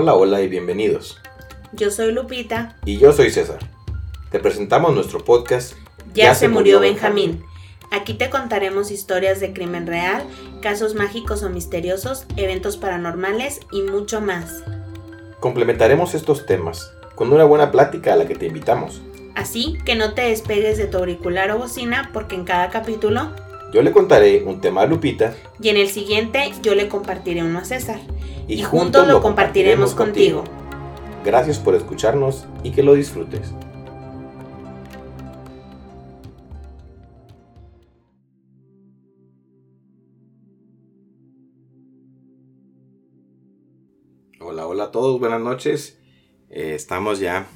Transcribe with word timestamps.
Hola, 0.00 0.14
hola 0.14 0.40
y 0.42 0.46
bienvenidos. 0.46 1.18
Yo 1.72 1.90
soy 1.90 2.12
Lupita. 2.12 2.76
Y 2.84 2.98
yo 2.98 3.12
soy 3.12 3.32
César. 3.32 3.58
Te 4.30 4.38
presentamos 4.38 4.94
nuestro 4.94 5.24
podcast 5.24 5.74
Ya, 6.14 6.36
se, 6.36 6.46
murió, 6.46 6.78
Benjamín. 6.78 7.42
Aquí 7.90 8.14
te 8.14 8.30
contaremos 8.30 8.92
historias 8.92 9.40
de 9.40 9.52
crimen 9.52 9.88
real, 9.88 10.22
casos 10.62 10.94
mágicos 10.94 11.42
o 11.42 11.50
misteriosos, 11.50 12.26
eventos 12.36 12.76
paranormales 12.76 13.58
y 13.72 13.82
mucho 13.82 14.20
más. 14.20 14.62
Complementaremos 15.40 16.14
estos 16.14 16.46
temas 16.46 16.92
con 17.16 17.32
una 17.32 17.42
buena 17.42 17.72
plática 17.72 18.12
a 18.12 18.16
la 18.16 18.28
que 18.28 18.36
te 18.36 18.46
invitamos. 18.46 19.02
Así 19.34 19.78
que 19.84 19.96
no 19.96 20.14
te 20.14 20.22
despegues 20.22 20.78
de 20.78 20.86
tu 20.86 20.98
auricular 20.98 21.50
o 21.50 21.58
bocina 21.58 22.10
porque 22.12 22.36
en 22.36 22.44
cada 22.44 22.70
capítulo 22.70 23.32
Yo 23.72 23.82
le 23.82 23.90
contaré 23.90 24.44
un 24.44 24.60
tema 24.60 24.82
a 24.82 24.86
Lupita 24.86 25.34
y 25.60 25.70
en 25.70 25.76
el 25.76 25.88
siguiente 25.88 26.52
yo 26.62 26.76
le 26.76 26.86
compartiré 26.86 27.42
uno 27.42 27.58
a 27.58 27.64
César. 27.64 27.98
Y, 28.48 28.62
juntos 28.62 29.06
lo 29.06 29.20
compartiremos 29.20 29.94
contigo. 29.94 30.42
Gracias 31.24 31.58
por 31.58 31.74
escucharnos 31.74 32.46
y 32.62 32.70
que 32.70 32.82
lo 32.82 32.94
disfrutes. 32.94 33.52
Hola, 44.40 44.66
hola 44.66 44.84
a 44.84 44.90
todos, 44.90 45.20
buenas 45.20 45.42
noches. 45.42 45.98
Eh, 46.48 46.74
estamos 46.74 47.20
ya. 47.20 47.46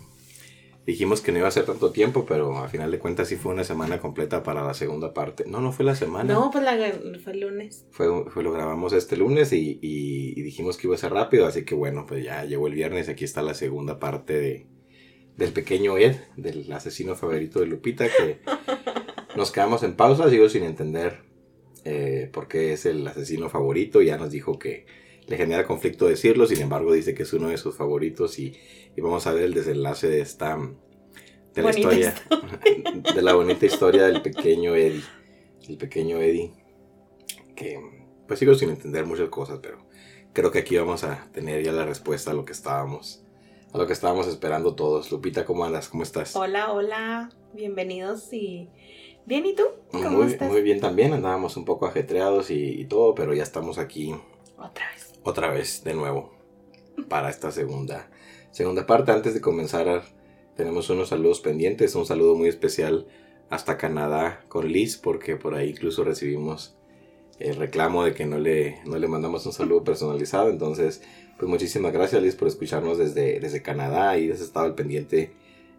Dijimos 0.85 1.21
que 1.21 1.31
no 1.31 1.39
iba 1.39 1.47
a 1.47 1.53
ser 1.53 1.65
tanto 1.65 1.93
tiempo, 1.93 2.27
pero 2.27 2.59
a 2.59 2.69
final 2.69 2.91
de 2.91 2.99
cuentas 2.99 3.29
sí 3.29 3.37
fue 3.37 3.53
una 3.53 3.63
semana 3.63 4.01
completa 4.01 4.43
para 4.43 4.65
la 4.65 4.75
segunda 4.75 5.15
parte. 5.15 5.45
No, 5.47 5.61
no 5.61 5.71
fue 5.71 5.85
la 5.85 5.95
semana. 5.95 6.35
No, 6.35 6.51
pues 6.51 6.65
la, 6.65 6.77
fue 7.23 7.35
el 7.35 7.41
lunes. 7.41 7.87
Fue, 7.93 8.07
fue- 8.31 8.43
lo 8.43 8.51
grabamos 8.53 8.93
este 8.93 9.17
lunes 9.17 9.53
y, 9.53 9.79
y- 9.81 10.35
y 10.37 10.43
dijimos 10.43 10.77
que 10.77 10.89
iba 10.89 10.97
a 10.97 10.99
ser 10.99 11.13
rápido, 11.13 11.47
así 11.47 11.65
que 11.65 11.77
bueno, 11.77 12.05
pues 12.07 12.25
ya 12.25 12.45
llegó 12.45 12.67
el 12.67 12.75
viernes. 12.75 13.09
Aquí 13.09 13.25
está 13.25 13.43
la 13.43 13.55
segunda 13.55 14.01
parte 14.01 14.33
de, 14.41 14.67
del 15.37 15.53
pequeño 15.53 15.99
Ed, 15.99 16.17
del 16.37 16.71
asesino 16.73 17.15
favorito 17.15 17.61
de 17.61 17.67
Lupita, 17.67 18.07
que 18.09 18.41
nos 19.37 19.53
quedamos 19.53 19.85
en 19.85 19.95
pausa, 19.95 20.29
sigo 20.31 20.49
sin 20.49 20.65
entender 20.65 21.21
eh, 21.85 22.29
por 22.33 22.49
qué 22.49 22.73
es 22.73 22.87
el 22.87 23.07
asesino 23.07 23.49
favorito. 23.49 24.03
Ya 24.03 24.17
nos 24.19 24.33
dijo 24.33 24.59
que 24.59 24.87
le 25.29 25.37
genera 25.37 25.65
conflicto 25.65 26.07
decirlo, 26.09 26.47
sin 26.47 26.61
embargo 26.61 26.93
dice 26.93 27.15
que 27.15 27.23
es 27.23 27.33
uno 27.33 27.49
de 27.51 27.57
sus 27.57 27.77
favoritos 27.77 28.41
y, 28.41 28.57
y 28.97 29.01
vamos 29.01 29.27
a 29.27 29.33
ver 29.33 29.45
el 29.45 29.55
desenlace 29.55 30.09
de 30.09 30.21
esta... 30.21 30.59
De 31.55 31.61
la 31.63 31.71
historia, 31.71 32.15
de 33.15 33.21
la 33.21 33.35
bonita 33.35 33.67
historia 33.67 34.05
del 34.05 34.23
pequeño 34.23 34.75
Eddie, 34.75 35.05
el 35.69 35.77
pequeño 35.77 36.19
Eddie, 36.19 36.51
que 37.55 37.79
pues 38.27 38.39
sigo 38.39 38.55
sin 38.55 38.71
entender 38.71 39.05
muchas 39.05 39.29
cosas, 39.29 39.59
pero 39.63 39.85
creo 40.33 40.51
que 40.51 40.61
aquí 40.61 40.79
vamos 40.79 41.05
a 41.05 41.29
tener 41.33 41.63
ya 41.63 41.73
la 41.73 41.85
respuesta 41.85 42.31
a 42.31 42.35
lo 42.35 42.47
que 42.47 42.53
estábamos, 42.53 43.23
a 43.71 43.77
lo 43.77 43.87
que 43.87 43.93
estábamos 43.93 44.29
esperando 44.29 44.75
todos. 44.75 45.13
Lupita, 45.13 45.45
¿cómo 45.45 45.67
andas? 45.67 45.91
¿Cómo 45.91 46.03
estás? 46.03 46.35
Hola, 46.37 46.73
hola, 46.73 47.31
bienvenidos 47.53 48.33
y... 48.33 48.71
Bien, 49.27 49.45
¿y 49.45 49.55
tú? 49.55 49.65
¿Cómo 49.91 50.09
muy, 50.09 50.33
estás? 50.33 50.51
muy 50.51 50.63
bien 50.63 50.81
también, 50.81 51.13
andábamos 51.13 51.59
un 51.59 51.67
poco 51.67 51.85
ajetreados 51.87 52.51
y, 52.51 52.81
y 52.81 52.87
todo, 52.87 53.15
pero 53.15 53.35
ya 53.35 53.43
estamos 53.43 53.77
aquí 53.77 54.15
Otra 54.57 54.89
vez. 54.91 55.13
otra 55.23 55.51
vez 55.51 55.85
de 55.85 55.93
nuevo 55.93 56.33
para 57.11 57.29
esta 57.29 57.51
segunda, 57.53 58.11
segunda 58.53 58.87
parte. 58.87 59.11
Antes 59.13 59.35
de 59.35 59.41
comenzar, 59.41 60.03
tenemos 60.57 60.89
unos 60.91 61.09
saludos 61.09 61.41
pendientes. 61.41 61.95
Un 61.97 62.07
saludo 62.07 62.37
muy 62.37 62.49
especial 62.49 63.07
hasta 63.51 63.77
Canadá 63.77 64.45
con 64.49 64.71
Liz, 64.71 64.97
porque 64.97 65.37
por 65.37 65.55
ahí 65.55 65.71
incluso 65.71 66.05
recibimos 66.05 66.77
el 67.39 67.57
reclamo 67.57 68.05
de 68.05 68.15
que 68.15 68.25
no 68.25 68.39
le, 68.39 68.79
no 68.85 68.99
le 68.99 69.09
mandamos 69.09 69.45
un 69.47 69.53
saludo 69.53 69.83
personalizado. 69.85 70.49
Entonces, 70.49 71.03
pues 71.39 71.49
muchísimas 71.51 71.93
gracias 71.93 72.23
Liz 72.23 72.37
por 72.37 72.47
escucharnos 72.49 72.99
desde, 72.99 73.41
desde 73.41 73.63
Canadá 73.63 74.17
y 74.19 74.31
has 74.31 74.41
estado 74.41 74.67
al 74.67 74.75
pendiente. 74.75 75.33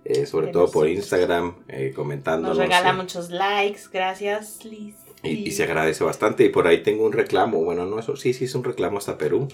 eh, 0.06 0.26
sobre 0.26 0.48
todo 0.48 0.70
por. 0.70 0.88
Instagram, 0.90 1.64
eh, 1.70 1.94
comentándonos. 1.96 2.58
Nos 2.58 2.66
regala 2.68 2.90
eh, 2.90 2.94
muchos 2.94 3.30
likes, 3.30 3.84
gracias 3.92 4.66
Liz. 4.66 4.96
y, 5.24 5.48
y 5.48 5.52
se 5.52 5.64
agradece 5.64 6.04
bastante. 6.04 6.44
Y 6.44 6.50
por 6.50 6.68
ahí 6.68 6.84
tengo 6.84 7.06
un 7.06 7.14
reclamo. 7.14 7.64
Bueno, 7.64 7.86
no, 7.86 8.00
eso 8.00 8.16
sí, 8.18 8.34
sí 8.34 8.46
es 8.46 8.56
un 8.56 8.64
reclamo 8.66 8.98
hasta 8.98 9.18
Perú. 9.18 9.48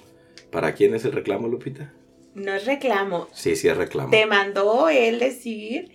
¿Para 0.52 0.74
quién 0.74 0.96
es 0.96 1.06
el 1.06 1.12
reclamo, 1.12 1.48
Lupita? 1.48 1.94
No 2.40 2.54
es 2.54 2.66
reclamo, 2.66 3.28
Sí, 3.34 3.56
sí 3.56 3.68
es 3.68 3.78
reclamo. 3.78 4.10
te 4.12 4.26
mandó 4.26 4.90
él 4.90 5.20
decir 5.20 5.92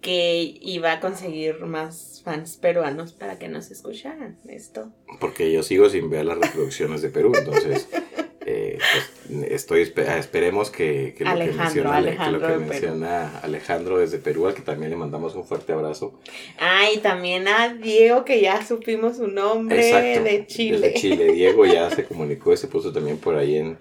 que 0.00 0.56
iba 0.62 0.92
a 0.92 1.00
conseguir 1.00 1.58
más 1.64 2.22
fans 2.24 2.56
peruanos 2.56 3.12
para 3.12 3.38
que 3.38 3.48
nos 3.48 3.70
escucharan 3.72 4.38
esto. 4.48 4.92
Porque 5.18 5.50
yo 5.52 5.62
sigo 5.64 5.88
sin 5.88 6.08
ver 6.08 6.24
las 6.24 6.38
reproducciones 6.38 7.02
de 7.02 7.08
Perú. 7.08 7.32
Entonces, 7.36 7.88
estoy 9.48 9.92
ah, 10.08 10.18
esperemos 10.18 10.70
que, 10.70 11.14
que 11.16 11.24
lo 11.24 11.30
que 11.34 11.42
Alejandro, 11.42 11.64
menciona, 11.64 11.96
Ale- 11.96 12.10
que 12.10 12.16
lo 12.16 12.22
Alejandro 12.24 12.46
que 12.46 12.52
de 12.52 12.58
menciona 12.58 13.38
Alejandro 13.40 13.98
desde 13.98 14.18
Perú, 14.18 14.46
al 14.46 14.54
que 14.54 14.62
también 14.62 14.90
le 14.90 14.96
mandamos 14.96 15.34
un 15.34 15.44
fuerte 15.44 15.72
abrazo. 15.72 16.14
Ah, 16.58 16.90
y 16.94 16.98
también 16.98 17.48
a 17.48 17.74
Diego, 17.74 18.24
que 18.24 18.40
ya 18.40 18.64
supimos 18.64 19.16
su 19.16 19.26
nombre 19.28 19.88
Exacto. 19.88 20.24
de 20.24 20.46
Chile. 20.46 20.78
Desde 20.78 20.94
Chile. 21.00 21.32
Diego 21.32 21.64
ya 21.66 21.90
se 21.90 22.04
comunicó 22.04 22.52
y 22.52 22.56
se 22.56 22.68
puso 22.68 22.92
también 22.92 23.18
por 23.18 23.36
ahí 23.36 23.56
en, 23.56 23.78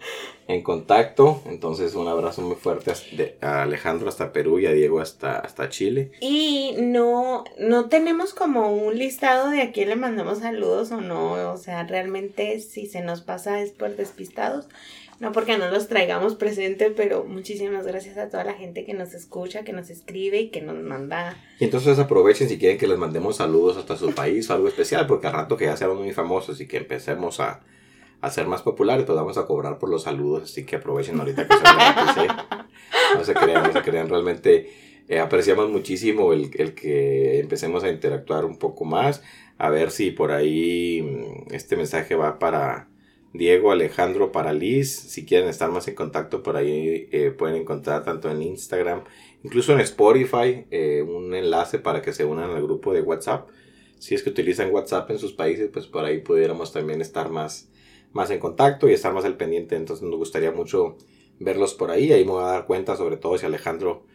en 0.47 0.61
contacto. 0.63 1.41
Entonces, 1.45 1.95
un 1.95 2.07
abrazo 2.07 2.41
muy 2.41 2.55
fuerte 2.55 2.93
de- 3.13 3.37
a 3.41 3.63
Alejandro 3.63 4.09
hasta 4.09 4.31
Perú 4.33 4.59
y 4.59 4.65
a 4.65 4.71
Diego 4.71 4.99
hasta, 4.99 5.39
hasta 5.39 5.69
Chile. 5.69 6.11
Y 6.21 6.75
no, 6.79 7.43
no 7.59 7.89
tenemos 7.89 8.33
como 8.33 8.71
un 8.75 8.97
listado 8.97 9.49
de 9.49 9.61
a 9.61 9.71
quién 9.71 9.89
le 9.89 9.95
mandamos 9.95 10.39
saludos 10.39 10.91
o 10.91 11.01
no. 11.01 11.51
O 11.51 11.57
sea, 11.57 11.83
realmente 11.83 12.59
si 12.59 12.85
se 12.87 13.01
nos 13.01 13.21
pasa 13.21 13.61
es 13.61 13.71
por 13.71 13.95
despistados. 13.95 14.67
No 15.19 15.31
porque 15.31 15.57
no 15.57 15.69
los 15.69 15.87
traigamos 15.87 16.35
presente, 16.35 16.91
pero 16.91 17.23
muchísimas 17.23 17.87
gracias 17.87 18.17
a 18.17 18.29
toda 18.29 18.43
la 18.43 18.53
gente 18.53 18.85
que 18.85 18.93
nos 18.93 19.15
escucha, 19.15 19.63
que 19.63 19.73
nos 19.73 19.89
escribe 19.89 20.39
y 20.39 20.49
que 20.49 20.61
nos 20.61 20.77
manda. 20.77 21.35
Y 21.59 21.63
entonces 21.63 21.97
aprovechen 21.97 22.47
si 22.49 22.59
quieren 22.59 22.77
que 22.77 22.87
les 22.87 22.99
mandemos 22.99 23.37
saludos 23.37 23.77
hasta 23.77 23.97
su 23.97 24.13
país 24.13 24.47
o 24.49 24.53
algo 24.53 24.67
especial, 24.67 25.07
porque 25.07 25.25
al 25.27 25.33
rato 25.33 25.57
que 25.57 25.65
ya 25.65 25.75
seamos 25.75 25.97
muy 25.97 26.13
famosos 26.13 26.61
y 26.61 26.67
que 26.67 26.77
empecemos 26.77 27.39
a, 27.39 27.61
a 28.21 28.29
ser 28.29 28.45
más 28.45 28.61
populares, 28.61 29.05
pues 29.05 29.15
vamos 29.15 29.39
a 29.39 29.47
cobrar 29.47 29.79
por 29.79 29.89
los 29.89 30.03
saludos, 30.03 30.43
así 30.43 30.65
que 30.65 30.75
aprovechen 30.75 31.19
ahorita 31.19 31.47
que 31.47 31.55
gratis, 31.57 32.23
¿eh? 32.23 32.27
No 33.15 33.23
se 33.23 33.33
crean, 33.33 33.63
no 33.63 33.73
se 33.73 33.81
crean, 33.81 34.09
realmente 34.09 34.71
eh, 35.07 35.19
apreciamos 35.19 35.69
muchísimo 35.69 36.31
el, 36.31 36.51
el 36.55 36.75
que 36.75 37.39
empecemos 37.39 37.83
a 37.83 37.89
interactuar 37.89 38.45
un 38.45 38.57
poco 38.57 38.85
más, 38.85 39.23
a 39.57 39.69
ver 39.69 39.89
si 39.89 40.11
por 40.11 40.31
ahí 40.31 41.01
mm, 41.01 41.53
este 41.53 41.75
mensaje 41.75 42.13
va 42.13 42.37
para 42.37 42.87
Diego, 43.37 43.71
Alejandro, 43.71 44.31
para 44.31 44.53
Liz, 44.53 44.93
si 44.93 45.25
quieren 45.25 45.47
estar 45.47 45.71
más 45.71 45.87
en 45.87 45.95
contacto 45.95 46.43
por 46.43 46.57
ahí 46.57 47.07
eh, 47.11 47.31
pueden 47.31 47.57
encontrar 47.57 48.03
tanto 48.03 48.29
en 48.31 48.41
Instagram, 48.41 49.03
incluso 49.43 49.73
en 49.73 49.79
Spotify, 49.81 50.65
eh, 50.71 51.03
un 51.03 51.33
enlace 51.33 51.79
para 51.79 52.01
que 52.01 52.13
se 52.13 52.25
unan 52.25 52.51
al 52.51 52.63
grupo 52.63 52.93
de 52.93 53.01
WhatsApp. 53.01 53.49
Si 53.99 54.15
es 54.15 54.23
que 54.23 54.29
utilizan 54.29 54.71
WhatsApp 54.71 55.09
en 55.11 55.19
sus 55.19 55.33
países, 55.33 55.69
pues 55.71 55.87
por 55.87 56.05
ahí 56.05 56.19
pudiéramos 56.19 56.71
también 56.71 57.01
estar 57.01 57.29
más, 57.29 57.69
más 58.11 58.29
en 58.29 58.39
contacto 58.39 58.87
y 58.89 58.93
estar 58.93 59.13
más 59.13 59.25
al 59.25 59.37
pendiente. 59.37 59.75
Entonces 59.75 60.03
nos 60.07 60.17
gustaría 60.17 60.51
mucho 60.51 60.97
verlos 61.39 61.73
por 61.73 61.91
ahí. 61.91 62.11
Ahí 62.11 62.23
me 62.23 62.31
voy 62.31 62.43
a 62.43 62.47
dar 62.47 62.65
cuenta, 62.65 62.95
sobre 62.95 63.17
todo 63.17 63.37
si 63.37 63.45
Alejandro 63.45 64.05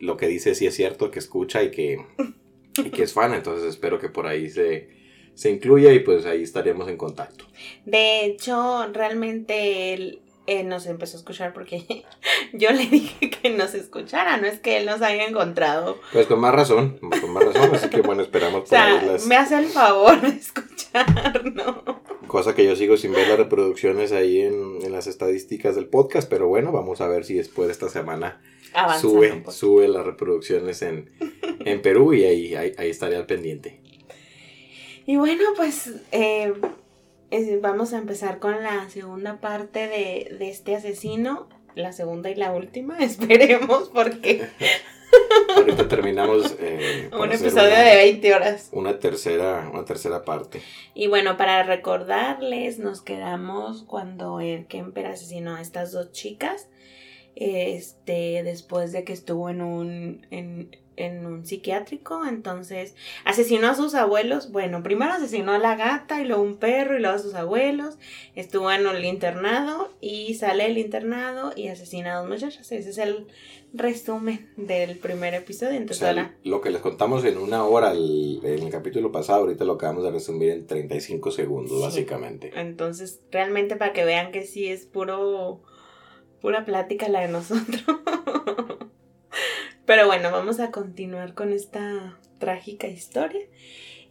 lo 0.00 0.16
que 0.16 0.26
dice 0.26 0.54
sí 0.56 0.66
es 0.66 0.74
cierto, 0.74 1.10
que 1.10 1.20
escucha 1.20 1.62
y 1.62 1.70
que, 1.70 2.04
y 2.84 2.90
que 2.90 3.04
es 3.04 3.12
fan. 3.12 3.32
Entonces 3.32 3.68
espero 3.68 4.00
que 4.00 4.08
por 4.08 4.26
ahí 4.26 4.50
se, 4.50 4.88
se 5.38 5.50
incluya 5.50 5.92
y 5.92 6.00
pues 6.00 6.26
ahí 6.26 6.42
estaríamos 6.42 6.88
en 6.88 6.96
contacto. 6.96 7.44
De 7.84 8.24
hecho, 8.24 8.88
realmente 8.92 9.94
él, 9.94 10.18
él 10.48 10.68
nos 10.68 10.86
empezó 10.86 11.16
a 11.16 11.20
escuchar 11.20 11.52
porque 11.52 11.84
yo 12.52 12.72
le 12.72 12.86
dije 12.86 13.30
que 13.30 13.50
nos 13.50 13.72
escuchara, 13.74 14.38
no 14.38 14.48
es 14.48 14.58
que 14.58 14.78
él 14.78 14.86
nos 14.86 15.00
haya 15.00 15.28
encontrado. 15.28 16.00
Pues 16.12 16.26
con 16.26 16.40
más 16.40 16.52
razón, 16.52 16.98
con 16.98 17.32
más 17.32 17.44
razón. 17.44 17.72
Así 17.72 17.88
que 17.88 18.00
bueno, 18.00 18.22
esperamos 18.22 18.64
O 18.64 18.66
sea, 18.66 19.00
las... 19.00 19.26
me 19.26 19.36
hace 19.36 19.56
el 19.56 19.66
favor 19.66 20.20
de 20.20 20.28
escuchar, 20.30 21.44
¿no? 21.54 22.02
Cosa 22.26 22.56
que 22.56 22.64
yo 22.64 22.74
sigo 22.74 22.96
sin 22.96 23.12
ver 23.12 23.28
las 23.28 23.38
reproducciones 23.38 24.10
ahí 24.10 24.40
en, 24.40 24.82
en 24.82 24.90
las 24.90 25.06
estadísticas 25.06 25.76
del 25.76 25.86
podcast, 25.86 26.28
pero 26.28 26.48
bueno, 26.48 26.72
vamos 26.72 27.00
a 27.00 27.06
ver 27.06 27.24
si 27.24 27.34
después 27.34 27.68
de 27.68 27.74
esta 27.74 27.88
semana 27.88 28.40
Avanzando 28.74 29.20
sube, 29.20 29.52
sube 29.52 29.86
las 29.86 30.04
reproducciones 30.04 30.82
en, 30.82 31.10
en 31.64 31.80
Perú 31.80 32.12
y 32.12 32.24
ahí, 32.24 32.56
ahí, 32.56 32.72
ahí 32.76 32.90
estaré 32.90 33.14
al 33.14 33.26
pendiente. 33.26 33.86
Y 35.08 35.16
bueno, 35.16 35.42
pues 35.56 35.90
eh, 36.12 36.52
es- 37.30 37.62
vamos 37.62 37.94
a 37.94 37.98
empezar 37.98 38.40
con 38.40 38.62
la 38.62 38.90
segunda 38.90 39.40
parte 39.40 39.88
de, 39.88 40.36
de 40.38 40.50
este 40.50 40.76
asesino. 40.76 41.48
La 41.74 41.92
segunda 41.94 42.28
y 42.28 42.34
la 42.34 42.52
última, 42.52 42.98
esperemos, 43.00 43.88
porque 43.88 44.46
Ahorita 45.56 45.88
terminamos 45.88 46.54
eh, 46.60 47.08
un 47.18 47.32
episodio 47.32 47.68
una, 47.68 47.80
de 47.84 47.96
20 47.96 48.34
horas. 48.34 48.68
una 48.72 48.98
tercera, 48.98 49.70
una 49.72 49.86
tercera 49.86 50.26
parte. 50.26 50.60
Y 50.92 51.06
bueno, 51.06 51.38
para 51.38 51.62
recordarles, 51.62 52.78
nos 52.78 53.00
quedamos 53.00 53.84
cuando 53.84 54.40
el 54.40 54.66
Kemper 54.66 55.06
asesinó 55.06 55.56
a 55.56 55.62
estas 55.62 55.90
dos 55.92 56.12
chicas. 56.12 56.68
Este, 57.34 58.42
después 58.42 58.92
de 58.92 59.04
que 59.04 59.14
estuvo 59.14 59.48
en 59.48 59.62
un, 59.62 60.26
en, 60.30 60.76
en 60.98 61.24
un 61.24 61.46
psiquiátrico, 61.46 62.24
entonces 62.26 62.94
asesinó 63.24 63.68
a 63.68 63.74
sus 63.74 63.94
abuelos, 63.94 64.50
bueno, 64.50 64.82
primero 64.82 65.12
asesinó 65.12 65.52
a 65.52 65.58
la 65.58 65.76
gata 65.76 66.20
y 66.20 66.26
luego 66.26 66.42
un 66.42 66.56
perro 66.56 66.96
y 66.96 67.00
luego 67.00 67.16
a 67.16 67.20
sus 67.20 67.34
abuelos, 67.34 67.98
estuvo 68.34 68.70
en 68.70 68.86
el 68.86 69.04
internado 69.04 69.92
y 70.00 70.34
sale 70.34 70.64
del 70.64 70.78
internado 70.78 71.52
y 71.54 71.68
asesina 71.68 72.14
a 72.14 72.20
dos 72.20 72.28
muchachas, 72.28 72.72
ese 72.72 72.90
es 72.90 72.98
el 72.98 73.26
resumen 73.72 74.48
del 74.56 74.98
primer 74.98 75.34
episodio. 75.34 75.76
Entonces, 75.76 76.16
lo 76.42 76.60
que 76.60 76.70
les 76.70 76.80
contamos 76.80 77.24
en 77.24 77.38
una 77.38 77.64
hora 77.64 77.92
en 77.92 78.44
el 78.44 78.70
capítulo 78.70 79.12
pasado, 79.12 79.40
ahorita 79.40 79.64
lo 79.64 79.74
acabamos 79.74 80.04
de 80.04 80.10
resumir 80.10 80.50
en 80.50 80.66
35 80.66 81.30
segundos, 81.30 81.80
básicamente. 81.80 82.52
Entonces, 82.56 83.20
realmente 83.30 83.76
para 83.76 83.92
que 83.92 84.04
vean 84.04 84.32
que 84.32 84.44
sí 84.44 84.68
es 84.68 84.86
puro, 84.86 85.60
pura 86.40 86.64
plática 86.64 87.08
la 87.08 87.20
de 87.20 87.28
nosotros. 87.28 87.84
Pero 89.88 90.06
bueno, 90.06 90.30
vamos 90.30 90.60
a 90.60 90.70
continuar 90.70 91.32
con 91.32 91.50
esta 91.50 92.18
trágica 92.38 92.88
historia. 92.88 93.40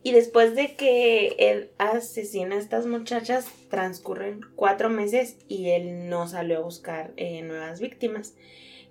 Y 0.01 0.11
después 0.11 0.55
de 0.55 0.75
que 0.75 1.35
él 1.37 1.69
asesina 1.77 2.55
a 2.55 2.57
estas 2.57 2.87
muchachas, 2.87 3.45
transcurren 3.69 4.41
cuatro 4.55 4.89
meses 4.89 5.37
y 5.47 5.69
él 5.69 6.09
no 6.09 6.27
salió 6.27 6.57
a 6.57 6.63
buscar 6.63 7.13
eh, 7.15 7.43
nuevas 7.43 7.79
víctimas. 7.79 8.33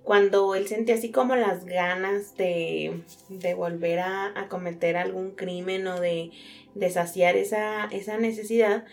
Cuando 0.04 0.54
él 0.54 0.68
sentía 0.68 0.94
así 0.94 1.10
como 1.10 1.34
las 1.34 1.64
ganas 1.64 2.36
de, 2.36 3.00
de 3.30 3.54
volver 3.54 3.98
a, 3.98 4.46
cometer 4.48 4.96
algún 4.96 5.32
crimen 5.32 5.88
o 5.88 5.98
de, 5.98 6.30
de 6.76 6.90
saciar 6.90 7.34
esa, 7.34 7.86
esa 7.86 8.16
necesidad, 8.16 8.84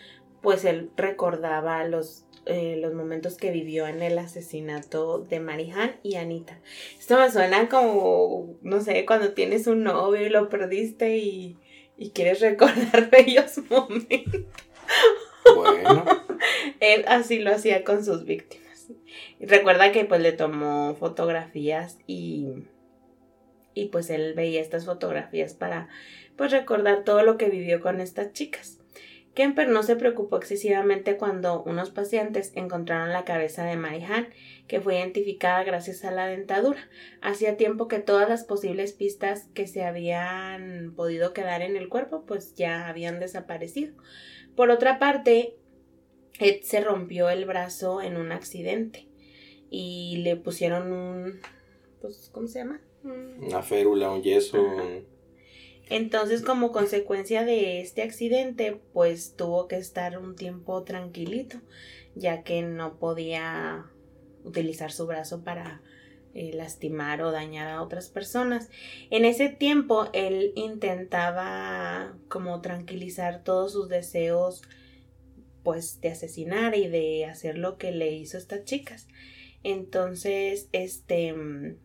pues 0.42 0.64
él 0.64 0.90
recordaba 0.96 1.84
los 1.84 2.23
eh, 2.46 2.76
los 2.80 2.94
momentos 2.94 3.36
que 3.36 3.50
vivió 3.50 3.86
en 3.86 4.02
el 4.02 4.18
asesinato 4.18 5.18
de 5.18 5.40
Marihan 5.40 5.96
y 6.02 6.16
Anita. 6.16 6.60
Esto 6.98 7.18
me 7.18 7.30
suena 7.30 7.68
como, 7.68 8.56
no 8.62 8.80
sé, 8.80 9.04
cuando 9.06 9.32
tienes 9.32 9.66
un 9.66 9.84
novio 9.84 10.26
y 10.26 10.30
lo 10.30 10.48
perdiste 10.48 11.16
y, 11.16 11.56
y 11.96 12.10
quieres 12.10 12.40
recordar 12.42 13.10
bellos 13.10 13.58
momentos. 13.70 14.42
Bueno. 15.54 16.04
Él 16.80 17.04
así 17.08 17.38
lo 17.38 17.54
hacía 17.54 17.84
con 17.84 18.04
sus 18.04 18.24
víctimas. 18.24 18.88
Y 19.40 19.46
recuerda 19.46 19.92
que 19.92 20.04
pues 20.04 20.20
le 20.20 20.32
tomó 20.32 20.94
fotografías 20.94 21.98
y, 22.06 22.48
y 23.72 23.86
pues 23.86 24.10
él 24.10 24.34
veía 24.34 24.60
estas 24.60 24.84
fotografías 24.84 25.54
para 25.54 25.88
pues 26.36 26.50
recordar 26.50 27.04
todo 27.04 27.22
lo 27.22 27.38
que 27.38 27.48
vivió 27.48 27.80
con 27.80 28.00
estas 28.00 28.32
chicas. 28.32 28.78
Kemper 29.34 29.68
no 29.68 29.82
se 29.82 29.96
preocupó 29.96 30.36
excesivamente 30.36 31.16
cuando 31.16 31.62
unos 31.64 31.90
pacientes 31.90 32.52
encontraron 32.54 33.12
la 33.12 33.24
cabeza 33.24 33.64
de 33.64 33.76
Mary 33.76 34.04
que 34.68 34.80
fue 34.80 34.96
identificada 34.96 35.64
gracias 35.64 36.04
a 36.04 36.12
la 36.12 36.26
dentadura. 36.26 36.88
Hacía 37.20 37.56
tiempo 37.56 37.88
que 37.88 37.98
todas 37.98 38.28
las 38.28 38.44
posibles 38.44 38.92
pistas 38.92 39.48
que 39.52 39.66
se 39.66 39.84
habían 39.84 40.94
podido 40.94 41.32
quedar 41.32 41.62
en 41.62 41.76
el 41.76 41.88
cuerpo 41.88 42.24
pues 42.26 42.54
ya 42.54 42.88
habían 42.88 43.18
desaparecido. 43.18 43.94
Por 44.54 44.70
otra 44.70 45.00
parte, 45.00 45.56
Ed 46.38 46.62
se 46.62 46.80
rompió 46.80 47.28
el 47.28 47.44
brazo 47.44 48.02
en 48.02 48.16
un 48.16 48.30
accidente 48.30 49.08
y 49.68 50.18
le 50.18 50.36
pusieron 50.36 50.92
un 50.92 51.40
pues 52.00 52.30
¿cómo 52.32 52.46
se 52.46 52.60
llama? 52.60 52.80
Una 53.02 53.62
férula, 53.62 54.10
un 54.10 54.22
yeso, 54.22 54.64
entonces, 55.88 56.42
como 56.42 56.72
consecuencia 56.72 57.44
de 57.44 57.80
este 57.80 58.02
accidente, 58.02 58.80
pues 58.92 59.36
tuvo 59.36 59.68
que 59.68 59.76
estar 59.76 60.18
un 60.18 60.34
tiempo 60.34 60.82
tranquilito, 60.82 61.60
ya 62.14 62.42
que 62.42 62.62
no 62.62 62.98
podía 62.98 63.86
utilizar 64.44 64.92
su 64.92 65.06
brazo 65.06 65.44
para 65.44 65.82
eh, 66.34 66.52
lastimar 66.54 67.22
o 67.22 67.30
dañar 67.30 67.68
a 67.68 67.82
otras 67.82 68.08
personas. 68.08 68.70
En 69.10 69.24
ese 69.24 69.48
tiempo, 69.48 70.08
él 70.12 70.52
intentaba 70.56 72.16
como 72.28 72.60
tranquilizar 72.60 73.42
todos 73.42 73.72
sus 73.72 73.88
deseos, 73.88 74.62
pues 75.62 76.00
de 76.00 76.10
asesinar 76.10 76.76
y 76.76 76.88
de 76.88 77.26
hacer 77.26 77.58
lo 77.58 77.78
que 77.78 77.90
le 77.90 78.12
hizo 78.12 78.36
a 78.36 78.40
estas 78.40 78.64
chicas. 78.64 79.06
Entonces, 79.62 80.68
este 80.72 81.32
Mm, 81.32 81.76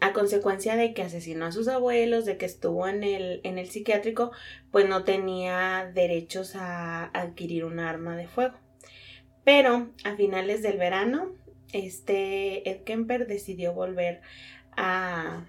a 0.00 0.12
consecuencia 0.12 0.76
de 0.76 0.92
que 0.92 1.02
asesinó 1.02 1.46
a 1.46 1.52
sus 1.52 1.68
abuelos, 1.68 2.26
de 2.26 2.36
que 2.36 2.44
estuvo 2.44 2.86
en 2.86 3.02
el, 3.02 3.40
en 3.42 3.58
el 3.58 3.70
psiquiátrico, 3.70 4.32
pues 4.70 4.88
no 4.88 5.04
tenía 5.04 5.90
derechos 5.94 6.56
a 6.56 7.06
adquirir 7.06 7.64
un 7.64 7.80
arma 7.80 8.16
de 8.16 8.28
fuego. 8.28 8.54
Pero 9.44 9.90
a 10.04 10.16
finales 10.16 10.62
del 10.62 10.76
verano, 10.76 11.34
este 11.72 12.68
Ed 12.68 12.82
Kemper 12.82 13.26
decidió 13.26 13.72
volver 13.72 14.20
a, 14.76 15.46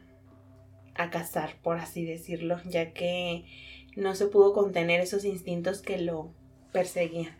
a 0.96 1.10
cazar, 1.10 1.56
por 1.62 1.78
así 1.78 2.06
decirlo, 2.06 2.62
ya 2.66 2.94
que 2.94 3.46
no 3.98 4.16
se 4.16 4.28
pudo 4.28 4.54
contener 4.54 5.02
esos 5.02 5.26
instintos 5.26 5.82
que 5.82 5.98
lo 5.98 6.32
perseguían. 6.72 7.36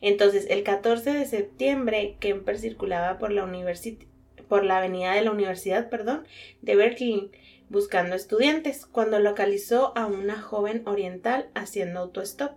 Entonces, 0.00 0.46
el 0.50 0.64
14 0.64 1.12
de 1.12 1.24
septiembre, 1.24 2.16
Kemper 2.18 2.58
circulaba 2.58 3.16
por 3.18 3.30
la 3.30 3.44
universidad 3.44 4.04
por 4.48 4.64
la 4.64 4.78
avenida 4.78 5.12
de 5.14 5.22
la 5.22 5.30
Universidad, 5.30 5.88
perdón, 5.88 6.26
de 6.62 6.76
Berkeley, 6.76 7.30
buscando 7.68 8.14
estudiantes, 8.14 8.86
cuando 8.86 9.18
localizó 9.18 9.96
a 9.96 10.06
una 10.06 10.40
joven 10.40 10.82
oriental 10.86 11.48
haciendo 11.54 12.00
autostop 12.00 12.52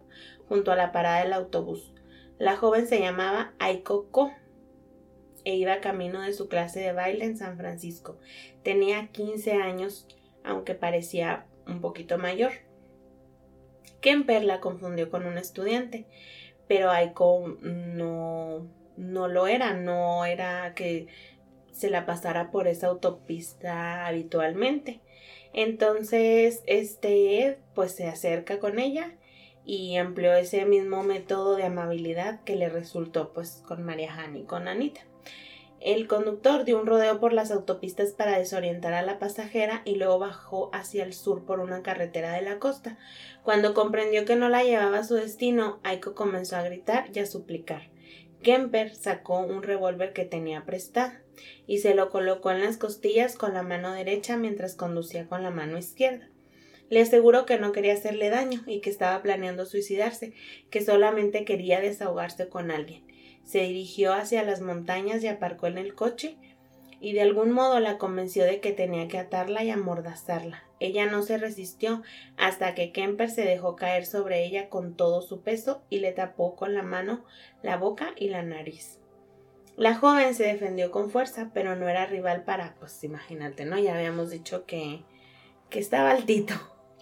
junto 0.48 0.72
a 0.72 0.76
la 0.76 0.92
parada 0.92 1.24
del 1.24 1.34
autobús. 1.34 1.94
La 2.38 2.56
joven 2.56 2.88
se 2.88 3.00
llamaba 3.00 3.54
Aiko 3.60 4.10
Ko 4.12 4.32
e 5.44 5.56
iba 5.56 5.80
camino 5.80 6.22
de 6.22 6.34
su 6.34 6.50
clase 6.50 6.80
de 6.82 6.92
baile 6.92 7.26
en 7.26 7.38
San 7.38 7.58
Francisco. 7.58 8.20
Tenía 8.64 9.08
15 9.08 9.54
años, 9.54 10.08
aunque 10.44 10.76
parecía 10.76 11.46
un 11.66 11.82
poquito 11.82 12.18
mayor. 12.18 12.52
Kemper 14.02 14.44
la 14.44 14.60
confundió 14.60 15.10
con 15.10 15.26
un 15.26 15.38
estudiante, 15.38 16.06
pero 16.68 16.92
Aiko 16.92 17.58
no, 17.62 18.68
no 18.98 19.28
lo 19.28 19.48
era, 19.48 19.74
no 19.74 20.26
era 20.26 20.74
que 20.76 21.08
se 21.78 21.90
la 21.90 22.06
pasara 22.06 22.50
por 22.50 22.68
esa 22.68 22.88
autopista 22.88 24.08
habitualmente. 24.08 25.02
Entonces, 25.54 26.64
este, 26.66 27.60
pues 27.76 27.92
se 27.92 28.08
acerca 28.08 28.60
con 28.60 28.80
ella 28.80 29.16
y 29.64 29.96
empleó 29.96 30.34
ese 30.34 30.66
mismo 30.66 31.04
método 31.04 31.56
de 31.56 31.64
amabilidad 31.64 32.44
que 32.44 32.56
le 32.56 32.70
resultó 32.70 33.32
pues 33.34 33.64
con 33.68 33.84
María 33.84 34.16
y 34.34 34.44
con 34.44 34.68
Anita. 34.68 35.02
El 35.80 36.08
conductor 36.08 36.64
dio 36.64 36.80
un 36.80 36.88
rodeo 36.88 37.20
por 37.20 37.34
las 37.34 37.52
autopistas 37.52 38.12
para 38.12 38.40
desorientar 38.40 38.94
a 38.94 39.04
la 39.04 39.20
pasajera 39.20 39.84
y 39.86 39.96
luego 39.96 40.18
bajó 40.18 40.72
hacia 40.74 41.04
el 41.04 41.14
sur 41.14 41.46
por 41.46 41.60
una 41.60 41.84
carretera 41.84 42.32
de 42.32 42.42
la 42.42 42.58
costa. 42.58 42.98
Cuando 43.44 43.76
comprendió 43.76 44.26
que 44.26 44.36
no 44.36 44.50
la 44.50 44.64
llevaba 44.64 45.00
a 45.00 45.04
su 45.04 45.14
destino, 45.14 45.80
Aiko 45.84 46.16
comenzó 46.16 46.56
a 46.58 46.64
gritar 46.64 47.12
y 47.14 47.20
a 47.20 47.28
suplicar. 47.28 47.84
Kemper 48.48 48.96
sacó 48.96 49.42
un 49.42 49.62
revólver 49.62 50.14
que 50.14 50.24
tenía 50.24 50.64
prestado 50.64 51.12
y 51.68 51.80
se 51.80 51.94
lo 51.94 52.10
colocó 52.10 52.50
en 52.50 52.62
las 52.62 52.78
costillas 52.78 53.36
con 53.36 53.54
la 53.54 53.62
mano 53.62 53.92
derecha 53.92 54.38
mientras 54.38 54.74
conducía 54.74 55.28
con 55.28 55.44
la 55.44 55.52
mano 55.52 55.78
izquierda. 55.78 56.30
Le 56.90 57.02
aseguró 57.02 57.46
que 57.46 57.60
no 57.60 57.74
quería 57.74 57.92
hacerle 57.92 58.30
daño 58.30 58.64
y 58.66 58.80
que 58.80 58.90
estaba 58.90 59.22
planeando 59.22 59.66
suicidarse, 59.66 60.32
que 60.70 60.82
solamente 60.82 61.44
quería 61.44 61.82
desahogarse 61.82 62.48
con 62.48 62.72
alguien. 62.72 63.06
Se 63.44 63.64
dirigió 63.64 64.14
hacia 64.14 64.44
las 64.44 64.62
montañas 64.62 65.22
y 65.24 65.28
aparcó 65.28 65.68
en 65.68 65.78
el 65.78 65.94
coche 65.94 66.38
y 67.02 67.12
de 67.12 67.24
algún 67.24 67.52
modo 67.52 67.82
la 67.82 67.98
convenció 67.98 68.46
de 68.46 68.62
que 68.62 68.72
tenía 68.72 69.10
que 69.10 69.18
atarla 69.18 69.66
y 69.66 69.72
amordazarla. 69.72 70.67
Ella 70.80 71.06
no 71.06 71.24
se 71.24 71.38
resistió 71.38 72.04
hasta 72.38 72.76
que 72.76 72.92
Kemper 72.92 73.30
se 73.30 73.44
dejó 73.44 73.76
caer 73.76 74.06
sobre 74.06 74.46
ella 74.46 74.70
con 74.70 74.96
todo 74.96 75.22
su 75.22 75.42
peso 75.42 75.82
y 75.90 76.00
le 76.00 76.12
tapó 76.12 76.56
con 76.56 76.74
la 76.74 76.84
mano 76.84 77.26
la 77.64 77.78
boca 77.78 78.14
y 78.16 78.30
la 78.30 78.44
nariz. 78.44 79.00
La 79.76 79.96
joven 79.96 80.34
se 80.34 80.44
defendió 80.44 80.90
con 80.90 81.12
fuerza, 81.12 81.52
pero 81.54 81.76
no 81.76 81.88
era 81.88 82.08
rival 82.08 82.44
para, 82.44 82.76
pues 82.80 83.04
imagínate, 83.04 83.64
¿no? 83.66 83.78
Ya 83.78 83.96
habíamos 83.96 84.32
dicho 84.32 84.66
que, 84.66 85.04
que 85.70 85.80
estaba 85.80 86.12
altito. 86.12 86.56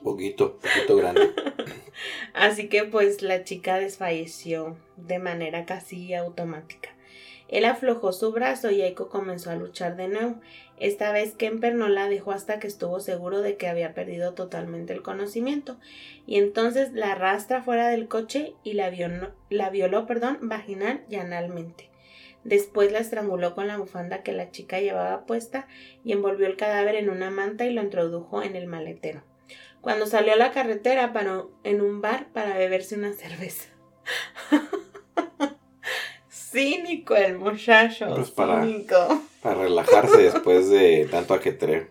Poquito, 0.04 0.60
poquito 0.60 0.98
grande. 0.98 1.34
Así 2.34 2.68
que 2.68 2.84
pues 2.84 3.22
la 3.22 3.44
chica 3.44 3.80
desfalleció 3.80 4.78
de 4.98 5.20
manera 5.20 5.66
casi 5.66 6.14
automática. 6.14 6.90
Él 7.48 7.66
aflojó 7.66 8.12
su 8.12 8.32
brazo 8.32 8.72
y 8.72 8.82
Aiko 8.82 9.08
comenzó 9.08 9.52
a 9.52 9.56
luchar 9.56 9.96
de 9.96 10.08
nuevo. 10.08 10.36
Esta 10.78 11.12
vez 11.14 11.36
Kemper 11.36 11.74
no 11.74 11.88
la 11.88 12.10
dejó 12.10 12.32
hasta 12.32 12.60
que 12.60 12.68
estuvo 12.68 13.00
seguro 13.00 13.42
de 13.42 13.56
que 13.56 13.68
había 13.68 13.94
perdido 13.94 14.34
totalmente 14.34 14.94
el 14.94 15.02
conocimiento, 15.02 15.78
y 16.28 16.38
entonces 16.38 16.92
la 16.94 17.14
arrastra 17.14 17.64
fuera 17.64 17.88
del 17.88 18.08
coche 18.08 18.54
y 18.64 18.74
la, 18.74 18.90
violó, 18.90 20.06
perdón, 20.06 20.40
vaginal 20.42 21.04
y 21.10 21.16
analmente. 21.16 21.90
Después 22.44 22.92
la 22.92 23.00
estranguló 23.00 23.56
con 23.56 23.68
la 23.68 23.78
bufanda 23.78 24.22
que 24.22 24.34
la 24.34 24.52
chica 24.52 24.80
llevaba 24.80 25.26
puesta 25.26 25.68
y 26.04 26.12
envolvió 26.12 26.46
el 26.46 26.58
cadáver 26.58 26.96
en 26.96 27.10
una 27.10 27.32
manta 27.32 27.66
y 27.66 27.74
lo 27.74 27.82
introdujo 27.82 28.44
en 28.44 28.56
el 28.56 28.68
maletero. 28.68 29.24
Cuando 29.82 30.06
salió 30.06 30.34
a 30.34 30.38
la 30.38 30.52
carretera 30.52 31.14
paró 31.14 31.52
en 31.64 31.82
un 31.82 32.02
bar 32.02 32.28
para 32.34 32.58
beberse 32.58 32.96
una 32.96 33.14
cerveza. 33.14 33.70
Cínico 36.56 37.18
el 37.18 37.38
muchacho. 37.38 38.08
Pues 38.16 38.32
para, 38.32 38.64
cínico. 38.64 39.22
para 39.42 39.56
relajarse 39.56 40.24
después 40.24 40.70
de 40.70 41.06
tanto 41.12 41.34
ajetreo. 41.34 41.88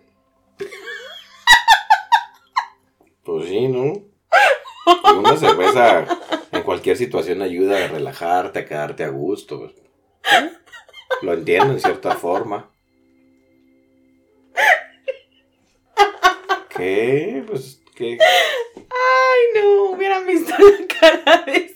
Pues 3.25 3.49
sí, 3.49 3.69
¿no? 3.69 3.93
Y 3.93 5.17
una 5.19 5.37
cerveza 5.37 6.07
en 6.51 6.63
cualquier 6.63 6.97
situación 6.97 7.43
ayuda 7.43 7.85
a 7.85 7.89
relajarte, 7.89 8.61
a 8.61 8.65
quedarte 8.65 9.05
a 9.05 9.09
gusto. 9.09 9.61
Pues. 9.61 9.75
Lo 11.21 11.35
entiendo 11.35 11.75
en 11.75 11.81
cierta 11.81 12.17
forma. 12.17 12.71
¿Qué? 16.75 17.45
Pues 17.47 17.83
qué. 17.95 18.17
Ay, 18.77 19.63
no, 19.63 19.91
hubieran 19.91 20.27
visto 20.27 20.55
la 20.59 20.87
cara 20.87 21.45
de 21.45 21.74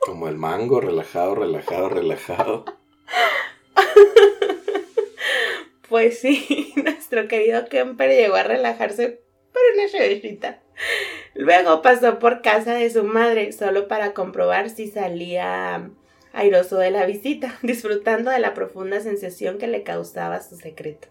Como 0.00 0.28
el 0.28 0.36
mango, 0.36 0.80
relajado, 0.80 1.34
relajado, 1.34 1.88
relajado. 1.88 2.64
Pues 5.88 6.18
sí, 6.18 6.72
nuestro 6.76 7.28
querido 7.28 7.66
Kemper 7.66 8.10
llegó 8.10 8.36
a 8.36 8.42
relajarse 8.42 9.20
por 9.52 9.62
una 9.74 9.88
cervecita. 9.88 10.60
Luego 11.34 11.82
pasó 11.82 12.18
por 12.18 12.42
casa 12.42 12.74
de 12.74 12.90
su 12.90 13.04
madre 13.04 13.52
solo 13.52 13.88
para 13.88 14.12
comprobar 14.12 14.70
si 14.70 14.88
salía 14.88 15.90
airoso 16.32 16.78
de 16.78 16.90
la 16.90 17.06
visita, 17.06 17.58
disfrutando 17.62 18.30
de 18.30 18.40
la 18.40 18.54
profunda 18.54 19.00
sensación 19.00 19.58
que 19.58 19.66
le 19.66 19.82
causaba 19.82 20.42
su 20.42 20.56
secreto. 20.56 21.08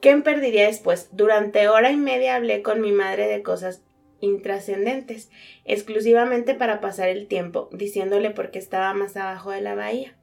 Kemper 0.00 0.40
diría 0.40 0.66
después, 0.66 1.08
durante 1.12 1.68
hora 1.68 1.92
y 1.92 1.96
media 1.96 2.34
hablé 2.34 2.62
con 2.62 2.80
mi 2.80 2.90
madre 2.90 3.28
de 3.28 3.42
cosas 3.42 3.82
intrascendentes, 4.22 5.30
exclusivamente 5.66 6.54
para 6.54 6.80
pasar 6.80 7.10
el 7.10 7.26
tiempo, 7.26 7.68
diciéndole 7.72 8.30
por 8.30 8.50
qué 8.50 8.58
estaba 8.58 8.94
más 8.94 9.16
abajo 9.16 9.50
de 9.50 9.60
la 9.60 9.74
bahía. 9.74 10.16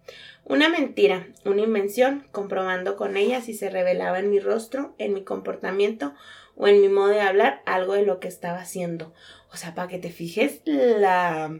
Una 0.45 0.69
mentira, 0.69 1.27
una 1.45 1.61
invención, 1.61 2.25
comprobando 2.31 2.95
con 2.95 3.17
ella 3.17 3.41
si 3.41 3.53
se 3.53 3.69
revelaba 3.69 4.17
en 4.17 4.31
mi 4.31 4.39
rostro, 4.39 4.95
en 4.97 5.13
mi 5.13 5.23
comportamiento 5.23 6.13
o 6.55 6.67
en 6.67 6.81
mi 6.81 6.89
modo 6.89 7.09
de 7.09 7.21
hablar 7.21 7.61
algo 7.65 7.93
de 7.93 8.03
lo 8.03 8.19
que 8.19 8.27
estaba 8.27 8.59
haciendo. 8.59 9.13
O 9.51 9.57
sea, 9.57 9.75
para 9.75 9.87
que 9.87 9.97
te 9.97 10.11
fijes 10.11 10.61
la 10.65 11.57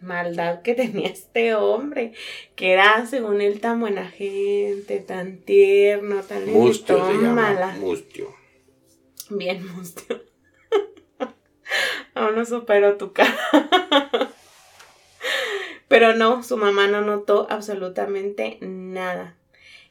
maldad 0.00 0.62
que 0.62 0.74
tenía 0.74 1.08
este 1.08 1.54
hombre, 1.54 2.12
que 2.56 2.72
era, 2.72 3.06
según 3.06 3.40
él, 3.40 3.60
tan 3.60 3.80
buena 3.80 4.08
gente, 4.08 4.98
tan 5.00 5.38
tierno, 5.38 6.22
tan 6.22 6.46
Mustio 6.46 7.06
se 7.06 7.12
llama. 7.14 7.32
mala. 7.34 7.76
Mustio. 7.78 8.34
Bien, 9.30 9.64
mustio. 9.74 10.22
Aún 12.14 12.34
no 12.34 12.44
supero 12.44 12.96
tu 12.96 13.12
cara. 13.12 13.36
Pero 15.88 16.14
no, 16.14 16.42
su 16.42 16.56
mamá 16.56 16.86
no 16.86 17.00
notó 17.00 17.46
absolutamente 17.50 18.58
nada. 18.60 19.36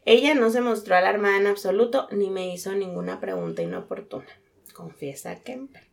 Ella 0.05 0.33
no 0.33 0.50
se 0.50 0.62
mostró 0.62 0.95
alarmada 0.95 1.38
en 1.38 1.48
absoluto 1.48 2.07
ni 2.12 2.29
me 2.29 2.53
hizo 2.53 2.74
ninguna 2.74 3.19
pregunta 3.19 3.62
inoportuna, 3.62 4.29
confiesa 4.74 5.41
Kemper. 5.43 5.89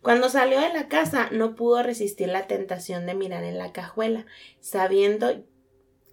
Cuando 0.00 0.28
salió 0.30 0.60
de 0.60 0.72
la 0.72 0.88
casa 0.88 1.28
no 1.30 1.54
pudo 1.54 1.82
resistir 1.82 2.28
la 2.28 2.46
tentación 2.48 3.06
de 3.06 3.14
mirar 3.14 3.44
en 3.44 3.58
la 3.58 3.72
cajuela, 3.72 4.26
sabiendo 4.60 5.44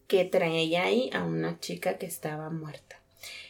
que 0.08 0.26
traía 0.26 0.84
ahí 0.84 1.10
a 1.14 1.24
una 1.24 1.60
chica 1.60 1.98
que 1.98 2.06
estaba 2.06 2.50
muerta. 2.50 3.02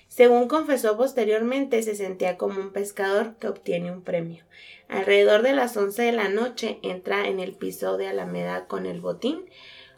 Según 0.07 0.47
confesó 0.47 0.97
posteriormente, 0.97 1.81
se 1.83 1.95
sentía 1.95 2.37
como 2.37 2.59
un 2.59 2.71
pescador 2.71 3.35
que 3.37 3.47
obtiene 3.47 3.91
un 3.91 4.01
premio. 4.01 4.43
Alrededor 4.89 5.43
de 5.43 5.53
las 5.53 5.77
once 5.77 6.01
de 6.01 6.11
la 6.11 6.29
noche 6.29 6.79
entra 6.81 7.27
en 7.27 7.39
el 7.39 7.53
piso 7.53 7.95
de 7.95 8.07
Alameda 8.07 8.65
con 8.65 8.87
el 8.87 9.01
botín, 9.01 9.45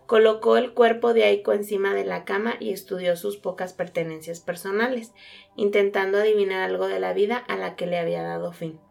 colocó 0.05 0.57
el 0.57 0.73
cuerpo 0.73 1.13
de 1.13 1.23
Aiko 1.23 1.53
encima 1.53 1.93
de 1.93 2.03
la 2.03 2.25
cama 2.25 2.55
y 2.59 2.73
estudió 2.73 3.15
sus 3.15 3.37
pocas 3.37 3.71
pertenencias 3.71 4.41
personales, 4.41 5.13
intentando 5.55 6.17
adivinar 6.17 6.61
algo 6.63 6.89
de 6.89 6.99
la 6.99 7.13
vida 7.13 7.37
a 7.37 7.55
la 7.55 7.77
que 7.77 7.87
le 7.87 7.97
había 7.97 8.21
dado 8.21 8.51
fin. 8.51 8.81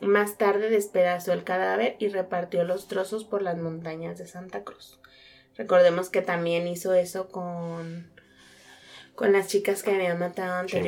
Más 0.00 0.36
tarde 0.36 0.68
despedazó 0.68 1.32
el 1.32 1.44
cadáver 1.44 1.94
y 2.00 2.08
repartió 2.08 2.64
los 2.64 2.88
trozos 2.88 3.24
por 3.24 3.40
las 3.40 3.56
montañas 3.56 4.18
de 4.18 4.26
Santa 4.26 4.64
Cruz. 4.64 4.98
Recordemos 5.56 6.10
que 6.10 6.20
también 6.20 6.66
hizo 6.66 6.92
eso 6.92 7.28
con, 7.28 8.10
con 9.14 9.32
las 9.32 9.46
chicas 9.46 9.84
que 9.84 9.92
había 9.92 10.16
matado 10.16 10.68
Sí. 10.68 10.80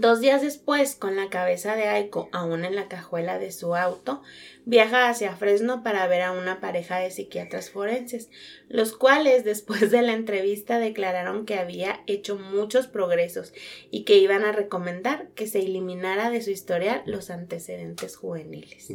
Dos 0.00 0.20
días 0.20 0.40
después, 0.40 0.96
con 0.96 1.16
la 1.16 1.28
cabeza 1.28 1.76
de 1.76 1.86
Aiko 1.86 2.30
aún 2.32 2.64
en 2.64 2.74
la 2.74 2.88
cajuela 2.88 3.38
de 3.38 3.52
su 3.52 3.74
auto, 3.74 4.22
viaja 4.64 5.10
hacia 5.10 5.36
Fresno 5.36 5.82
para 5.82 6.06
ver 6.06 6.22
a 6.22 6.32
una 6.32 6.60
pareja 6.60 6.96
de 6.96 7.10
psiquiatras 7.10 7.68
forenses, 7.68 8.30
los 8.68 8.96
cuales 8.96 9.44
después 9.44 9.90
de 9.90 10.00
la 10.00 10.14
entrevista 10.14 10.78
declararon 10.78 11.44
que 11.44 11.58
había 11.58 12.00
hecho 12.06 12.36
muchos 12.36 12.86
progresos 12.86 13.52
y 13.90 14.04
que 14.04 14.16
iban 14.16 14.44
a 14.44 14.52
recomendar 14.52 15.28
que 15.34 15.46
se 15.46 15.58
eliminara 15.58 16.30
de 16.30 16.40
su 16.40 16.50
historial 16.50 17.02
los 17.04 17.28
antecedentes 17.28 18.16
juveniles. 18.16 18.88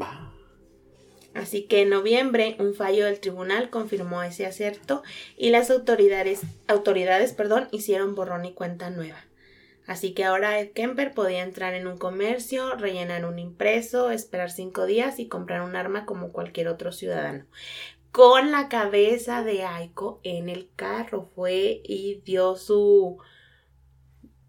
Así 1.36 1.64
que 1.64 1.84
en 1.84 1.90
noviembre 1.90 2.56
un 2.58 2.74
fallo 2.74 3.06
del 3.06 3.20
tribunal 3.20 3.70
confirmó 3.70 4.24
ese 4.24 4.48
acierto 4.48 5.04
y 5.38 5.52
las 5.52 5.70
autoridades, 5.70 6.42
autoridades 6.68 7.34
perdón, 7.34 7.68
hicieron 7.72 8.16
borrón 8.16 8.46
y 8.46 8.54
cuenta 8.54 8.90
nueva. 8.90 9.28
Así 9.88 10.14
que 10.14 10.26
ahora 10.26 10.60
Ed 10.60 10.74
Kemper 10.74 11.14
podía 11.14 11.44
entrar 11.44 11.74
en 11.74 11.88
un 11.88 11.98
comercio, 11.98 12.76
rellenar 12.76 13.26
un 13.26 13.40
impreso, 13.40 14.12
esperar 14.12 14.52
cinco 14.52 14.86
días 14.86 15.18
y 15.18 15.30
comprar 15.30 15.62
un 15.62 15.78
arma 15.78 16.06
como 16.06 16.34
cualquier 16.34 16.68
otro 16.68 16.92
ciudadano. 16.92 17.46
Con 18.12 18.52
la 18.52 18.68
cabeza 18.68 19.44
de 19.44 19.64
Aiko 19.64 20.20
en 20.24 20.50
el 20.50 20.70
carro 20.76 21.32
fue 21.34 21.82
y 21.86 22.22
dio 22.26 22.58
su 22.58 23.18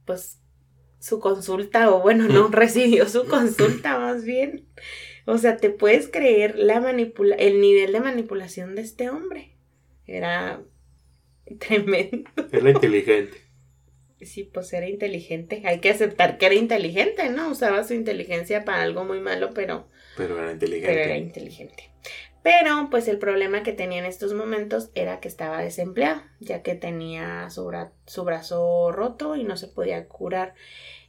pues 0.05 0.41
su 0.99 1.21
consulta 1.21 1.89
o 1.95 2.01
bueno, 2.01 2.27
no 2.27 2.49
recibió 2.51 3.09
su 3.09 3.27
consulta 3.27 3.97
más 3.97 4.25
bien. 4.25 4.67
O 5.25 5.39
sea, 5.39 5.57
te 5.57 5.71
puedes 5.71 6.09
creer 6.09 6.59
la 6.59 6.81
manipula 6.81 7.37
el 7.37 7.61
nivel 7.61 7.93
de 7.93 8.01
manipulación 8.01 8.75
de 8.75 8.83
este 8.83 9.09
hombre. 9.09 9.57
Era 10.05 10.63
tremendo. 11.61 12.29
Era 12.51 12.71
inteligente. 12.71 13.48
Sí, 14.21 14.45
pues 14.45 14.73
era 14.73 14.89
inteligente. 14.89 15.63
Hay 15.65 15.81
que 15.81 15.91
aceptar 15.91 16.39
que 16.39 16.47
era 16.47 16.55
inteligente, 16.57 17.29
¿no? 17.31 17.51
Usaba 17.51 17.85
su 17.85 17.95
inteligencia 17.95 18.65
para 18.65 18.83
algo 18.83 19.05
muy 19.05 19.21
malo, 19.21 19.51
pero, 19.55 19.89
Pero 20.17 20.39
era 20.39 20.51
inteligente. 20.53 20.93
pero 20.93 21.05
era 21.05 21.17
inteligente. 21.17 21.91
Pero, 22.43 22.89
pues 22.91 23.09
el 23.09 23.19
problema 23.19 23.63
que 23.63 23.73
tenía 23.73 23.99
en 23.99 24.05
estos 24.07 24.33
momentos 24.33 24.91
era 24.95 25.21
que 25.21 25.29
estaba 25.29 25.61
desempleado, 25.63 26.23
ya 26.41 26.63
que 26.63 26.75
tenía 26.75 27.51
su, 27.51 27.65
bra- 27.67 27.93
su 28.07 28.25
brazo 28.25 28.91
roto 28.93 29.37
y 29.37 29.45
no 29.45 29.57
se 29.57 29.69
podía 29.69 30.07
curar. 30.09 30.55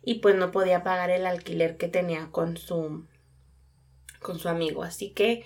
Y 0.04 0.16
pues 0.20 0.36
no 0.36 0.52
podía 0.52 0.84
pagar 0.84 1.10
el 1.12 1.26
alquiler 1.26 1.78
que 1.78 1.88
tenía 1.88 2.30
con 2.32 2.58
su, 2.58 3.06
con 4.22 4.40
su 4.40 4.50
amigo. 4.50 4.84
Así 4.84 5.12
que 5.12 5.44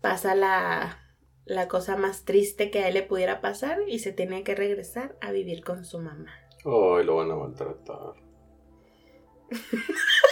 pasa 0.00 0.34
la, 0.34 1.02
la 1.44 1.68
cosa 1.68 1.96
más 1.96 2.24
triste 2.24 2.70
que 2.70 2.80
a 2.80 2.88
él 2.88 2.94
le 2.94 3.02
pudiera 3.02 3.40
pasar 3.40 3.78
y 3.86 3.98
se 4.00 4.12
tiene 4.12 4.42
que 4.42 4.54
regresar 4.54 5.16
a 5.20 5.32
vivir 5.32 5.62
con 5.64 5.84
su 5.84 5.98
mamá. 5.98 6.32
Ay, 6.66 7.04
lo 7.04 7.16
van 7.16 7.30
a 7.30 7.36
maltratar. 7.36 8.14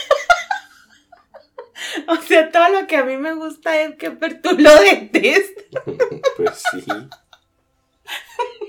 O 2.08 2.16
sea, 2.16 2.50
todo 2.50 2.68
lo 2.70 2.86
que 2.86 2.96
a 2.96 3.04
mí 3.04 3.16
me 3.16 3.34
gusta 3.34 3.80
es 3.80 3.94
que 3.96 4.10
tú 4.10 4.50
lo 4.58 4.70
detestas. 4.80 5.82
pues 6.36 6.62
sí. 6.72 6.84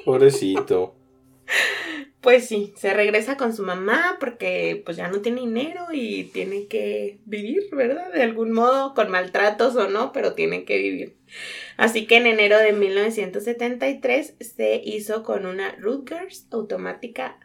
Pobrecito. 0.06 0.96
Pues 2.22 2.48
sí, 2.48 2.74
se 2.76 2.94
regresa 2.94 3.38
con 3.38 3.56
su 3.56 3.64
mamá 3.64 4.18
porque 4.20 4.82
pues 4.84 4.98
ya 4.98 5.08
no 5.10 5.22
tiene 5.22 5.42
dinero 5.42 5.88
y 5.92 6.26
tiene 6.26 6.68
que 6.68 7.20
vivir, 7.26 7.64
¿verdad? 7.72 8.12
De 8.12 8.24
algún 8.24 8.52
modo, 8.52 8.96
con 8.96 9.12
maltratos 9.12 9.76
o 9.76 9.90
no, 9.90 10.12
pero 10.12 10.34
tiene 10.34 10.66
que 10.66 10.78
vivir. 10.78 11.18
Así 11.78 12.08
que 12.08 12.18
en 12.18 12.26
enero 12.26 12.58
de 12.58 12.74
1973 12.74 14.36
se 14.40 14.82
hizo 14.84 15.24
con 15.24 15.46
una 15.46 15.76
Rutgers 15.76 16.48
automática 16.52 17.38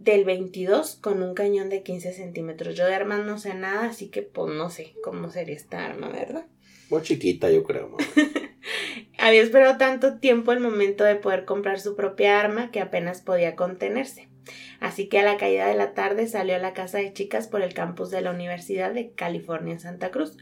del 0.00 0.24
22 0.24 0.96
con 0.96 1.22
un 1.22 1.34
cañón 1.34 1.68
de 1.68 1.82
15 1.82 2.14
centímetros. 2.14 2.74
Yo 2.74 2.86
de 2.86 2.94
armas 2.94 3.24
no 3.24 3.38
sé 3.38 3.54
nada, 3.54 3.90
así 3.90 4.08
que 4.08 4.22
pues 4.22 4.52
no 4.54 4.70
sé 4.70 4.94
cómo 5.04 5.30
sería 5.30 5.54
esta 5.54 5.84
arma, 5.84 6.08
¿verdad? 6.08 6.46
Muy 6.88 7.02
chiquita, 7.02 7.50
yo 7.50 7.62
creo. 7.62 7.96
Había 9.18 9.42
esperado 9.42 9.76
tanto 9.76 10.18
tiempo 10.18 10.52
el 10.52 10.60
momento 10.60 11.04
de 11.04 11.16
poder 11.16 11.44
comprar 11.44 11.80
su 11.80 11.94
propia 11.96 12.40
arma 12.40 12.70
que 12.70 12.80
apenas 12.80 13.20
podía 13.20 13.54
contenerse. 13.56 14.28
Así 14.80 15.08
que 15.08 15.18
a 15.18 15.22
la 15.22 15.36
caída 15.36 15.68
de 15.68 15.74
la 15.74 15.92
tarde 15.92 16.26
salió 16.26 16.56
a 16.56 16.58
la 16.58 16.72
casa 16.72 16.96
de 16.96 17.12
chicas 17.12 17.46
por 17.46 17.60
el 17.60 17.74
campus 17.74 18.10
de 18.10 18.22
la 18.22 18.30
Universidad 18.30 18.94
de 18.94 19.12
California 19.12 19.74
en 19.74 19.80
Santa 19.80 20.10
Cruz. 20.10 20.38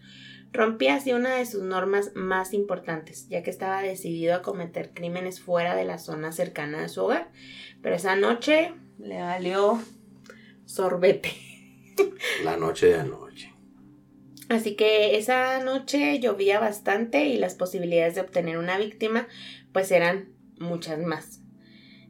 Rompía 0.53 0.95
así 0.95 1.13
una 1.13 1.35
de 1.35 1.45
sus 1.45 1.63
normas 1.63 2.13
más 2.15 2.55
importantes, 2.55 3.29
ya 3.29 3.43
que 3.43 3.51
estaba 3.51 3.83
decidido 3.83 4.37
a 4.37 4.43
cometer 4.43 4.95
crímenes 4.95 5.41
fuera 5.41 5.75
de 5.75 5.85
la 5.85 5.99
zona 5.99 6.31
cercana 6.31 6.81
de 6.81 6.89
su 6.89 7.03
hogar. 7.03 7.31
Pero 7.83 7.97
esa 7.97 8.15
noche 8.15 8.73
le 8.99 9.21
valió 9.21 9.81
sorbete. 10.65 11.33
La 12.45 12.57
noche 12.57 12.87
de 12.87 13.01
anoche. 13.01 13.55
Así 14.49 14.77
que 14.77 15.19
esa 15.19 15.63
noche 15.63 16.19
llovía 16.21 16.59
bastante 16.59 17.27
y 17.27 17.37
las 17.37 17.55
posibilidades 17.55 18.15
de 18.15 18.23
obtener 18.23 18.57
una 18.57 18.79
víctima 18.79 19.29
pues 19.73 19.91
eran 19.91 20.33
muchas 20.59 20.99
más. 21.01 21.43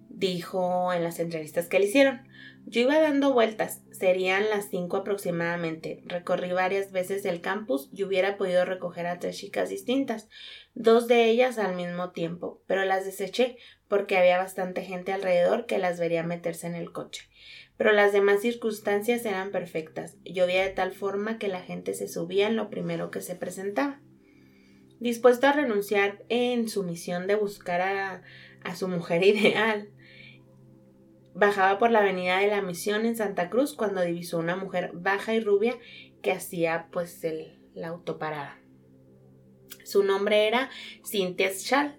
Dijo 0.08 0.92
en 0.92 1.02
las 1.02 1.18
entrevistas 1.18 1.68
que 1.68 1.78
le 1.78 1.86
hicieron. 1.86 2.28
Yo 2.70 2.82
iba 2.82 3.00
dando 3.00 3.32
vueltas, 3.32 3.82
serían 3.92 4.50
las 4.50 4.68
cinco 4.68 4.98
aproximadamente. 4.98 6.02
Recorrí 6.04 6.52
varias 6.52 6.92
veces 6.92 7.24
el 7.24 7.40
campus 7.40 7.88
y 7.92 8.04
hubiera 8.04 8.36
podido 8.36 8.66
recoger 8.66 9.06
a 9.06 9.18
tres 9.18 9.38
chicas 9.38 9.70
distintas, 9.70 10.28
dos 10.74 11.08
de 11.08 11.30
ellas 11.30 11.58
al 11.58 11.74
mismo 11.74 12.10
tiempo, 12.10 12.62
pero 12.66 12.84
las 12.84 13.06
deseché 13.06 13.56
porque 13.88 14.16
había 14.16 14.38
bastante 14.38 14.82
gente 14.82 15.12
alrededor 15.12 15.66
que 15.66 15.78
las 15.78 15.98
vería 15.98 16.22
meterse 16.22 16.66
en 16.66 16.74
el 16.74 16.92
coche. 16.92 17.28
Pero 17.76 17.92
las 17.92 18.12
demás 18.12 18.40
circunstancias 18.40 19.24
eran 19.24 19.50
perfectas. 19.50 20.16
Llovía 20.24 20.62
de 20.62 20.70
tal 20.70 20.92
forma 20.92 21.38
que 21.38 21.48
la 21.48 21.60
gente 21.60 21.94
se 21.94 22.08
subía 22.08 22.48
en 22.48 22.56
lo 22.56 22.70
primero 22.70 23.10
que 23.10 23.20
se 23.20 23.34
presentaba. 23.34 24.00
Dispuesto 25.00 25.46
a 25.46 25.52
renunciar 25.52 26.24
en 26.28 26.68
su 26.68 26.82
misión 26.82 27.26
de 27.26 27.36
buscar 27.36 27.80
a, 27.80 28.22
a 28.64 28.74
su 28.74 28.88
mujer 28.88 29.22
ideal, 29.24 29.90
Bajaba 31.38 31.78
por 31.78 31.92
la 31.92 32.00
avenida 32.00 32.38
de 32.38 32.48
la 32.48 32.62
Misión 32.62 33.06
en 33.06 33.14
Santa 33.14 33.48
Cruz 33.48 33.72
cuando 33.72 34.00
divisó 34.02 34.38
una 34.38 34.56
mujer 34.56 34.90
baja 34.92 35.34
y 35.34 35.40
rubia 35.40 35.78
que 36.20 36.32
hacía 36.32 36.88
pues 36.90 37.24
la 37.74 37.86
autoparada. 37.86 38.58
Su 39.84 40.02
nombre 40.02 40.48
era 40.48 40.68
Cynthia 41.08 41.50
Schall. 41.50 41.96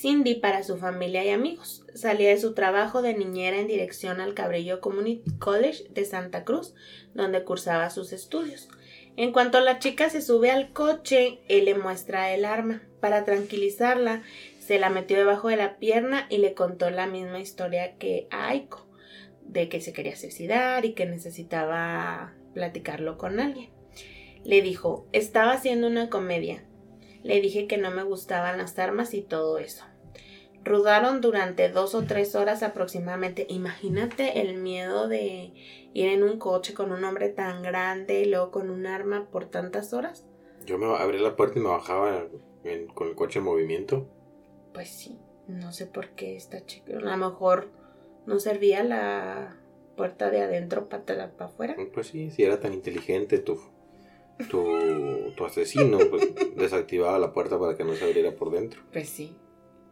Cindy 0.00 0.36
para 0.36 0.62
su 0.62 0.78
familia 0.78 1.24
y 1.24 1.28
amigos. 1.28 1.84
Salía 1.94 2.30
de 2.30 2.38
su 2.38 2.54
trabajo 2.54 3.02
de 3.02 3.14
niñera 3.14 3.58
en 3.58 3.66
dirección 3.66 4.20
al 4.20 4.34
Cabrillo 4.34 4.80
Community 4.80 5.30
College 5.38 5.84
de 5.90 6.04
Santa 6.04 6.44
Cruz, 6.44 6.74
donde 7.14 7.44
cursaba 7.44 7.90
sus 7.90 8.12
estudios. 8.12 8.68
En 9.16 9.32
cuanto 9.32 9.60
la 9.60 9.78
chica 9.78 10.08
se 10.08 10.22
sube 10.22 10.50
al 10.50 10.72
coche, 10.72 11.40
él 11.48 11.66
le 11.66 11.74
muestra 11.74 12.32
el 12.32 12.44
arma. 12.44 12.82
Para 13.00 13.24
tranquilizarla, 13.24 14.22
se 14.58 14.78
la 14.78 14.88
metió 14.88 15.18
debajo 15.18 15.48
de 15.48 15.56
la 15.56 15.76
pierna 15.78 16.26
y 16.30 16.38
le 16.38 16.54
contó 16.54 16.88
la 16.90 17.06
misma 17.06 17.40
historia 17.40 17.96
que 17.98 18.26
a 18.30 18.48
Aiko, 18.48 18.86
de 19.44 19.68
que 19.68 19.80
se 19.80 19.92
quería 19.92 20.16
suicidar 20.16 20.86
y 20.86 20.94
que 20.94 21.04
necesitaba 21.04 22.32
platicarlo 22.54 23.18
con 23.18 23.38
alguien. 23.38 23.70
Le 24.44 24.62
dijo, 24.62 25.06
estaba 25.12 25.52
haciendo 25.52 25.86
una 25.86 26.08
comedia. 26.08 26.64
Le 27.22 27.40
dije 27.40 27.66
que 27.66 27.78
no 27.78 27.90
me 27.90 28.02
gustaban 28.02 28.58
las 28.58 28.78
armas 28.78 29.14
y 29.14 29.22
todo 29.22 29.58
eso. 29.58 29.84
Rudaron 30.64 31.20
durante 31.20 31.68
dos 31.68 31.94
o 31.94 32.04
tres 32.04 32.34
horas 32.34 32.62
aproximadamente. 32.62 33.46
Imagínate 33.48 34.40
el 34.40 34.58
miedo 34.58 35.08
de 35.08 35.52
ir 35.92 36.08
en 36.08 36.22
un 36.22 36.38
coche 36.38 36.74
con 36.74 36.92
un 36.92 37.02
hombre 37.04 37.28
tan 37.28 37.62
grande 37.62 38.20
y 38.20 38.26
luego 38.26 38.50
con 38.50 38.70
un 38.70 38.86
arma 38.86 39.28
por 39.30 39.46
tantas 39.46 39.92
horas. 39.92 40.24
Yo 40.64 40.78
me 40.78 40.86
abrí 40.86 41.18
la 41.18 41.34
puerta 41.34 41.58
y 41.58 41.62
me 41.62 41.68
bajaba 41.68 42.28
con 42.94 43.08
el 43.08 43.14
coche 43.16 43.40
en 43.40 43.44
movimiento. 43.44 44.06
Pues 44.72 44.88
sí, 44.88 45.18
no 45.48 45.72
sé 45.72 45.86
por 45.86 46.10
qué 46.10 46.36
esta 46.36 46.64
chica, 46.64 46.96
a 46.96 47.00
lo 47.00 47.16
mejor 47.16 47.68
no 48.26 48.38
servía 48.38 48.84
la 48.84 49.56
puerta 49.96 50.30
de 50.30 50.42
adentro 50.42 50.88
para, 50.88 51.32
para 51.32 51.50
afuera. 51.50 51.76
Pues 51.92 52.06
sí, 52.06 52.30
si 52.30 52.44
era 52.44 52.60
tan 52.60 52.72
inteligente 52.72 53.38
tu, 53.38 53.60
tu, 54.48 55.32
tu 55.36 55.44
asesino, 55.44 55.98
pues 56.10 56.28
desactivaba 56.56 57.18
la 57.18 57.32
puerta 57.32 57.58
para 57.58 57.76
que 57.76 57.84
no 57.84 57.94
se 57.94 58.04
abriera 58.04 58.32
por 58.32 58.50
dentro. 58.50 58.82
Pues 58.92 59.08
sí. 59.08 59.36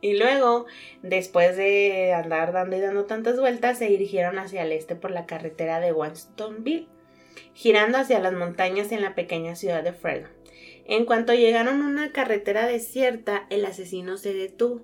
Y 0.03 0.17
luego, 0.17 0.67
después 1.03 1.57
de 1.57 2.13
andar 2.15 2.53
dando 2.53 2.77
y 2.77 2.81
dando 2.81 3.05
tantas 3.05 3.39
vueltas, 3.39 3.79
se 3.79 3.87
dirigieron 3.87 4.39
hacia 4.39 4.63
el 4.63 4.73
este 4.73 4.97
por 4.97 5.11
la 5.11 5.27
carretera 5.27 5.79
de 5.79 5.93
Winstonville, 5.93 6.89
girando 7.53 7.99
hacia 7.99 8.19
las 8.19 8.33
montañas 8.33 8.93
en 8.93 9.03
la 9.03 9.15
pequeña 9.15 9.57
ciudad 9.57 9.85
de 9.85 9.93
Fresno. 9.93 10.29
En 10.87 11.05
cuanto 11.05 11.35
llegaron 11.35 11.83
a 11.83 11.87
una 11.87 12.13
carretera 12.13 12.67
desierta, 12.67 13.47
el 13.51 13.65
asesino 13.65 14.17
se 14.17 14.33
detuvo. 14.33 14.83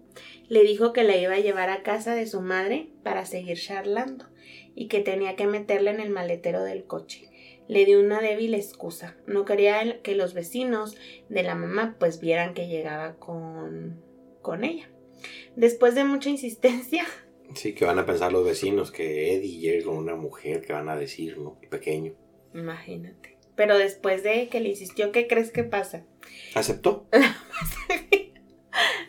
Le 0.48 0.62
dijo 0.62 0.92
que 0.92 1.02
la 1.02 1.16
iba 1.16 1.34
a 1.34 1.40
llevar 1.40 1.70
a 1.70 1.82
casa 1.82 2.14
de 2.14 2.26
su 2.26 2.42
madre 2.42 2.90
para 3.02 3.24
seguir 3.24 3.58
charlando 3.58 4.26
y 4.74 4.88
que 4.88 5.00
tenía 5.00 5.34
que 5.34 5.46
meterla 5.46 5.90
en 5.90 6.00
el 6.00 6.10
maletero 6.10 6.62
del 6.62 6.84
coche. 6.84 7.28
Le 7.68 7.84
dio 7.84 8.00
una 8.00 8.20
débil 8.20 8.54
excusa. 8.54 9.16
No 9.26 9.44
quería 9.44 10.00
que 10.02 10.14
los 10.14 10.34
vecinos 10.34 10.96
de 11.28 11.42
la 11.42 11.54
mamá 11.54 11.96
pues 11.98 12.20
vieran 12.20 12.54
que 12.54 12.68
llegaba 12.68 13.16
con, 13.16 14.00
con 14.42 14.64
ella. 14.64 14.88
Después 15.56 15.94
de 15.94 16.04
mucha 16.04 16.30
insistencia. 16.30 17.04
Sí, 17.54 17.74
que 17.74 17.84
van 17.84 17.98
a 17.98 18.06
pensar 18.06 18.32
los 18.32 18.44
vecinos 18.44 18.90
que 18.90 19.34
Eddie 19.34 19.58
llega 19.58 19.86
con 19.86 19.96
una 19.96 20.16
mujer, 20.16 20.62
que 20.62 20.72
van 20.72 20.88
a 20.88 20.96
decir, 20.96 21.38
¿no? 21.38 21.58
Pequeño. 21.70 22.14
Imagínate. 22.54 23.38
Pero 23.54 23.78
después 23.78 24.22
de 24.22 24.48
que 24.48 24.60
le 24.60 24.70
insistió, 24.70 25.12
¿qué 25.12 25.26
crees 25.26 25.50
que 25.50 25.64
pasa? 25.64 26.04
¿Aceptó? 26.54 27.08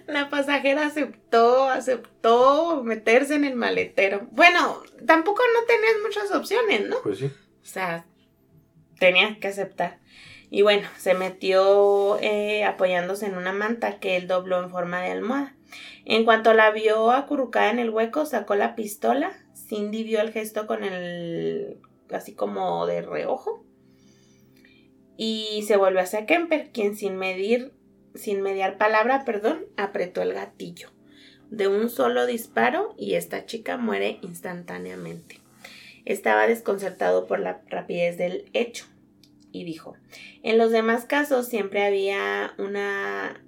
La 0.08 0.29
pasajera 0.29 0.86
aceptó, 0.86 1.67
aceptó 1.67 2.82
meterse 2.84 3.36
en 3.36 3.43
el 3.43 3.55
maletero. 3.55 4.27
Bueno, 4.32 4.82
tampoco 5.05 5.41
no 5.53 5.65
tenías 5.65 5.95
muchas 6.01 6.32
opciones, 6.32 6.88
¿no? 6.88 7.01
Pues 7.03 7.19
sí. 7.19 7.25
O 7.25 7.65
sea, 7.65 8.08
tenías 8.99 9.38
que 9.38 9.47
aceptar. 9.47 9.99
Y 10.49 10.62
bueno, 10.62 10.88
se 10.97 11.13
metió 11.13 12.17
eh, 12.21 12.63
apoyándose 12.63 13.25
en 13.25 13.36
una 13.36 13.51
manta 13.51 13.99
que 13.99 14.15
él 14.15 14.27
dobló 14.27 14.63
en 14.63 14.69
forma 14.69 15.01
de 15.01 15.12
almohada. 15.12 15.55
En 16.05 16.23
cuanto 16.23 16.53
la 16.53 16.71
vio 16.71 17.12
acurrucada 17.12 17.69
en 17.69 17.79
el 17.79 17.89
hueco, 17.89 18.25
sacó 18.25 18.55
la 18.55 18.75
pistola. 18.75 19.33
Cindy 19.53 20.03
vio 20.03 20.21
el 20.21 20.31
gesto 20.31 20.65
con 20.65 20.83
el... 20.83 21.79
así 22.10 22.33
como 22.33 22.86
de 22.86 23.01
reojo 23.01 23.67
y 25.17 25.63
se 25.63 25.75
volvió 25.75 25.99
hacia 25.99 26.27
Kemper, 26.27 26.69
quien 26.71 26.95
sin 26.95 27.17
medir, 27.17 27.73
sin 28.13 28.41
mediar 28.41 28.77
palabra, 28.77 29.25
perdón, 29.25 29.65
apretó 29.75 30.21
el 30.21 30.33
gatillo. 30.33 30.91
De 31.49 31.67
un 31.67 31.89
solo 31.89 32.25
disparo 32.25 32.93
y 32.97 33.15
esta 33.15 33.45
chica 33.45 33.77
muere 33.77 34.19
instantáneamente. 34.21 35.41
Estaba 36.08 36.48
desconcertado 36.48 37.28
por 37.28 37.39
la 37.39 37.62
rapidez 37.70 38.17
del 38.17 38.50
hecho 38.54 38.86
y 39.52 39.63
dijo, 39.63 39.96
en 40.43 40.58
los 40.58 40.72
demás 40.72 41.06
casos 41.06 41.48
siempre 41.48 41.84
había 41.84 42.54
una 42.58 43.43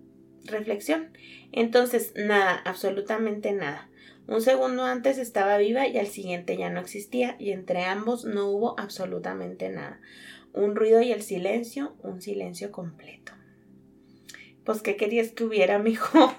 reflexión. 0.45 1.11
Entonces, 1.51 2.13
nada, 2.15 2.61
absolutamente 2.65 3.53
nada. 3.53 3.89
Un 4.27 4.41
segundo 4.41 4.83
antes 4.83 5.17
estaba 5.17 5.57
viva 5.57 5.87
y 5.87 5.97
al 5.97 6.07
siguiente 6.07 6.57
ya 6.57 6.69
no 6.69 6.79
existía 6.79 7.35
y 7.39 7.51
entre 7.51 7.85
ambos 7.85 8.25
no 8.25 8.47
hubo 8.47 8.79
absolutamente 8.79 9.69
nada 9.69 9.99
un 10.53 10.75
ruido 10.75 11.01
y 11.01 11.11
el 11.11 11.21
silencio, 11.21 11.93
un 12.03 12.21
silencio 12.21 12.71
completo. 12.71 13.33
Pues, 14.63 14.81
¿qué 14.81 14.95
querías 14.97 15.31
que 15.31 15.43
hubiera, 15.43 15.79
mijo? 15.79 16.33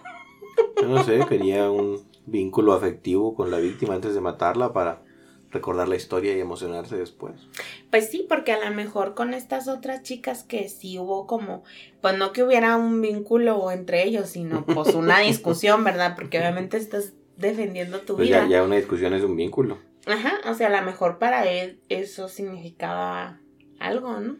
no 0.82 1.02
sé, 1.04 1.20
quería 1.28 1.70
un 1.70 2.06
vínculo 2.26 2.72
afectivo 2.72 3.34
con 3.34 3.50
la 3.50 3.58
víctima 3.58 3.94
antes 3.94 4.14
de 4.14 4.20
matarla 4.20 4.72
para 4.72 5.02
recordar 5.50 5.88
la 5.88 5.96
historia 5.96 6.36
y 6.36 6.40
emocionarse 6.40 6.96
después. 6.96 7.34
Pues 7.90 8.10
sí, 8.10 8.26
porque 8.28 8.52
a 8.52 8.68
lo 8.68 8.74
mejor 8.74 9.14
con 9.14 9.34
estas 9.34 9.68
otras 9.68 10.02
chicas 10.02 10.44
que 10.44 10.68
sí 10.68 10.98
hubo 10.98 11.26
como, 11.26 11.64
pues 12.00 12.16
no 12.16 12.32
que 12.32 12.42
hubiera 12.42 12.76
un 12.76 13.00
vínculo 13.00 13.70
entre 13.70 14.04
ellos, 14.04 14.30
sino 14.30 14.64
pues 14.64 14.94
una 14.94 15.18
discusión, 15.20 15.84
¿verdad? 15.84 16.14
Porque 16.14 16.38
obviamente 16.38 16.76
estás 16.76 17.14
defendiendo 17.36 18.00
tu 18.00 18.16
pues 18.16 18.28
vida. 18.28 18.42
Ya, 18.42 18.58
ya 18.58 18.62
una 18.62 18.76
discusión 18.76 19.14
es 19.14 19.22
un 19.22 19.36
vínculo. 19.36 19.78
Ajá, 20.06 20.40
o 20.48 20.54
sea, 20.54 20.68
a 20.68 20.80
lo 20.80 20.86
mejor 20.86 21.18
para 21.18 21.46
él 21.50 21.80
eso 21.88 22.28
significaba 22.28 23.40
algo, 23.78 24.18
¿no? 24.20 24.36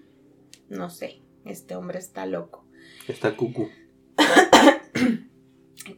No 0.69 0.91
sé, 0.91 1.21
este 1.45 1.75
hombre 1.77 1.99
está 1.99 2.27
loco. 2.27 2.65
Está 3.09 3.37
cucu. 3.37 3.71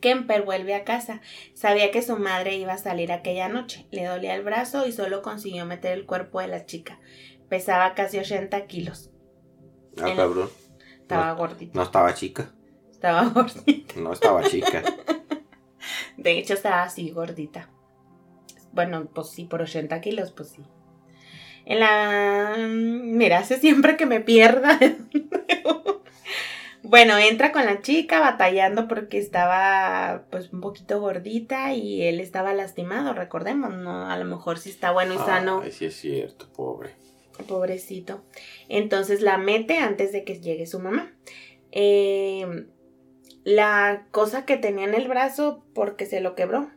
Kemper 0.00 0.42
vuelve 0.42 0.74
a 0.74 0.84
casa. 0.84 1.20
Sabía 1.54 1.90
que 1.90 2.02
su 2.02 2.16
madre 2.16 2.56
iba 2.56 2.72
a 2.72 2.78
salir 2.78 3.12
aquella 3.12 3.48
noche. 3.48 3.86
Le 3.90 4.04
dolía 4.04 4.34
el 4.34 4.42
brazo 4.42 4.86
y 4.86 4.92
solo 4.92 5.22
consiguió 5.22 5.66
meter 5.66 5.92
el 5.92 6.06
cuerpo 6.06 6.40
de 6.40 6.48
la 6.48 6.66
chica. 6.66 7.00
Pesaba 7.48 7.94
casi 7.94 8.18
80 8.18 8.66
kilos. 8.66 9.10
Ah, 10.00 10.12
cabrón. 10.16 10.48
Estaba 11.00 11.32
gordita. 11.32 11.72
No 11.74 11.82
estaba 11.82 12.14
chica. 12.14 12.52
Estaba 12.90 13.24
gordita. 13.34 13.94
No 14.00 14.12
estaba 14.12 14.42
chica. 14.44 14.82
De 16.16 16.38
hecho, 16.38 16.54
estaba 16.54 16.82
así 16.82 17.10
gordita. 17.10 17.68
Bueno, 18.72 19.06
pues 19.12 19.30
sí, 19.30 19.44
por 19.44 19.60
80 19.62 20.00
kilos, 20.00 20.32
pues 20.32 20.50
sí. 20.50 20.62
En 21.64 21.80
la... 21.80 22.56
Mira, 22.58 23.38
hace 23.38 23.58
siempre 23.58 23.96
que 23.96 24.06
me 24.06 24.20
pierda. 24.20 24.78
bueno, 26.82 27.16
entra 27.18 27.52
con 27.52 27.64
la 27.64 27.80
chica 27.80 28.20
batallando 28.20 28.88
porque 28.88 29.18
estaba 29.18 30.24
pues 30.30 30.52
un 30.52 30.60
poquito 30.60 31.00
gordita 31.00 31.74
y 31.74 32.02
él 32.02 32.20
estaba 32.20 32.54
lastimado, 32.54 33.14
recordemos, 33.14 33.74
¿no? 33.74 34.06
A 34.06 34.16
lo 34.16 34.24
mejor 34.24 34.58
sí 34.58 34.70
está 34.70 34.90
bueno 34.92 35.14
y 35.14 35.18
sano. 35.18 35.60
Ay, 35.64 35.72
sí 35.72 35.86
es 35.86 35.96
cierto, 35.96 36.48
pobre. 36.52 36.90
Pobrecito. 37.46 38.22
Entonces 38.68 39.20
la 39.20 39.38
mete 39.38 39.78
antes 39.78 40.12
de 40.12 40.24
que 40.24 40.40
llegue 40.40 40.66
su 40.66 40.80
mamá. 40.80 41.12
Eh, 41.70 42.66
la 43.44 44.06
cosa 44.10 44.44
que 44.44 44.56
tenía 44.56 44.84
en 44.84 44.94
el 44.94 45.08
brazo 45.08 45.64
porque 45.74 46.06
se 46.06 46.20
lo 46.20 46.34
quebró 46.34 46.70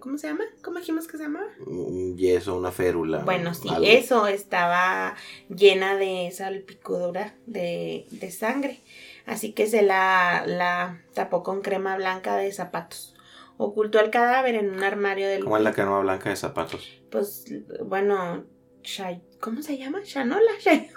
¿Cómo 0.00 0.18
se 0.18 0.28
llama? 0.28 0.44
¿Cómo 0.62 0.78
dijimos 0.78 1.08
que 1.08 1.16
se 1.16 1.24
llama? 1.24 1.44
Un 1.66 2.16
yeso, 2.16 2.56
una 2.56 2.70
férula. 2.70 3.24
Bueno, 3.24 3.54
sí, 3.54 3.68
eso 3.84 4.26
estaba 4.26 5.16
llena 5.48 5.96
de 5.96 6.30
salpicadura 6.30 7.34
de, 7.46 8.06
de 8.10 8.30
sangre. 8.30 8.80
Así 9.26 9.52
que 9.52 9.66
se 9.66 9.82
la, 9.82 10.44
la 10.46 11.00
tapó 11.14 11.42
con 11.42 11.62
crema 11.62 11.96
blanca 11.96 12.36
de 12.36 12.52
zapatos. 12.52 13.14
Ocultó 13.56 14.00
el 14.00 14.10
cadáver 14.10 14.54
en 14.56 14.70
un 14.70 14.82
armario 14.82 15.28
del... 15.28 15.44
¿Cómo 15.44 15.56
es 15.56 15.62
la 15.62 15.72
crema 15.72 16.00
blanca 16.00 16.30
de 16.30 16.36
zapatos? 16.36 16.88
pues, 17.10 17.44
bueno, 17.84 18.44
Shay- 18.82 19.22
¿cómo 19.40 19.62
se 19.62 19.78
llama? 19.78 20.00
Shanola. 20.04 20.50
Shay- 20.60 20.88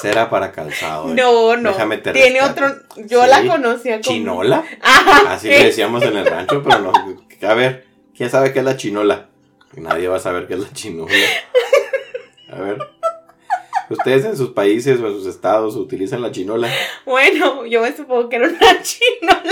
Cera 0.00 0.30
para 0.30 0.50
calzado. 0.52 1.10
eh. 1.10 1.14
No, 1.14 1.56
no. 1.56 1.70
Déjame 1.72 1.98
te 1.98 2.12
Tiene 2.12 2.40
otro. 2.42 2.68
Yo 2.96 3.22
Sí. 3.24 3.28
la 3.30 3.46
conocía 3.46 4.00
como. 4.00 4.02
¿Chinola? 4.02 4.64
Ajá. 4.80 5.34
Así 5.34 5.48
le 5.48 5.64
decíamos 5.64 6.02
en 6.02 6.16
el 6.16 6.26
rancho, 6.26 6.62
pero 6.62 6.78
no. 6.78 6.92
A 7.46 7.54
ver, 7.54 7.86
¿quién 8.16 8.30
sabe 8.30 8.52
qué 8.52 8.60
es 8.60 8.64
la 8.64 8.76
chinola? 8.78 9.28
Nadie 9.74 10.08
va 10.08 10.16
a 10.16 10.20
saber 10.20 10.46
qué 10.46 10.54
es 10.54 10.60
la 10.60 10.72
chinola. 10.72 11.12
A 12.50 12.60
ver. 12.60 12.78
Ustedes 13.90 14.24
en 14.24 14.36
sus 14.36 14.50
países 14.50 15.00
o 15.00 15.06
en 15.08 15.12
sus 15.14 15.26
estados 15.26 15.76
utilizan 15.76 16.22
la 16.22 16.30
chinola. 16.30 16.68
Bueno, 17.04 17.66
yo 17.66 17.82
me 17.82 17.94
supongo 17.94 18.28
que 18.28 18.36
era 18.36 18.48
una 18.48 18.82
chinola 18.82 19.42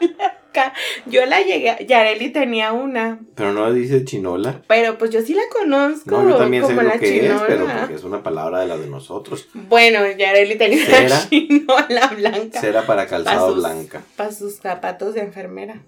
blanca. 0.00 0.72
Yo 1.06 1.24
la 1.26 1.40
llegué. 1.42 1.84
Yareli 1.86 2.30
tenía 2.30 2.72
una. 2.72 3.18
Pero 3.34 3.52
no 3.52 3.72
dice 3.72 4.04
chinola. 4.04 4.62
Pero 4.68 4.96
pues 4.98 5.10
yo 5.10 5.20
sí 5.22 5.34
la 5.34 5.42
conozco. 5.52 6.10
No, 6.10 6.28
yo 6.30 6.36
también 6.36 6.66
sé 6.66 6.74
lo 6.74 6.82
la 6.82 6.98
que 6.98 7.20
chinola. 7.20 7.34
es, 7.36 7.42
pero 7.46 7.66
porque 7.66 7.94
es 7.94 8.04
una 8.04 8.22
palabra 8.22 8.60
de 8.60 8.66
las 8.66 8.80
de 8.80 8.86
nosotros. 8.86 9.48
Bueno, 9.54 10.00
Yareli 10.16 10.56
tenía 10.56 10.78
una 11.06 11.28
chinola 11.30 12.06
blanca. 12.16 12.60
Cera 12.60 12.86
para 12.86 13.06
calzado 13.06 13.48
sus- 13.52 13.58
blanca. 13.62 14.02
Para 14.16 14.32
sus 14.32 14.56
zapatos 14.56 15.14
de 15.14 15.20
enfermera. 15.20 15.82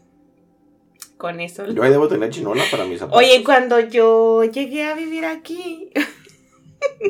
Con 1.17 1.41
eso. 1.41 1.67
Yo 1.67 1.83
ahí 1.83 1.91
debo 1.91 2.07
tener 2.09 2.31
chinola 2.31 2.63
para 2.71 2.85
mis 2.85 3.01
zapatos. 3.01 3.19
Oye, 3.19 3.43
cuando 3.43 3.81
yo 3.81 4.45
llegué 4.45 4.85
a 4.85 4.95
vivir 4.95 5.25
aquí, 5.25 5.91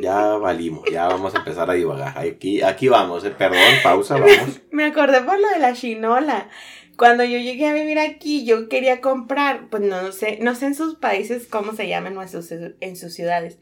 Ya 0.02 0.36
valimos, 0.36 0.84
ya 0.90 1.08
vamos 1.08 1.34
a 1.34 1.38
empezar 1.38 1.70
a 1.70 1.74
divagar. 1.74 2.18
Aquí, 2.18 2.62
aquí 2.62 2.88
vamos, 2.88 3.24
eh. 3.24 3.30
perdón, 3.36 3.58
pausa, 3.82 4.16
vamos. 4.16 4.60
me 4.70 4.84
acordé 4.84 5.20
por 5.22 5.38
lo 5.40 5.48
de 5.48 5.58
la 5.58 5.72
chinola. 5.72 6.48
Cuando 6.96 7.22
yo 7.24 7.38
llegué 7.38 7.66
a 7.68 7.72
vivir 7.74 7.98
aquí, 7.98 8.44
yo 8.44 8.68
quería 8.68 9.00
comprar, 9.00 9.68
pues 9.70 9.82
no 9.82 10.10
sé, 10.12 10.38
no 10.42 10.54
sé 10.54 10.66
en 10.66 10.74
sus 10.74 10.96
países 10.96 11.46
cómo 11.46 11.72
se 11.74 11.88
llaman 11.88 12.16
o 12.18 12.22
en 12.22 12.28
sus, 12.28 12.50
en 12.52 12.96
sus 12.96 13.14
ciudades. 13.14 13.58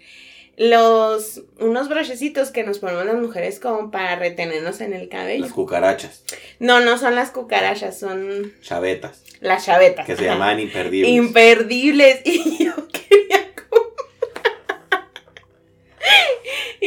Los, 0.56 1.42
unos 1.60 1.90
brochecitos 1.90 2.50
que 2.50 2.64
nos 2.64 2.78
ponemos 2.78 3.04
las 3.04 3.16
mujeres 3.16 3.60
como 3.60 3.90
para 3.90 4.16
retenernos 4.16 4.80
en 4.80 4.94
el 4.94 5.10
cabello. 5.10 5.42
Las 5.44 5.52
cucarachas, 5.52 6.24
No, 6.60 6.80
no 6.80 6.96
son 6.96 7.14
las 7.14 7.30
cucarachas, 7.30 7.98
son 7.98 8.54
chavetas, 8.62 9.22
las 9.40 9.66
chavetas. 9.66 10.06
que 10.06 10.16
se 10.16 10.22
Ajá. 10.24 10.32
llamaban 10.32 10.58
imperdibles. 10.60 11.10
imperdibles 11.12 12.20
y 12.24 12.64
yo 12.64 12.72
quería 12.88 13.52
comprar 13.54 13.76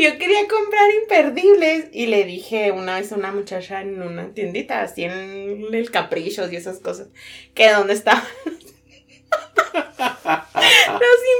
yo 0.01 0.17
quería 0.17 0.47
comprar 0.47 0.89
imperdibles 1.01 1.85
y 1.91 2.07
le 2.07 2.23
dije 2.25 2.71
una 2.71 2.99
vez 2.99 3.11
a 3.11 3.15
una 3.15 3.31
muchacha 3.31 3.81
en 3.81 4.01
una 4.01 4.33
tiendita 4.33 4.81
así 4.81 5.03
en 5.03 5.73
el 5.73 5.91
caprichos 5.91 6.51
y 6.51 6.55
esas 6.55 6.79
cosas 6.79 7.07
que 7.53 7.71
dónde 7.71 7.93
estaban 7.93 8.23
los 8.45 8.59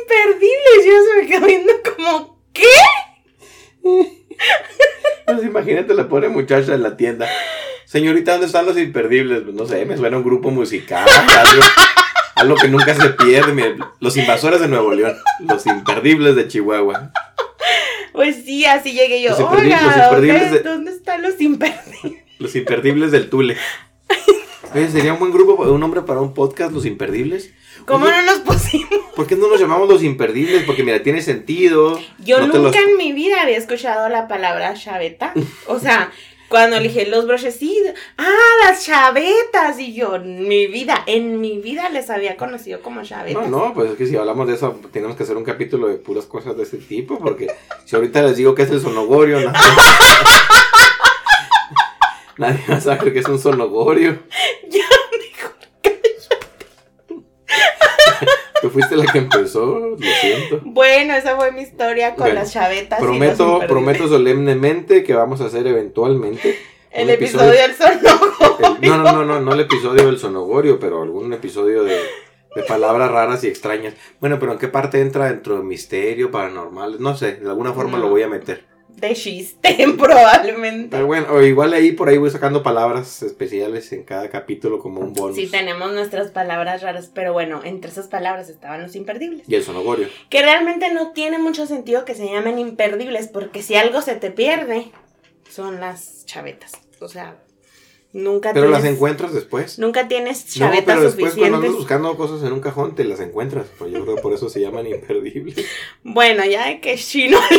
imperdibles 0.02 0.86
yo 0.86 0.94
se 1.04 1.22
me 1.22 1.28
quedó 1.28 1.46
viendo 1.46 1.74
como 1.96 2.40
¿qué? 2.54 2.66
Pues 5.26 5.44
imagínate 5.44 5.94
la 5.94 6.08
pobre 6.10 6.30
muchacha 6.30 6.74
en 6.74 6.84
la 6.84 6.98
tienda. 6.98 7.28
Señorita, 7.86 8.32
¿dónde 8.34 8.48
están 8.48 8.66
los 8.66 8.78
imperdibles? 8.78 9.42
Pues 9.44 9.56
no 9.56 9.66
sé, 9.66 9.86
me 9.86 9.98
suena 9.98 10.18
un 10.18 10.24
grupo 10.24 10.52
musical, 10.52 11.08
algo, 12.36 12.56
que 12.56 12.68
nunca 12.68 12.94
se 12.96 13.10
pierde. 13.12 13.78
los 14.00 14.18
invasores 14.18 14.60
de 14.60 14.68
Nuevo 14.68 14.94
León, 14.94 15.16
los 15.40 15.66
imperdibles 15.66 16.36
de 16.36 16.48
Chihuahua. 16.48 17.12
Pues 18.20 18.44
sí 18.44 18.66
así 18.66 18.92
llegué 18.92 19.22
yo 19.22 19.30
Los 19.30 19.40
oiga 19.40 19.82
los 19.82 19.96
¿dónde, 19.96 20.28
imperdibles 20.28 20.52
de- 20.52 20.60
dónde 20.60 20.92
están 20.92 21.22
los 21.22 21.40
imperdibles? 21.40 22.24
Los 22.38 22.54
imperdibles 22.54 23.12
del 23.12 23.30
Tule. 23.30 23.56
Oye, 24.76 24.88
sería 24.90 25.14
un 25.14 25.20
buen 25.20 25.32
grupo, 25.32 25.54
un 25.64 25.80
nombre 25.80 26.02
para 26.02 26.20
un 26.20 26.34
podcast, 26.34 26.72
Los 26.72 26.86
Imperdibles. 26.86 27.52
¿Cómo 27.86 28.06
Oye, 28.06 28.14
no 28.18 28.22
nos 28.24 28.40
pusimos? 28.40 28.90
¿Por 29.16 29.26
qué 29.26 29.36
no 29.36 29.48
nos 29.48 29.60
llamamos 29.60 29.90
Los 29.90 30.04
Imperdibles? 30.04 30.64
Porque 30.64 30.84
mira, 30.84 31.02
tiene 31.02 31.22
sentido. 31.22 32.00
Yo 32.20 32.40
no 32.40 32.48
nunca 32.48 32.60
los- 32.60 32.76
en 32.76 32.98
mi 32.98 33.12
vida 33.14 33.42
había 33.42 33.58
escuchado 33.58 34.10
la 34.10 34.28
palabra 34.28 34.74
chaveta. 34.76 35.34
O 35.68 35.80
sea, 35.80 36.12
cuando 36.50 36.78
elegí 36.78 37.06
los 37.06 37.26
broches, 37.28 37.56
sí, 37.56 37.78
ah, 38.18 38.26
las 38.64 38.84
chavetas. 38.84 39.80
Y 39.80 39.94
yo, 39.94 40.20
mi 40.20 40.68
vida, 40.68 41.04
en 41.06 41.40
mi 41.40 41.60
vida 41.60 41.90
les 41.90 42.10
había 42.10 42.36
conocido 42.36 42.82
como 42.82 43.04
chavetas. 43.04 43.48
No, 43.48 43.68
no, 43.68 43.74
pues 43.74 43.92
es 43.92 43.98
que 43.98 44.08
si 44.08 44.18
hablamos 44.18 44.48
de 44.48 44.56
eso, 44.56 44.80
tenemos 44.92 45.16
que 45.16 45.24
hacer 45.24 45.38
un 45.38 45.44
capítulo 45.44 45.88
de 45.88 45.96
puras 45.96 46.26
cosas 46.26 46.58
de 46.58 46.64
ese 46.64 46.78
tipo, 46.78 47.20
porque 47.20 47.52
si 47.86 47.96
ahorita 47.96 48.24
les 48.24 48.36
digo 48.38 48.56
que 48.56 48.64
es 48.64 48.72
el 48.72 48.82
sonogorio, 48.82 49.40
no. 49.40 49.54
Nadie 52.38 52.64
va 52.70 52.76
a 52.76 52.82
saber 52.82 53.14
que 53.14 53.20
es 53.20 53.28
un 53.28 53.40
sonogorio. 53.40 54.20
Ya, 54.70 54.86
Tú 58.62 58.70
fuiste 58.70 58.96
la 58.98 59.06
que 59.06 59.20
empezó, 59.20 59.66
lo 59.80 59.98
siento. 59.98 60.60
Bueno, 60.66 61.14
esa 61.16 61.36
fue 61.38 61.52
mi 61.52 61.62
historia 61.62 62.16
con 62.16 62.26
Bueno, 62.26 62.36
las 62.42 62.52
chavetas. 62.54 63.00
Prometo, 63.00 63.62
prometo 63.68 64.08
solemnemente 64.08 65.04
que 65.04 65.14
vamos 65.14 65.40
a 65.42 65.46
hacer 65.46 65.66
eventualmente. 65.68 66.58
El 66.92 67.10
episodio 67.10 67.52
del 67.52 67.74
sonogorio. 67.76 68.78
el- 68.82 68.90
no, 68.90 68.98
no, 68.98 69.12
no, 69.14 69.24
no, 69.26 69.40
no 69.40 69.54
el 69.54 69.60
episodio 69.62 70.06
del 70.08 70.18
sonogorio, 70.18 70.80
pero 70.80 71.04
algún 71.04 71.32
episodio 71.34 71.84
de, 71.84 72.00
de 72.56 72.64
palabras 72.64 73.12
raras 73.12 73.44
y 73.44 73.48
extrañas. 73.48 73.94
Bueno, 74.20 74.40
pero 74.40 74.54
¿en 74.54 74.58
qué 74.58 74.68
parte 74.68 75.00
entra 75.00 75.28
dentro 75.28 75.58
de 75.58 75.64
misterio, 75.64 76.32
paranormal? 76.32 76.98
No 77.00 77.16
sé, 77.16 77.36
de 77.36 77.50
alguna 77.50 77.74
forma 77.74 77.98
No. 77.98 78.06
lo 78.06 78.10
voy 78.10 78.24
a 78.24 78.28
meter. 78.28 78.66
De 78.98 79.14
chiste, 79.14 79.78
probablemente. 79.98 80.90
Pero 80.92 81.06
bueno, 81.08 81.28
o 81.32 81.42
igual 81.42 81.74
ahí 81.74 81.94
por 81.94 82.10
ahí 82.10 82.18
voy 82.18 82.30
sacando 82.30 82.64
palabras 82.64 83.24
especiales 83.24 83.94
en 83.94 84.04
cada 84.04 84.30
capítulo 84.30 84.80
como 84.80 85.00
un 85.00 85.14
bonus. 85.14 85.38
Sí, 85.38 85.48
tenemos 85.48 85.94
nuestras 85.94 86.32
palabras 86.32 86.82
raras, 86.82 87.10
pero 87.14 87.32
bueno, 87.32 87.62
entre 87.64 87.92
esas 87.92 88.08
palabras 88.08 88.50
estaban 88.50 88.82
los 88.82 88.96
imperdibles. 88.96 89.48
Y 89.48 89.56
el 89.56 89.64
sonogorio. 89.64 90.08
Que 90.30 90.42
realmente 90.42 90.94
no 90.94 91.12
tiene 91.14 91.40
mucho 91.40 91.66
sentido 91.66 92.04
que 92.04 92.14
se 92.16 92.26
llamen 92.26 92.60
imperdibles, 92.60 93.28
porque 93.30 93.64
si 93.64 93.76
algo 93.76 94.02
se 94.02 94.16
te 94.16 94.32
pierde, 94.32 94.92
son 95.50 95.80
las 95.80 96.26
chavetas. 96.26 96.74
O 97.00 97.08
sea, 97.08 97.38
nunca 98.12 98.52
Pero 98.54 98.68
las 98.70 98.84
encuentras 98.84 99.34
después. 99.34 99.80
Nunca 99.80 100.10
tienes 100.10 100.46
No, 100.58 100.66
chavetas 100.66 100.84
pero 100.86 101.02
después 101.04 101.36
cuando 101.36 101.58
andas 101.58 101.72
suficientes. 101.72 101.76
buscando 101.78 102.18
cosas 102.18 102.46
en 102.46 102.52
un 102.52 102.60
cajón 102.60 102.96
te 102.96 103.06
las 103.06 103.22
encuentras. 103.22 103.68
Pues 103.78 103.94
yo 103.94 104.04
creo 104.04 104.16
que 104.18 104.22
por 104.22 104.34
eso 104.34 104.50
se 104.50 104.60
llaman 104.60 104.88
imperdibles. 104.88 105.66
Bueno, 106.04 106.44
ya 106.44 106.68
de 106.68 106.82
que 106.82 106.98
Shino 106.98 107.38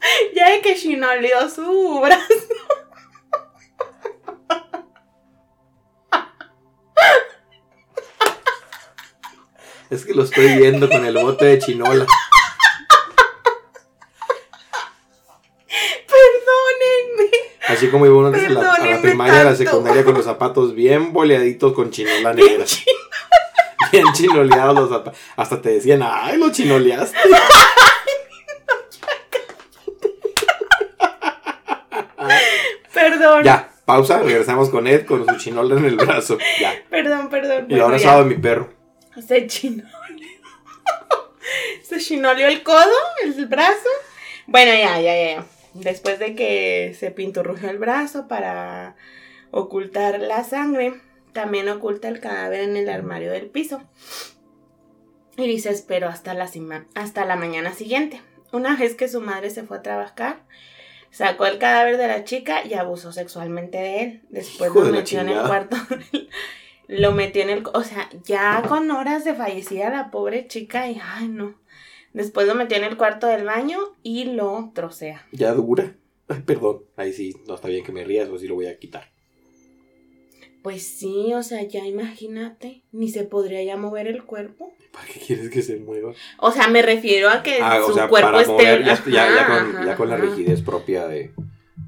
ya 0.34 0.50
de 0.50 0.60
que 0.60 0.74
Shino 0.74 1.08
olió 1.10 1.48
su 1.50 2.00
brazo. 2.00 2.24
Es 9.90 10.04
que 10.04 10.12
lo 10.12 10.24
estoy 10.24 10.54
viendo 10.58 10.88
con 10.88 11.04
el 11.04 11.14
bote 11.14 11.46
de 11.46 11.58
chinola. 11.58 12.06
Perdónenme. 16.06 17.30
Así 17.68 17.88
como 17.88 18.04
iba 18.06 18.16
uno 18.16 18.28
a 18.28 18.30
la, 18.30 18.36
a 18.36 18.40
la 18.40 18.60
Perdónenme 18.60 18.98
primaria, 18.98 19.40
a 19.40 19.44
la 19.44 19.50
tanto. 19.50 19.64
secundaria 19.64 20.04
con 20.04 20.14
los 20.14 20.24
zapatos 20.24 20.74
bien 20.74 21.12
boleaditos 21.12 21.72
con 21.72 21.90
chinola 21.90 22.34
negra. 22.34 22.64
Bien 23.90 24.04
chinoleados 24.12 24.74
los 24.74 24.90
zapatos. 24.90 25.18
Hasta 25.36 25.62
te 25.62 25.70
decían, 25.70 26.02
ay, 26.04 26.36
lo 26.36 26.52
chinoleaste. 26.52 27.16
Perdón. 33.36 33.44
Ya, 33.44 33.70
pausa, 33.84 34.20
regresamos 34.20 34.70
con 34.70 34.86
Ed 34.86 35.06
con 35.06 35.26
su 35.26 35.36
chinola 35.36 35.76
en 35.76 35.84
el 35.84 35.96
brazo. 35.96 36.38
Ya. 36.60 36.72
Perdón, 36.90 37.28
perdón. 37.28 37.66
Y 37.68 37.78
ahora 37.78 37.98
sabe 37.98 38.24
mi 38.24 38.36
perro. 38.36 38.72
Se 39.26 39.46
chinoleó. 39.46 39.88
Se 41.82 41.98
chinoleó 41.98 42.48
el 42.48 42.62
codo, 42.62 42.94
el 43.24 43.46
brazo. 43.46 43.88
Bueno, 44.46 44.72
ya, 44.72 45.00
ya, 45.00 45.14
ya. 45.16 45.46
Después 45.74 46.18
de 46.18 46.34
que 46.34 46.94
se 46.98 47.10
pinturrugió 47.10 47.70
el 47.70 47.78
brazo 47.78 48.28
para 48.28 48.96
ocultar 49.50 50.18
la 50.20 50.44
sangre, 50.44 50.94
también 51.32 51.68
oculta 51.68 52.08
el 52.08 52.20
cadáver 52.20 52.60
en 52.60 52.76
el 52.76 52.88
armario 52.88 53.30
del 53.30 53.46
piso. 53.46 53.82
Y 55.36 55.46
dice, 55.46 55.70
espero 55.70 56.08
hasta 56.08 56.34
la, 56.34 56.50
hasta 56.94 57.24
la 57.24 57.36
mañana 57.36 57.72
siguiente. 57.72 58.20
Una 58.52 58.76
vez 58.76 58.94
que 58.94 59.08
su 59.08 59.20
madre 59.20 59.50
se 59.50 59.62
fue 59.62 59.78
a 59.78 59.82
trabajar, 59.82 60.40
sacó 61.10 61.46
el 61.46 61.58
cadáver 61.58 61.96
de 61.96 62.06
la 62.06 62.24
chica 62.24 62.66
y 62.66 62.74
abusó 62.74 63.12
sexualmente 63.12 63.78
de 63.78 64.02
él. 64.02 64.22
Después 64.30 64.70
Hijo 64.70 64.80
lo 64.80 64.86
de 64.86 64.92
metió 64.92 65.20
en 65.20 65.28
el 65.28 65.46
cuarto. 65.46 65.76
lo 66.88 67.12
metió 67.12 67.42
en 67.42 67.50
el... 67.50 67.64
O 67.74 67.82
sea, 67.82 68.08
ya 68.24 68.62
con 68.68 68.90
horas 68.90 69.24
de 69.24 69.34
fallecida 69.34 69.90
la 69.90 70.10
pobre 70.10 70.46
chica 70.46 70.90
y... 70.90 71.00
Ay, 71.02 71.28
no. 71.28 71.54
Después 72.12 72.46
lo 72.46 72.54
metió 72.54 72.76
en 72.76 72.84
el 72.84 72.96
cuarto 72.96 73.26
del 73.26 73.44
baño 73.44 73.78
y 74.02 74.24
lo 74.24 74.72
trocea. 74.74 75.26
Ya 75.32 75.52
dura. 75.52 75.94
Ay, 76.28 76.42
perdón. 76.44 76.82
Ahí 76.96 77.12
sí, 77.12 77.36
no 77.46 77.54
está 77.54 77.68
bien 77.68 77.84
que 77.84 77.92
me 77.92 78.04
rías, 78.04 78.28
o 78.28 78.38
sí 78.38 78.48
lo 78.48 78.54
voy 78.54 78.66
a 78.66 78.78
quitar. 78.78 79.10
Pues 80.62 80.82
sí, 80.82 81.32
o 81.34 81.42
sea, 81.42 81.62
ya 81.62 81.86
imagínate, 81.86 82.82
ni 82.92 83.08
se 83.08 83.24
podría 83.24 83.62
ya 83.62 83.76
mover 83.76 84.06
el 84.08 84.24
cuerpo. 84.24 84.72
¿Para 84.92 85.06
qué 85.06 85.20
quieres 85.20 85.50
que 85.50 85.62
se 85.62 85.76
mueva? 85.76 86.12
O 86.38 86.50
sea, 86.50 86.68
me 86.68 86.82
refiero 86.82 87.28
a 87.30 87.42
que 87.42 87.58
Ah, 87.62 87.80
su 87.84 87.92
o 87.92 87.94
sea, 87.94 88.08
cuerpo 88.08 88.30
para 88.30 88.40
esté... 88.42 88.84
ya, 88.84 89.46
con, 89.46 89.54
ajá, 89.76 89.84
ya 89.86 89.96
con 89.96 90.08
la 90.08 90.16
rigidez 90.16 90.62
propia 90.62 91.06
de, 91.06 91.32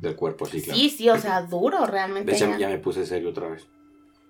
del 0.01 0.15
cuerpo, 0.17 0.47
sí, 0.47 0.63
claro. 0.63 0.79
Sí, 0.79 0.91
sí, 0.91 1.09
o 1.11 1.19
sea, 1.19 1.43
duro 1.43 1.87
realmente. 1.87 2.33
Ya, 2.33 2.51
ya. 2.51 2.59
ya 2.59 2.69
me 2.69 2.79
puse 2.79 3.07
serio 3.07 3.31
otra 3.31 3.49
vez. 3.49 3.67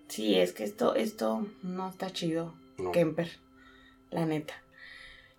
Sí, 0.08 0.38
es 0.38 0.52
que 0.52 0.64
esto, 0.64 0.94
esto 0.94 1.46
no 1.62 1.88
está 1.88 2.10
chido. 2.10 2.54
No. 2.78 2.92
Kemper. 2.92 3.30
La 4.10 4.26
neta. 4.26 4.54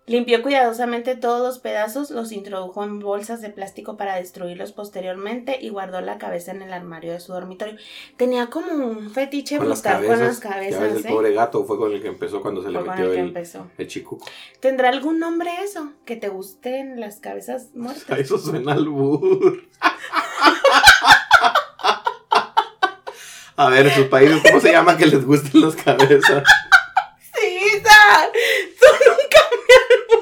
Limpió 0.06 0.42
cuidadosamente 0.42 1.14
todos 1.14 1.40
los 1.46 1.58
pedazos, 1.60 2.10
los 2.10 2.32
introdujo 2.32 2.82
en 2.82 2.98
bolsas 2.98 3.40
de 3.40 3.50
plástico 3.50 3.96
para 3.96 4.16
destruirlos 4.16 4.72
posteriormente 4.72 5.58
y 5.60 5.68
guardó 5.68 6.00
la 6.00 6.18
cabeza 6.18 6.50
en 6.50 6.60
el 6.62 6.72
armario 6.72 7.12
de 7.12 7.20
su 7.20 7.32
dormitorio. 7.32 7.76
Tenía 8.16 8.48
como 8.50 8.72
un 8.74 9.10
fetiche 9.10 9.58
Con 9.58 9.68
las 9.68 9.80
brutal 9.80 10.04
con 10.06 10.18
las 10.18 10.40
cabezas. 10.40 10.40
Ya 10.40 10.78
ves, 10.80 10.90
cabezas, 10.90 11.04
el 11.04 11.06
¿eh? 11.06 11.14
pobre 11.14 11.32
gato 11.34 11.64
fue 11.64 11.78
con 11.78 11.92
el 11.92 12.02
que 12.02 12.08
empezó 12.08 12.42
cuando 12.42 12.62
se 12.62 12.70
le 12.70 12.78
Fue 12.80 12.86
con 12.88 12.96
metió 12.96 13.06
el 13.10 13.14
que 13.14 13.20
el, 13.20 13.28
empezó. 13.28 13.66
el 13.78 13.86
chicuco. 13.86 14.26
¿Tendrá 14.58 14.88
algún 14.88 15.20
nombre 15.20 15.50
eso? 15.62 15.92
Que 16.04 16.16
te 16.16 16.28
gusten 16.28 16.98
las 16.98 17.20
cabezas 17.20 17.68
muertas. 17.74 18.18
Eso 18.18 18.38
suena 18.38 18.72
al 18.72 18.88
bur. 18.88 19.62
A 23.56 23.68
ver, 23.68 23.86
en 23.86 23.94
sus 23.94 24.06
países, 24.06 24.42
¿cómo 24.42 24.60
se 24.60 24.72
llama 24.72 24.96
que 24.96 25.06
les 25.06 25.24
gusten 25.24 25.60
las 25.60 25.76
cabezas? 25.76 26.42
Sí, 27.20 27.46
Isa, 27.76 28.30
tú 28.80 28.86
nunca 29.06 29.38
me 29.68 29.74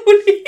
alburí. 0.03 0.43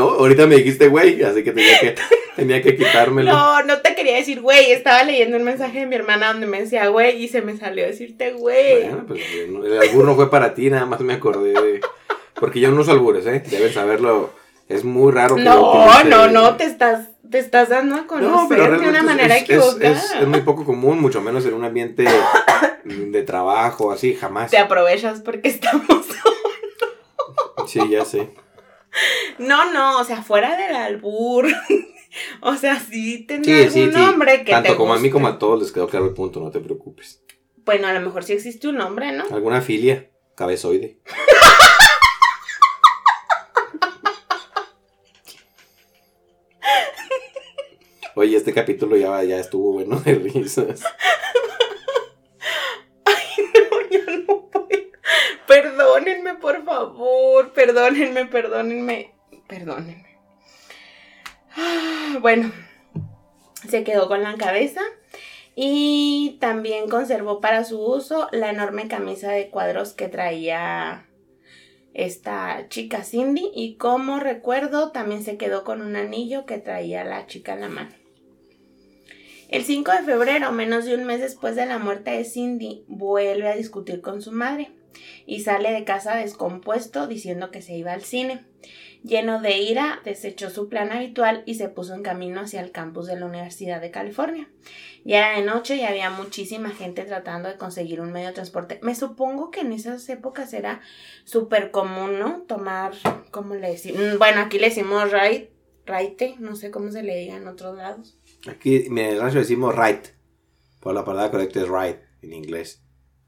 No, 0.00 0.10
ahorita 0.10 0.46
me 0.46 0.56
dijiste 0.56 0.88
güey, 0.88 1.22
así 1.22 1.42
que 1.44 1.52
tenía 1.52 1.78
que, 1.80 1.94
tenía 2.36 2.62
que 2.62 2.76
quitármelo. 2.76 3.32
No, 3.32 3.62
no 3.64 3.78
te 3.80 3.94
quería 3.94 4.16
decir 4.16 4.40
güey. 4.40 4.72
Estaba 4.72 5.02
leyendo 5.04 5.36
un 5.36 5.44
mensaje 5.44 5.80
de 5.80 5.86
mi 5.86 5.96
hermana 5.96 6.28
donde 6.32 6.46
me 6.46 6.60
decía 6.60 6.88
güey 6.88 7.22
y 7.22 7.28
se 7.28 7.42
me 7.42 7.56
salió 7.56 7.84
decirte 7.86 8.32
güey. 8.32 8.82
Bueno, 8.84 9.04
pues 9.06 9.20
no, 9.48 9.64
el 9.64 9.78
albur 9.78 10.04
no 10.04 10.14
fue 10.16 10.30
para 10.30 10.54
ti, 10.54 10.70
nada 10.70 10.86
más 10.86 11.00
me 11.00 11.14
acordé 11.14 11.52
de... 11.52 11.80
Porque 12.34 12.60
yo 12.60 12.70
no 12.70 12.80
uso 12.80 12.92
albures, 12.92 13.26
¿eh? 13.26 13.42
Deben 13.50 13.72
saberlo. 13.72 14.30
Es 14.68 14.84
muy 14.84 15.12
raro 15.12 15.34
que 15.36 15.42
No, 15.42 16.04
no, 16.04 16.28
no, 16.28 16.56
te 16.56 16.64
estás, 16.64 17.08
te 17.28 17.38
estás 17.38 17.68
dando 17.68 17.96
a 17.96 18.06
conocer 18.06 18.56
de 18.56 18.66
realmente 18.66 18.88
una 18.88 19.02
manera 19.02 19.36
es, 19.36 19.42
equivocada. 19.42 19.90
es- 19.90 20.14
es 20.20 20.26
muy 20.28 20.40
poco 20.42 20.64
común, 20.64 21.00
mucho 21.00 21.20
menos 21.20 21.44
en 21.44 21.54
un 21.54 21.64
ambiente 21.64 22.04
de 22.84 23.22
trabajo, 23.24 23.90
así, 23.92 24.14
jamás. 24.14 24.50
Te 24.50 24.58
aprovechas 24.58 25.20
porque 25.20 25.48
estamos. 25.48 25.84
Sí, 27.66 27.78
ya 27.90 28.04
sé. 28.04 28.30
No, 29.38 29.72
no, 29.72 29.98
o 30.00 30.04
sea, 30.04 30.22
fuera 30.22 30.56
del 30.56 30.74
albur. 30.76 31.46
o 32.42 32.56
sea, 32.56 32.78
sí 32.80 33.24
tendrá 33.26 33.52
Sí, 33.54 33.58
algún 33.62 33.72
sí, 33.72 33.84
sí. 33.84 33.90
nombre 33.96 34.44
que 34.44 34.50
Tanto 34.52 34.72
te 34.72 34.76
como 34.76 34.94
a 34.94 34.98
mí 34.98 35.10
como 35.10 35.28
a 35.28 35.38
todos 35.38 35.60
les 35.60 35.72
quedó 35.72 35.88
claro 35.88 36.06
el 36.06 36.14
punto, 36.14 36.40
no 36.40 36.50
te 36.50 36.60
preocupes. 36.60 37.22
Bueno, 37.64 37.86
a 37.88 37.92
lo 37.92 38.00
mejor 38.00 38.24
sí 38.24 38.32
existe 38.32 38.68
un 38.68 38.76
nombre, 38.76 39.12
¿no? 39.12 39.24
¿Alguna 39.30 39.60
filia? 39.60 40.10
Cabezoide. 40.34 40.98
Oye, 48.14 48.36
este 48.36 48.52
capítulo 48.52 48.96
ya, 48.96 49.22
ya 49.22 49.38
estuvo 49.38 49.72
bueno 49.72 50.00
de 50.00 50.14
risas. 50.14 50.82
No, 53.06 53.88
ya 53.90 54.04
no 54.26 54.46
puedo. 54.50 54.68
Perdónenme, 55.50 56.34
por 56.36 56.64
favor. 56.64 57.52
Perdónenme, 57.52 58.26
perdónenme. 58.26 59.14
Perdónenme. 59.48 60.16
Ah, 61.56 62.18
Bueno, 62.20 62.52
se 63.68 63.82
quedó 63.82 64.06
con 64.06 64.22
la 64.22 64.36
cabeza 64.36 64.80
y 65.56 66.38
también 66.40 66.88
conservó 66.88 67.40
para 67.40 67.64
su 67.64 67.80
uso 67.80 68.28
la 68.30 68.50
enorme 68.50 68.86
camisa 68.86 69.32
de 69.32 69.50
cuadros 69.50 69.92
que 69.92 70.06
traía 70.06 71.08
esta 71.94 72.68
chica 72.68 73.02
Cindy 73.02 73.50
y 73.52 73.76
como 73.76 74.20
recuerdo 74.20 74.92
también 74.92 75.24
se 75.24 75.36
quedó 75.36 75.64
con 75.64 75.82
un 75.82 75.96
anillo 75.96 76.46
que 76.46 76.58
traía 76.58 77.02
la 77.02 77.26
chica 77.26 77.54
en 77.54 77.60
la 77.62 77.68
mano. 77.68 77.90
El 79.48 79.64
5 79.64 79.90
de 79.90 80.02
febrero, 80.02 80.52
menos 80.52 80.84
de 80.84 80.94
un 80.94 81.06
mes 81.06 81.20
después 81.20 81.56
de 81.56 81.66
la 81.66 81.80
muerte 81.80 82.12
de 82.12 82.24
Cindy, 82.24 82.84
vuelve 82.86 83.48
a 83.48 83.56
discutir 83.56 84.00
con 84.00 84.22
su 84.22 84.30
madre 84.30 84.70
y 85.26 85.40
sale 85.40 85.72
de 85.72 85.84
casa 85.84 86.16
descompuesto 86.16 87.06
diciendo 87.06 87.50
que 87.50 87.62
se 87.62 87.74
iba 87.74 87.92
al 87.92 88.02
cine. 88.02 88.44
Lleno 89.02 89.40
de 89.40 89.58
ira, 89.58 90.00
desechó 90.04 90.50
su 90.50 90.68
plan 90.68 90.92
habitual 90.92 91.42
y 91.46 91.54
se 91.54 91.68
puso 91.68 91.94
en 91.94 92.02
camino 92.02 92.42
hacia 92.42 92.60
el 92.60 92.70
campus 92.70 93.06
de 93.06 93.18
la 93.18 93.26
Universidad 93.26 93.80
de 93.80 93.90
California. 93.90 94.50
Ya 95.04 95.30
era 95.30 95.38
de 95.38 95.46
noche 95.46 95.76
y 95.76 95.84
había 95.84 96.10
muchísima 96.10 96.68
gente 96.70 97.04
tratando 97.04 97.48
de 97.48 97.56
conseguir 97.56 98.02
un 98.02 98.12
medio 98.12 98.28
de 98.28 98.34
transporte. 98.34 98.78
Me 98.82 98.94
supongo 98.94 99.50
que 99.50 99.60
en 99.60 99.72
esas 99.72 100.06
épocas 100.10 100.52
era 100.52 100.82
súper 101.24 101.70
común, 101.70 102.18
¿no? 102.18 102.42
Tomar, 102.42 102.92
¿cómo 103.30 103.54
le 103.54 103.70
decimos? 103.70 104.18
Bueno, 104.18 104.42
aquí 104.42 104.58
le 104.58 104.68
decimos 104.68 105.10
ride, 105.10 105.50
raite, 105.86 106.34
no 106.38 106.54
sé 106.54 106.70
cómo 106.70 106.90
se 106.90 107.02
le 107.02 107.16
diga 107.16 107.36
en 107.36 107.48
otros 107.48 107.76
lados. 107.78 108.18
Aquí 108.46 108.86
en 108.86 108.98
el 108.98 109.18
rancho 109.18 109.38
decimos 109.38 109.74
right. 109.74 110.08
Pero 110.80 110.92
la 110.92 111.04
palabra 111.04 111.30
correcta 111.30 111.60
es 111.60 111.68
right 111.68 111.96
en 112.20 112.32
inglés. 112.34 112.82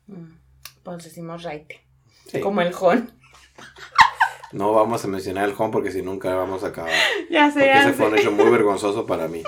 Mm, 0.07 0.35
Pues 0.83 1.05
decimos 1.05 1.43
raite, 1.43 1.85
Sí. 2.27 2.41
como 2.41 2.61
el 2.61 2.73
jon. 2.73 3.11
No 4.53 4.75
vamos 4.75 5.03
a 5.03 5.09
mencionar 5.09 5.49
el 5.49 5.55
home 5.57 5.73
porque 5.73 5.91
si 5.91 6.03
nunca 6.03 6.35
vamos 6.35 6.63
a 6.63 6.69
acabar. 6.69 6.91
Ya 7.31 7.47
sé, 7.51 7.61
Porque 7.61 7.67
ya 7.69 7.83
ese 7.85 7.93
fue 7.95 8.09
un 8.09 8.19
hecho 8.19 8.33
muy 8.33 8.51
vergonzoso 8.51 9.07
para 9.07 9.27
mí. 9.27 9.43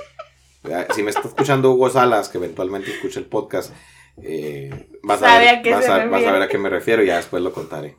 Si 0.95 1.03
me 1.03 1.11
está 1.11 1.29
escuchando 1.29 1.73
Hugo 1.73 1.91
Salas, 1.91 2.31
que 2.31 2.39
eventualmente 2.39 2.91
escucha 2.91 3.21
el 3.21 3.27
podcast, 3.27 3.71
eh, 4.23 4.89
vas, 5.03 5.23
a 5.23 5.39
ver, 5.39 5.57
a 5.57 5.63
qué 5.63 5.73
vas, 5.75 5.85
a, 5.87 5.89
vas 5.91 6.01
a 6.01 6.05
refiere. 6.07 6.33
ver 6.33 6.43
a 6.43 6.49
qué 6.49 6.57
me 6.57 6.71
refiero 6.71 7.03
y 7.03 7.09
ya 7.09 7.17
después 7.17 7.43
lo 7.43 7.53
contaré. 7.53 7.97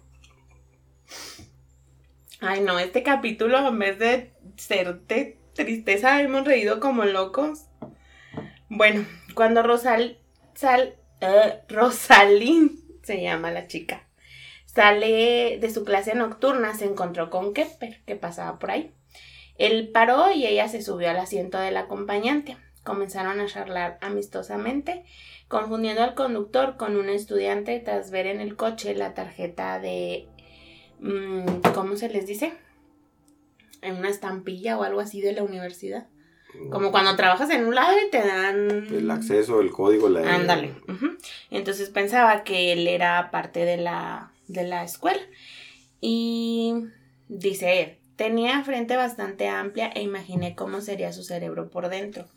Ay, 2.41 2.61
no, 2.61 2.79
este 2.79 3.03
capítulo 3.03 3.67
en 3.67 3.77
vez 3.79 3.99
de 3.99 4.33
ser 4.57 4.99
de 5.01 5.37
tristeza 5.53 6.21
hemos 6.21 6.43
reído 6.45 6.79
como 6.79 7.05
locos. 7.05 7.65
Bueno, 8.69 9.05
cuando 9.35 9.61
Rosal, 9.61 10.17
sal, 10.55 10.95
eh, 11.21 11.59
Rosalín 11.69 12.83
se 13.05 13.21
llama 13.21 13.51
la 13.51 13.67
chica, 13.67 14.07
sale 14.65 15.57
de 15.59 15.69
su 15.69 15.85
clase 15.85 16.15
nocturna, 16.15 16.75
se 16.75 16.85
encontró 16.85 17.29
con 17.29 17.53
Kepper, 17.53 18.01
que 18.05 18.15
pasaba 18.15 18.59
por 18.59 18.71
ahí. 18.71 18.91
Él 19.57 19.89
paró 19.93 20.31
y 20.31 20.45
ella 20.45 20.67
se 20.67 20.81
subió 20.81 21.09
al 21.09 21.17
asiento 21.17 21.57
del 21.59 21.77
acompañante. 21.77 22.57
Comenzaron 22.83 23.39
a 23.39 23.47
charlar 23.47 23.97
amistosamente, 24.01 25.05
confundiendo 25.47 26.03
al 26.03 26.13
conductor 26.13 26.77
con 26.77 26.97
un 26.97 27.09
estudiante 27.09 27.79
tras 27.79 28.11
ver 28.11 28.27
en 28.27 28.41
el 28.41 28.55
coche 28.55 28.95
la 28.95 29.13
tarjeta 29.13 29.79
de 29.79 30.27
mm, 30.99 31.71
¿cómo 31.73 31.95
se 31.95 32.09
les 32.09 32.27
dice? 32.27 32.53
En 33.81 33.95
una 33.95 34.09
estampilla 34.09 34.77
o 34.77 34.83
algo 34.83 34.99
así 34.99 35.21
de 35.21 35.33
la 35.33 35.43
universidad. 35.43 36.07
Como 36.71 36.91
cuando 36.91 37.15
trabajas 37.15 37.49
en 37.51 37.65
un 37.65 37.75
lado 37.75 37.95
y 38.05 38.09
te 38.09 38.25
dan... 38.25 38.87
El 38.91 39.09
acceso, 39.11 39.61
el 39.61 39.71
código, 39.71 40.09
la... 40.09 40.33
Ándale. 40.33 40.73
Entonces 41.51 41.89
pensaba 41.89 42.43
que 42.43 42.73
él 42.73 42.87
era 42.87 43.29
parte 43.31 43.65
de 43.65 43.77
la, 43.77 44.31
de 44.47 44.63
la 44.63 44.83
escuela. 44.83 45.21
Y 46.01 46.73
dice 47.27 47.81
él, 47.81 47.97
tenía 48.15 48.63
frente 48.63 48.95
bastante 48.95 49.47
amplia 49.47 49.91
e 49.93 50.01
imaginé 50.01 50.55
cómo 50.55 50.81
sería 50.81 51.13
su 51.13 51.23
cerebro 51.23 51.69
por 51.69 51.89
dentro. 51.89 52.27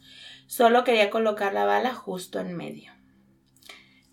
Solo 0.47 0.85
quería 0.85 1.11
colocar 1.11 1.53
la 1.53 1.65
bala 1.65 1.95
justo 1.95 2.41
en 2.41 2.57
medio. 2.57 2.93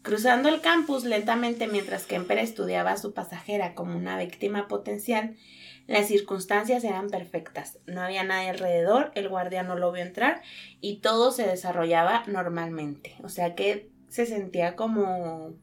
Cruzando 0.01 0.49
el 0.49 0.61
campus 0.61 1.03
lentamente 1.03 1.67
mientras 1.67 2.05
Kemper 2.05 2.37
estudiaba 2.37 2.91
a 2.91 2.97
su 2.97 3.13
pasajera 3.13 3.73
como 3.73 3.97
una 3.97 4.17
víctima 4.17 4.67
potencial, 4.67 5.35
las 5.87 6.07
circunstancias 6.07 6.83
eran 6.83 7.09
perfectas. 7.09 7.79
No 7.85 8.01
había 8.01 8.23
nadie 8.23 8.49
alrededor, 8.49 9.11
el 9.15 9.29
guardia 9.29 9.63
no 9.63 9.75
lo 9.75 9.91
vio 9.91 10.03
entrar 10.03 10.41
y 10.81 10.97
todo 10.97 11.31
se 11.31 11.45
desarrollaba 11.47 12.23
normalmente. 12.27 13.15
O 13.23 13.29
sea 13.29 13.55
que 13.55 13.89
se 14.09 14.25
sentía 14.25 14.75
como 14.75 15.53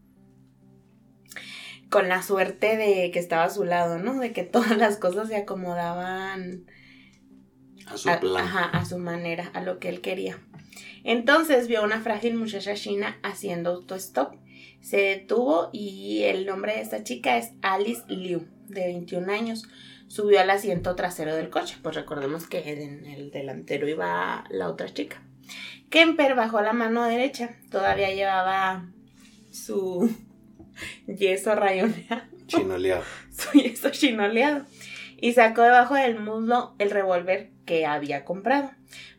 con 1.89 2.09
la 2.09 2.23
suerte 2.23 2.77
de 2.77 3.11
que 3.11 3.19
estaba 3.19 3.45
a 3.45 3.51
su 3.51 3.65
lado, 3.65 3.99
¿no? 3.99 4.19
De 4.19 4.33
que 4.33 4.45
todas 4.45 4.77
las 4.77 4.97
cosas 4.97 5.29
se 5.29 5.37
acomodaban 5.37 6.67
A 7.87 7.97
su 7.97 8.09
a, 8.09 8.21
plan. 8.21 8.45
ajá, 8.45 8.65
a 8.67 8.85
su 8.85 8.99
manera, 8.99 9.51
a 9.55 9.61
lo 9.61 9.79
que 9.79 9.89
él 9.89 10.01
quería. 10.01 10.39
Entonces 11.05 11.67
vio 11.67 11.81
a 11.81 11.85
una 11.85 12.01
frágil 12.01 12.37
muchacha 12.37 12.75
china 12.75 13.19
haciendo 13.23 13.71
autostop. 13.71 14.37
Se 14.81 14.99
detuvo 14.99 15.69
y 15.73 16.23
el 16.23 16.47
nombre 16.47 16.75
de 16.75 16.81
esta 16.81 17.03
chica 17.03 17.37
es 17.37 17.53
Alice 17.61 18.03
Liu, 18.09 18.47
de 18.69 18.87
21 18.87 19.31
años. 19.33 19.69
Subió 20.13 20.43
al 20.43 20.51
asiento 20.51 20.95
trasero 20.95 21.35
del 21.35 21.49
coche, 21.49 21.79
pues 21.83 21.95
recordemos 21.95 22.47
que 22.47 22.59
en 22.71 23.07
el 23.07 23.31
delantero 23.31 23.89
iba 23.89 24.45
la 24.51 24.69
otra 24.69 24.93
chica. 24.93 25.23
Kemper 25.89 26.35
bajó 26.35 26.61
la 26.61 26.75
mano 26.75 27.03
derecha, 27.05 27.57
todavía 27.71 28.13
llevaba 28.13 28.91
su 29.51 30.15
yeso 31.07 31.55
rayoneado 31.55 32.25
Chinoleado. 32.47 33.05
su 33.31 33.59
yeso 33.59 33.89
chinoleado 33.89 34.67
y 35.17 35.33
sacó 35.33 35.63
debajo 35.63 35.95
del 35.95 36.21
muslo 36.21 36.75
el 36.79 36.91
revólver 36.91 37.49
que 37.65 37.87
había 37.87 38.27
comprado. 38.27 38.71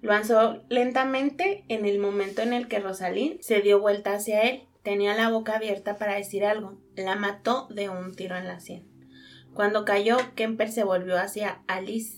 Lo 0.02 0.12
lanzó 0.12 0.62
lentamente 0.70 1.64
en 1.70 1.88
el 1.88 1.98
momento 1.98 2.44
en 2.44 2.54
el 2.54 2.68
que 2.68 2.78
Rosalín 2.78 3.40
se 3.42 3.62
dio 3.62 3.80
vuelta 3.80 4.14
hacia 4.14 4.42
él. 4.42 4.68
Tenía 4.84 5.16
la 5.16 5.30
boca 5.30 5.56
abierta 5.56 5.98
para 5.98 6.14
decir 6.14 6.46
algo. 6.46 6.78
La 6.96 7.16
mató 7.16 7.68
de 7.72 7.90
un 7.90 8.14
tiro 8.14 8.38
en 8.38 8.48
la 8.48 8.60
sien. 8.60 8.93
Cuando 9.54 9.86
cayó, 9.86 10.18
Kemper 10.36 10.72
se 10.72 10.84
volvió 10.84 11.18
hacia 11.20 11.62
Alice, 11.68 12.18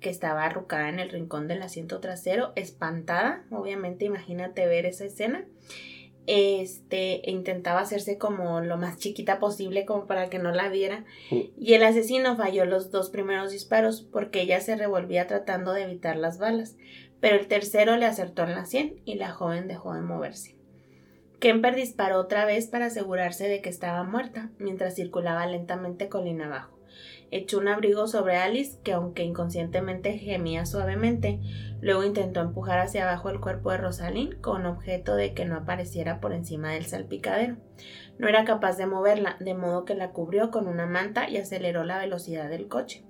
que 0.00 0.10
estaba 0.10 0.44
arrucada 0.44 0.88
en 0.88 0.98
el 0.98 1.10
rincón 1.10 1.46
del 1.46 1.62
asiento 1.62 2.00
trasero, 2.00 2.52
espantada. 2.56 3.44
Obviamente, 3.50 4.04
imagínate 4.06 4.66
ver 4.66 4.86
esa 4.86 5.04
escena. 5.04 5.44
este 6.26 7.28
e 7.28 7.32
intentaba 7.32 7.80
hacerse 7.80 8.18
como 8.18 8.60
lo 8.60 8.76
más 8.76 8.98
chiquita 8.98 9.40
posible 9.40 9.84
como 9.86 10.06
para 10.06 10.28
que 10.28 10.38
no 10.38 10.52
la 10.52 10.68
viera 10.68 11.04
Mm. 11.30 11.36
y 11.58 11.72
el 11.74 11.82
asesino 11.82 12.36
falló 12.36 12.66
los 12.66 12.90
dos 12.90 13.08
primeros 13.10 13.50
disparos 13.50 14.02
porque 14.02 14.42
ella 14.42 14.60
se 14.60 14.76
revolvía 14.76 15.26
tratando 15.26 15.72
de 15.72 15.82
evitar 15.84 16.16
las 16.16 16.38
balas 16.38 16.76
pero 17.20 17.36
el 17.36 17.48
tercero 17.48 17.96
le 17.96 18.04
acertó 18.06 18.42
en 18.44 18.52
la 18.52 18.66
sien 18.66 19.00
y 19.06 19.14
la 19.14 19.32
joven 19.32 19.66
dejó 19.66 19.94
de 19.94 20.02
moverse 20.02 20.56
Kemper 21.40 21.74
disparó 21.74 22.20
otra 22.20 22.44
vez 22.44 22.66
para 22.66 22.86
asegurarse 22.86 23.48
de 23.48 23.60
que 23.60 23.70
estaba 23.70 24.04
muerta 24.04 24.50
mientras 24.58 24.94
circulaba 24.94 25.46
lentamente 25.46 26.08
colina 26.08 26.46
abajo 26.46 26.78
echó 27.32 27.58
un 27.58 27.68
abrigo 27.68 28.08
sobre 28.08 28.36
Alice 28.36 28.78
que 28.82 28.92
aunque 28.92 29.22
inconscientemente 29.22 30.18
gemía 30.18 30.66
suavemente 30.66 31.40
Luego 31.80 32.04
intentó 32.04 32.40
empujar 32.40 32.78
hacia 32.78 33.04
abajo 33.04 33.30
el 33.30 33.40
cuerpo 33.40 33.70
de 33.70 33.78
Rosalind 33.78 34.40
con 34.40 34.66
objeto 34.66 35.16
de 35.16 35.32
que 35.32 35.46
no 35.46 35.56
apareciera 35.56 36.20
por 36.20 36.32
encima 36.32 36.72
del 36.72 36.84
salpicadero. 36.84 37.56
No 38.18 38.28
era 38.28 38.44
capaz 38.44 38.76
de 38.76 38.86
moverla, 38.86 39.36
de 39.40 39.54
modo 39.54 39.84
que 39.86 39.94
la 39.94 40.10
cubrió 40.10 40.50
con 40.50 40.68
una 40.68 40.86
manta 40.86 41.30
y 41.30 41.38
aceleró 41.38 41.84
la 41.84 41.98
velocidad 41.98 42.50
del 42.50 42.68
coche. 42.68 43.02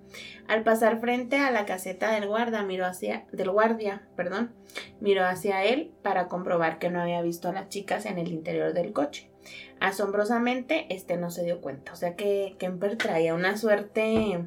Al 0.49 0.63
pasar 0.65 1.01
frente 1.01 1.39
a 1.39 1.51
la 1.51 1.67
caseta 1.67 2.13
del 2.13 2.27
guarda, 2.27 2.63
miró 2.63 2.87
hacia 2.87 3.27
del 3.33 3.51
guardia, 3.51 4.09
perdón, 4.17 4.53
miró 5.01 5.25
hacia 5.25 5.65
él 5.65 5.93
para 6.03 6.29
comprobar 6.29 6.79
que 6.79 6.91
no 6.91 7.01
había 7.01 7.23
visto 7.23 7.49
a 7.49 7.53
las 7.53 7.69
chicas 7.69 8.07
en 8.07 8.19
el 8.19 8.33
interior 8.33 8.73
del 8.73 8.93
coche. 8.93 9.31
Asombrosamente, 9.79 10.87
este 10.95 11.17
no 11.17 11.31
se 11.31 11.45
dio 11.45 11.61
cuenta, 11.61 11.93
o 11.93 11.97
sea 11.97 12.15
que 12.17 12.57
Kemper 12.59 12.97
traía 12.97 13.35
una 13.35 13.57
suerte 13.57 14.45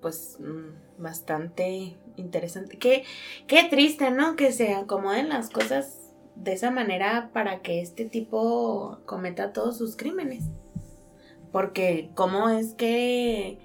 pues 0.00 0.38
mm, 0.40 1.02
bastante 1.02 1.96
interesante. 2.16 2.78
Qué, 2.78 3.04
qué 3.46 3.64
triste, 3.68 4.10
¿no? 4.10 4.36
Que 4.36 4.52
se 4.52 4.74
acomoden 4.74 5.28
las 5.28 5.50
cosas 5.50 6.12
de 6.36 6.52
esa 6.52 6.70
manera 6.70 7.30
para 7.32 7.60
que 7.62 7.80
este 7.80 8.04
tipo 8.04 9.00
cometa 9.06 9.52
todos 9.52 9.78
sus 9.78 9.96
crímenes. 9.96 10.44
Porque 11.50 12.10
cómo 12.14 12.50
es 12.50 12.74
que 12.74 13.58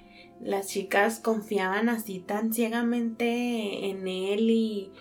las 0.43 0.67
chicas 0.67 1.19
confiaban 1.19 1.89
así 1.89 2.19
tan 2.19 2.53
ciegamente 2.53 3.89
en 3.89 4.07
él 4.07 4.49
y, 4.49 4.91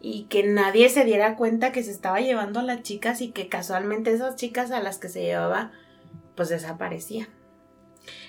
y 0.00 0.24
que 0.24 0.42
nadie 0.42 0.88
se 0.88 1.04
diera 1.04 1.36
cuenta 1.36 1.72
que 1.72 1.82
se 1.82 1.90
estaba 1.90 2.20
llevando 2.20 2.60
a 2.60 2.64
las 2.64 2.82
chicas 2.82 3.20
y 3.20 3.30
que 3.30 3.48
casualmente 3.48 4.12
esas 4.12 4.36
chicas 4.36 4.70
a 4.70 4.80
las 4.80 4.98
que 4.98 5.08
se 5.08 5.22
llevaba 5.22 5.72
pues 6.34 6.48
desaparecían. 6.48 7.28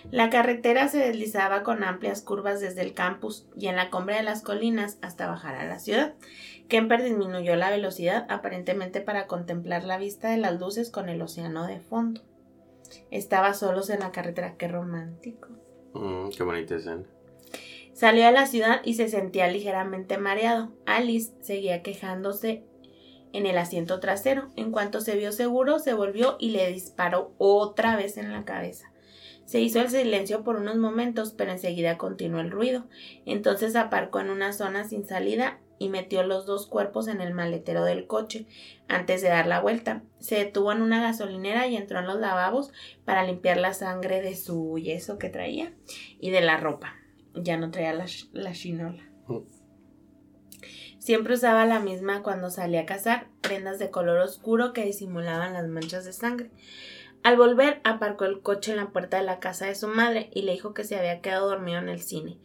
La 0.10 0.30
carretera 0.30 0.88
se 0.88 0.98
deslizaba 0.98 1.64
con 1.64 1.84
amplias 1.84 2.22
curvas 2.22 2.60
desde 2.60 2.82
el 2.82 2.94
campus 2.94 3.48
y 3.56 3.68
en 3.68 3.76
la 3.76 3.90
cumbre 3.90 4.16
de 4.16 4.24
las 4.24 4.42
colinas 4.42 4.98
hasta 5.02 5.28
bajar 5.28 5.56
a 5.56 5.66
la 5.66 5.80
ciudad. 5.80 6.16
Kemper 6.68 7.04
disminuyó 7.04 7.56
la 7.56 7.70
velocidad 7.70 8.26
aparentemente 8.30 9.02
para 9.02 9.28
contemplar 9.28 9.84
la 9.84 9.98
vista 9.98 10.30
de 10.30 10.38
las 10.38 10.60
luces 10.60 10.90
con 10.90 11.10
el 11.10 11.22
océano 11.22 11.68
de 11.68 11.80
fondo. 11.80 12.22
Estaba 13.10 13.54
solos 13.54 13.90
en 13.90 14.00
la 14.00 14.12
carretera, 14.12 14.56
qué 14.58 14.68
romántico. 14.68 15.50
Mm, 15.94 16.30
qué 16.30 16.44
bonita 16.44 16.76
escena. 16.76 17.04
Salió 17.94 18.28
a 18.28 18.32
la 18.32 18.48
ciudad 18.48 18.82
y 18.84 18.96
se 18.96 19.10
sentía 19.10 19.48
ligeramente 19.48 20.18
mareado. 20.18 20.72
Alice 20.86 21.34
seguía 21.42 21.84
quejándose 21.84 22.64
en 23.34 23.46
el 23.46 23.58
asiento 23.58 24.00
trasero. 24.00 24.50
En 24.56 24.72
cuanto 24.72 25.02
se 25.02 25.16
vio 25.16 25.32
seguro, 25.32 25.80
se 25.80 25.94
volvió 25.94 26.38
y 26.40 26.50
le 26.50 26.72
disparó 26.72 27.34
otra 27.38 27.96
vez 27.96 28.18
en 28.18 28.32
la 28.32 28.46
cabeza. 28.46 28.92
Se 29.46 29.60
hizo 29.60 29.82
el 29.82 29.90
silencio 29.90 30.44
por 30.44 30.56
unos 30.56 30.78
momentos, 30.78 31.34
pero 31.34 31.52
enseguida 31.52 31.98
continuó 31.98 32.40
el 32.40 32.52
ruido. 32.52 32.86
Entonces 33.26 33.76
aparcó 33.76 34.20
en 34.20 34.30
una 34.30 34.54
zona 34.54 34.86
sin 34.86 35.06
salida 35.06 35.60
y 35.82 35.90
metió 35.90 36.22
los 36.22 36.46
dos 36.46 36.68
cuerpos 36.68 37.08
en 37.08 37.22
el 37.22 37.34
maletero 37.34 37.84
del 37.84 38.06
coche 38.06 38.46
antes 38.88 39.24
de 39.24 39.30
dar 39.30 39.48
la 39.48 39.62
vuelta. 39.62 40.04
Se 40.20 40.36
detuvo 40.36 40.72
en 40.72 40.84
una 40.84 41.02
gasolinera 41.02 41.66
y 41.66 41.76
entró 41.76 41.98
en 41.98 42.06
los 42.06 42.20
lavabos 42.20 42.72
para 43.04 43.24
limpiar 43.24 43.58
la 43.58 43.74
sangre 43.74 44.22
de 44.22 44.36
su 44.36 44.78
yeso 44.78 45.18
que 45.18 45.30
traía 45.30 45.74
y 46.20 46.30
de 46.30 46.42
la 46.42 46.58
ropa. 46.58 46.98
Ya 47.34 47.58
no 47.58 47.72
traía 47.72 47.94
la, 47.94 48.06
la 48.32 48.52
chinola. 48.52 49.10
Siempre 51.00 51.34
usaba 51.34 51.66
la 51.66 51.80
misma 51.80 52.22
cuando 52.22 52.52
salía 52.52 52.82
a 52.82 52.86
cazar, 52.86 53.30
prendas 53.42 53.80
de 53.80 53.90
color 53.90 54.20
oscuro 54.20 54.74
que 54.74 54.86
disimulaban 54.86 55.54
las 55.54 55.68
manchas 55.68 56.06
de 56.06 56.14
sangre. 56.14 56.52
Al 57.24 57.38
volver, 57.38 57.82
aparcó 57.84 58.26
el 58.26 58.42
coche 58.42 58.70
en 58.70 58.78
la 58.78 58.92
puerta 58.92 59.18
de 59.18 59.24
la 59.24 59.40
casa 59.40 59.66
de 59.66 59.74
su 59.74 59.88
madre 59.88 60.30
y 60.32 60.44
le 60.44 60.52
dijo 60.52 60.76
que 60.76 60.84
se 60.84 60.96
había 60.96 61.22
quedado 61.22 61.50
dormido 61.50 61.80
en 61.80 61.90
el 61.90 62.02
cine. 62.02 62.38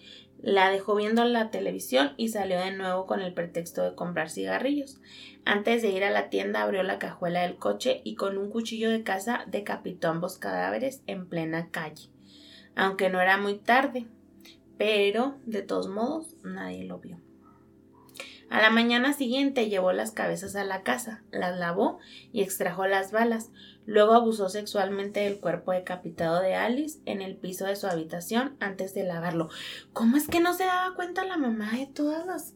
La 0.46 0.70
dejó 0.70 0.94
viendo 0.94 1.24
la 1.24 1.50
televisión 1.50 2.12
y 2.16 2.28
salió 2.28 2.60
de 2.60 2.70
nuevo 2.70 3.04
con 3.06 3.20
el 3.20 3.34
pretexto 3.34 3.82
de 3.82 3.96
comprar 3.96 4.30
cigarrillos. 4.30 5.00
Antes 5.44 5.82
de 5.82 5.88
ir 5.88 6.04
a 6.04 6.10
la 6.10 6.30
tienda 6.30 6.62
abrió 6.62 6.84
la 6.84 7.00
cajuela 7.00 7.42
del 7.42 7.56
coche 7.56 8.00
y 8.04 8.14
con 8.14 8.38
un 8.38 8.48
cuchillo 8.48 8.88
de 8.88 9.02
caza 9.02 9.44
decapitó 9.48 10.06
ambos 10.06 10.38
cadáveres 10.38 11.02
en 11.08 11.26
plena 11.28 11.70
calle. 11.72 12.10
Aunque 12.76 13.10
no 13.10 13.20
era 13.20 13.38
muy 13.38 13.56
tarde, 13.58 14.06
pero 14.78 15.34
de 15.46 15.62
todos 15.62 15.88
modos 15.88 16.36
nadie 16.44 16.84
lo 16.84 17.00
vio. 17.00 17.25
A 18.48 18.62
la 18.62 18.70
mañana 18.70 19.12
siguiente 19.12 19.68
llevó 19.68 19.92
las 19.92 20.12
cabezas 20.12 20.54
a 20.54 20.64
la 20.64 20.82
casa, 20.82 21.24
las 21.32 21.58
lavó 21.58 21.98
y 22.32 22.42
extrajo 22.42 22.86
las 22.86 23.10
balas. 23.10 23.50
Luego 23.86 24.14
abusó 24.14 24.48
sexualmente 24.48 25.20
del 25.20 25.40
cuerpo 25.40 25.72
decapitado 25.72 26.40
de 26.40 26.54
Alice 26.54 27.00
en 27.06 27.22
el 27.22 27.36
piso 27.36 27.66
de 27.66 27.76
su 27.76 27.86
habitación 27.86 28.56
antes 28.60 28.94
de 28.94 29.04
lavarlo. 29.04 29.48
¿Cómo 29.92 30.16
es 30.16 30.28
que 30.28 30.40
no 30.40 30.54
se 30.54 30.64
daba 30.64 30.94
cuenta 30.94 31.24
la 31.24 31.36
mamá 31.36 31.72
de 31.72 31.86
todas 31.86 32.24
las... 32.26 32.54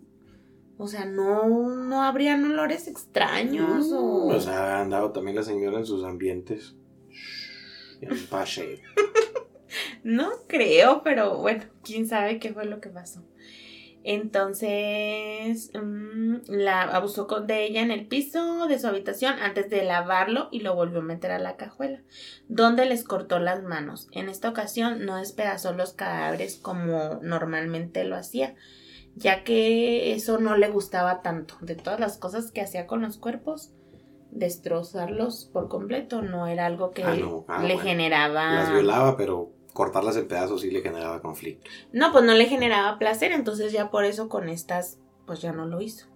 O 0.78 0.88
sea, 0.88 1.04
no, 1.04 1.68
no 1.68 2.02
habrían 2.02 2.44
olores 2.44 2.88
extraños 2.88 3.92
o... 3.92 4.28
O 4.28 4.40
sea, 4.40 4.80
andado 4.80 5.10
también 5.12 5.36
la 5.36 5.42
señora 5.42 5.78
en 5.78 5.86
sus 5.86 6.04
ambientes. 6.04 6.74
Shh, 7.10 7.98
En 8.02 8.26
pase. 8.26 8.80
No 10.02 10.30
creo, 10.46 11.02
pero 11.02 11.38
bueno, 11.38 11.64
quién 11.84 12.06
sabe 12.08 12.38
qué 12.38 12.52
fue 12.52 12.64
lo 12.64 12.80
que 12.80 12.88
pasó. 12.88 13.22
Entonces, 14.02 15.70
mm, 15.74 16.36
la 16.48 16.82
abusó 16.82 17.26
con- 17.26 17.46
de 17.46 17.64
ella 17.66 17.82
en 17.82 17.90
el 17.90 18.06
piso 18.06 18.66
de 18.66 18.78
su 18.78 18.86
habitación 18.86 19.34
antes 19.40 19.68
de 19.70 19.84
lavarlo 19.84 20.48
y 20.50 20.60
lo 20.60 20.74
volvió 20.74 21.00
a 21.00 21.02
meter 21.02 21.30
a 21.32 21.38
la 21.38 21.56
cajuela, 21.56 22.00
donde 22.48 22.86
les 22.86 23.04
cortó 23.04 23.38
las 23.38 23.62
manos. 23.62 24.08
En 24.12 24.28
esta 24.28 24.48
ocasión 24.48 25.04
no 25.04 25.16
despedazó 25.16 25.72
los 25.72 25.92
cadáveres 25.92 26.56
como 26.56 27.18
normalmente 27.22 28.04
lo 28.04 28.16
hacía, 28.16 28.54
ya 29.16 29.44
que 29.44 30.14
eso 30.14 30.38
no 30.38 30.56
le 30.56 30.68
gustaba 30.68 31.20
tanto. 31.22 31.56
De 31.60 31.74
todas 31.74 32.00
las 32.00 32.16
cosas 32.18 32.52
que 32.52 32.60
hacía 32.62 32.86
con 32.86 33.02
los 33.02 33.18
cuerpos, 33.18 33.72
destrozarlos 34.30 35.50
por 35.52 35.68
completo 35.68 36.22
no 36.22 36.46
era 36.46 36.66
algo 36.66 36.92
que 36.92 37.02
Ah, 37.04 37.14
no. 37.14 37.44
Ah, 37.48 37.62
le 37.62 37.74
bueno. 37.74 37.80
generaba... 37.80 38.50
Las 38.52 38.72
violaba, 38.72 39.16
pero 39.16 39.50
cortarlas 39.80 40.18
en 40.18 40.28
pedazos 40.28 40.60
sí 40.60 40.70
le 40.70 40.82
generaba 40.82 41.22
conflicto. 41.22 41.70
No, 41.90 42.12
pues 42.12 42.22
no 42.22 42.34
le 42.34 42.44
generaba 42.44 42.98
placer, 42.98 43.32
entonces 43.32 43.72
ya 43.72 43.90
por 43.90 44.04
eso 44.04 44.28
con 44.28 44.50
estas, 44.50 44.98
pues 45.24 45.40
ya 45.40 45.52
no 45.52 45.64
lo 45.64 45.80
hizo. 45.80 46.06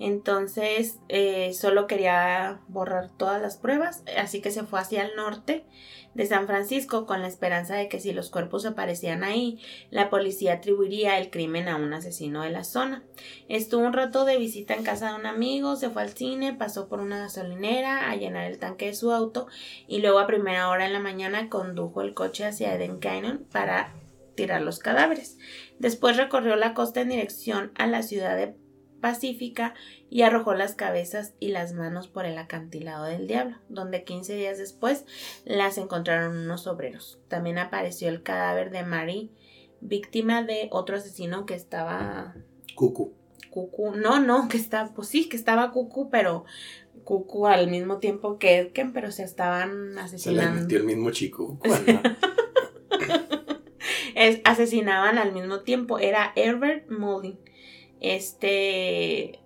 Entonces, 0.00 0.98
eh, 1.08 1.52
solo 1.54 1.86
quería 1.86 2.60
borrar 2.68 3.10
todas 3.16 3.40
las 3.40 3.56
pruebas, 3.56 4.02
así 4.18 4.40
que 4.40 4.50
se 4.50 4.64
fue 4.64 4.80
hacia 4.80 5.02
el 5.02 5.14
norte 5.14 5.64
de 6.14 6.26
San 6.26 6.46
Francisco 6.46 7.06
con 7.06 7.22
la 7.22 7.28
esperanza 7.28 7.76
de 7.76 7.88
que 7.88 8.00
si 8.00 8.12
los 8.12 8.30
cuerpos 8.30 8.66
aparecían 8.66 9.22
ahí, 9.22 9.60
la 9.90 10.10
policía 10.10 10.54
atribuiría 10.54 11.18
el 11.18 11.30
crimen 11.30 11.68
a 11.68 11.76
un 11.76 11.92
asesino 11.92 12.42
de 12.42 12.50
la 12.50 12.64
zona. 12.64 13.04
Estuvo 13.48 13.84
un 13.84 13.92
rato 13.92 14.24
de 14.24 14.36
visita 14.36 14.74
en 14.74 14.84
casa 14.84 15.10
de 15.10 15.20
un 15.20 15.26
amigo, 15.26 15.76
se 15.76 15.90
fue 15.90 16.02
al 16.02 16.10
cine, 16.10 16.54
pasó 16.54 16.88
por 16.88 17.00
una 17.00 17.18
gasolinera 17.18 18.10
a 18.10 18.16
llenar 18.16 18.44
el 18.44 18.58
tanque 18.58 18.86
de 18.86 18.94
su 18.94 19.12
auto 19.12 19.46
y 19.86 20.00
luego 20.00 20.18
a 20.18 20.26
primera 20.26 20.68
hora 20.68 20.86
en 20.86 20.92
la 20.92 21.00
mañana 21.00 21.48
condujo 21.48 22.00
el 22.00 22.14
coche 22.14 22.44
hacia 22.44 22.74
Eden 22.74 22.98
Canyon 22.98 23.46
para 23.50 23.94
tirar 24.34 24.62
los 24.62 24.78
cadáveres. 24.80 25.38
Después 25.78 26.16
recorrió 26.16 26.56
la 26.56 26.74
costa 26.74 27.00
en 27.00 27.10
dirección 27.10 27.72
a 27.76 27.86
la 27.86 28.02
ciudad 28.02 28.36
de 28.36 28.56
Pacífica 29.04 29.74
y 30.08 30.22
arrojó 30.22 30.54
las 30.54 30.74
cabezas 30.74 31.34
y 31.38 31.48
las 31.48 31.74
manos 31.74 32.08
por 32.08 32.24
el 32.24 32.38
acantilado 32.38 33.04
del 33.04 33.26
diablo, 33.26 33.58
donde 33.68 34.02
15 34.02 34.34
días 34.34 34.56
después 34.56 35.04
las 35.44 35.76
encontraron 35.76 36.38
unos 36.38 36.66
obreros. 36.66 37.18
También 37.28 37.58
apareció 37.58 38.08
el 38.08 38.22
cadáver 38.22 38.70
de 38.70 38.82
Mary, 38.82 39.30
víctima 39.82 40.42
de 40.42 40.68
otro 40.72 40.96
asesino 40.96 41.44
que 41.44 41.52
estaba 41.52 42.34
Cucu. 42.74 43.12
cucu. 43.50 43.94
No, 43.94 44.20
no, 44.20 44.48
que 44.48 44.56
está, 44.56 44.94
pues 44.94 45.08
sí, 45.08 45.28
que 45.28 45.36
estaba 45.36 45.70
cucu, 45.70 46.08
pero 46.08 46.46
cucu 47.04 47.46
al 47.46 47.68
mismo 47.68 47.98
tiempo 47.98 48.38
que 48.38 48.56
Edken, 48.56 48.94
pero 48.94 49.12
se 49.12 49.24
estaban 49.24 49.92
Se 49.96 50.00
asesinando. 50.00 50.62
metió 50.62 50.78
el 50.78 50.84
mismo 50.84 51.10
chico. 51.10 51.58
Es- 54.14 54.40
asesinaban 54.44 55.18
al 55.18 55.32
mismo 55.32 55.60
tiempo. 55.60 55.98
Era 55.98 56.32
Herbert 56.36 56.88
Mullin. 56.88 57.36
Este, 58.00 59.40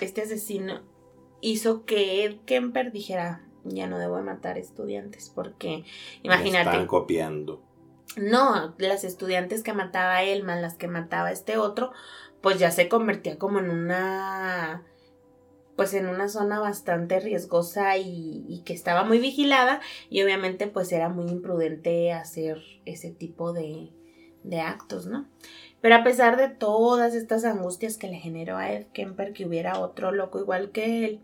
este 0.00 0.22
asesino 0.22 0.82
hizo 1.40 1.84
que 1.84 2.24
Ed 2.24 2.36
Kemper 2.46 2.92
dijera, 2.92 3.46
ya 3.64 3.86
no 3.86 3.98
debo 3.98 4.16
de 4.16 4.22
matar 4.22 4.58
estudiantes, 4.58 5.30
porque 5.34 5.84
me 6.22 6.34
imagínate, 6.34 6.70
están 6.70 6.86
copiando. 6.86 7.62
no, 8.16 8.74
las 8.78 9.04
estudiantes 9.04 9.62
que 9.62 9.72
mataba 9.72 10.22
él 10.22 10.44
más 10.44 10.60
las 10.60 10.74
que 10.74 10.88
mataba 10.88 11.32
este 11.32 11.56
otro, 11.56 11.92
pues 12.40 12.58
ya 12.58 12.70
se 12.70 12.88
convertía 12.88 13.38
como 13.38 13.58
en 13.58 13.70
una 13.70 14.84
pues 15.76 15.92
en 15.94 16.06
una 16.06 16.28
zona 16.28 16.60
bastante 16.60 17.18
riesgosa 17.20 17.96
y, 17.98 18.62
que 18.64 18.72
estaba 18.72 19.04
muy 19.04 19.18
vigilada 19.18 19.80
y 20.08 20.22
obviamente 20.22 20.66
pues 20.68 20.92
era 20.92 21.08
muy 21.08 21.26
imprudente 21.26 22.12
hacer 22.12 22.62
ese 22.84 23.10
tipo 23.10 23.52
de, 23.52 23.90
de 24.44 24.60
actos, 24.60 25.06
¿no? 25.06 25.26
Pero 25.84 25.96
a 25.96 26.02
pesar 26.02 26.38
de 26.38 26.48
todas 26.48 27.14
estas 27.14 27.44
angustias 27.44 27.98
que 27.98 28.08
le 28.08 28.16
generó 28.16 28.56
a 28.56 28.72
Ed 28.72 28.86
Kemper 28.94 29.34
que 29.34 29.44
hubiera 29.44 29.78
otro 29.78 30.12
loco 30.12 30.40
igual 30.40 30.70
que 30.70 31.04
él, 31.04 31.20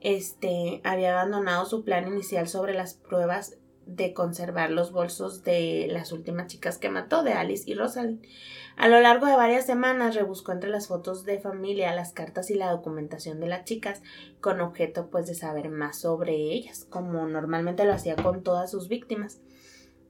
este 0.00 0.80
había 0.82 1.12
abandonado 1.12 1.66
su 1.66 1.84
plan 1.84 2.08
inicial 2.08 2.48
sobre 2.48 2.74
las 2.74 2.94
pruebas 2.94 3.58
de 3.86 4.12
conservar 4.12 4.72
los 4.72 4.90
bolsos 4.90 5.44
de 5.44 5.86
las 5.88 6.10
últimas 6.10 6.48
chicas 6.48 6.78
que 6.78 6.88
mató, 6.88 7.22
de 7.22 7.34
Alice 7.34 7.62
y 7.70 7.74
Rosalind. 7.74 8.26
A 8.74 8.88
lo 8.88 8.98
largo 8.98 9.26
de 9.26 9.36
varias 9.36 9.66
semanas 9.66 10.16
rebuscó 10.16 10.50
entre 10.50 10.70
las 10.70 10.88
fotos 10.88 11.24
de 11.24 11.38
familia, 11.38 11.94
las 11.94 12.12
cartas 12.12 12.50
y 12.50 12.56
la 12.56 12.72
documentación 12.72 13.38
de 13.38 13.46
las 13.46 13.62
chicas, 13.66 14.02
con 14.40 14.60
objeto 14.60 15.10
pues 15.12 15.28
de 15.28 15.36
saber 15.36 15.68
más 15.68 16.00
sobre 16.00 16.34
ellas, 16.34 16.88
como 16.90 17.24
normalmente 17.28 17.84
lo 17.84 17.92
hacía 17.92 18.16
con 18.16 18.42
todas 18.42 18.68
sus 18.68 18.88
víctimas. 18.88 19.38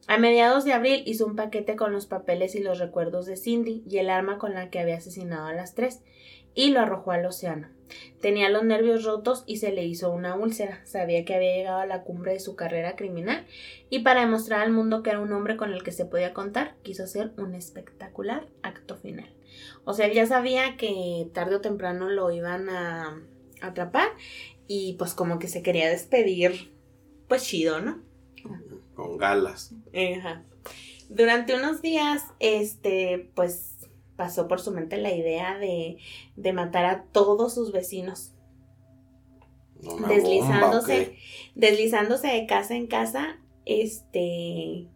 A 0.09 0.19
mediados 0.19 0.65
de 0.65 0.73
abril 0.73 1.03
hizo 1.07 1.27
un 1.27 1.37
paquete 1.37 1.77
con 1.77 1.93
los 1.93 2.07
papeles 2.07 2.55
y 2.55 2.61
los 2.61 2.79
recuerdos 2.79 3.27
de 3.27 3.37
Cindy 3.37 3.85
y 3.89 3.99
el 3.99 4.11
arma 4.11 4.39
con 4.39 4.55
la 4.55 4.69
que 4.69 4.81
había 4.81 4.97
asesinado 4.97 5.47
a 5.47 5.55
las 5.55 5.75
tres, 5.75 6.01
y 6.55 6.71
lo 6.71 6.81
arrojó 6.81 7.13
al 7.13 7.25
océano. 7.25 7.69
Tenía 8.21 8.49
los 8.49 8.65
nervios 8.65 9.05
rotos 9.05 9.45
y 9.47 9.59
se 9.59 9.73
le 9.73 9.85
hizo 9.85 10.11
una 10.11 10.35
úlcera. 10.35 10.81
Sabía 10.85 11.25
que 11.25 11.35
había 11.35 11.57
llegado 11.57 11.79
a 11.79 11.87
la 11.87 12.03
cumbre 12.03 12.33
de 12.33 12.41
su 12.41 12.57
carrera 12.57 12.97
criminal 12.97 13.47
y 13.91 14.01
para 14.01 14.21
demostrar 14.21 14.63
al 14.63 14.73
mundo 14.73 15.03
que 15.03 15.11
era 15.11 15.21
un 15.21 15.33
hombre 15.33 15.57
con 15.57 15.73
el 15.73 15.83
que 15.83 15.93
se 15.93 16.05
podía 16.05 16.33
contar, 16.33 16.75
quiso 16.83 17.05
hacer 17.05 17.33
un 17.37 17.55
espectacular 17.55 18.49
acto 18.63 18.97
final. 18.97 19.31
O 19.85 19.93
sea, 19.93 20.11
ya 20.13 20.27
sabía 20.27 20.77
que 20.77 21.29
tarde 21.33 21.57
o 21.57 21.61
temprano 21.61 22.09
lo 22.09 22.31
iban 22.31 22.69
a 22.71 23.21
atrapar 23.61 24.09
y 24.67 24.95
pues 24.95 25.15
como 25.15 25.39
que 25.39 25.49
se 25.49 25.63
quería 25.63 25.89
despedir, 25.89 26.73
pues 27.29 27.45
chido, 27.45 27.81
¿no? 27.81 28.12
Con 28.95 29.17
galas. 29.17 29.75
Ajá. 29.95 30.45
Durante 31.09 31.55
unos 31.55 31.83
días, 31.83 32.23
este, 32.41 33.31
pues 33.35 33.77
pasó 34.17 34.49
por 34.49 34.61
su 34.61 34.71
mente 34.71 34.97
la 34.99 35.13
idea 35.13 35.59
de, 35.59 35.99
de 36.37 36.53
matar 36.53 36.85
a 36.85 37.05
todos 37.05 37.55
sus 37.55 37.73
vecinos. 37.73 38.33
deslizándose, 40.09 41.17
deslizándose 41.55 42.29
de 42.29 42.47
casa 42.47 42.77
en 42.77 42.87
casa, 42.87 43.41
este, 43.65 44.89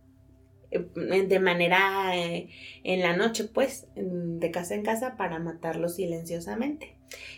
de 0.70 1.40
manera 1.40 2.16
eh, 2.16 2.48
en 2.84 3.00
la 3.00 3.16
noche, 3.16 3.44
pues, 3.44 3.88
de 3.94 4.50
casa 4.50 4.74
en 4.74 4.82
casa 4.82 5.16
para 5.16 5.38
matarlos 5.38 5.96
silenciosamente. 5.96 6.96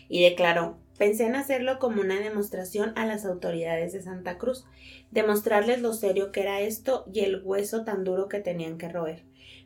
Y 0.09 0.23
declaró, 0.23 0.77
pensé 0.99 1.25
en 1.25 1.35
hacerlo 1.35 1.79
como 1.79 2.01
una 2.01 2.19
demostración 2.19 2.91
a 2.95 3.05
las 3.05 3.25
autoridades 3.25 3.93
de 3.93 4.01
Santa 4.01 4.37
Cruz, 4.37 4.65
demostrarles 5.11 5.81
lo 5.81 5.93
serio 5.93 6.31
que 6.31 6.41
era 6.41 6.59
esto 6.59 7.05
y 7.11 7.21
el 7.21 7.41
hueso 7.41 7.85
tan 7.85 8.03
duro 8.03 8.27
que 8.27 8.41
tenían 8.41 8.77
que 8.77 8.89
roer. 8.89 9.23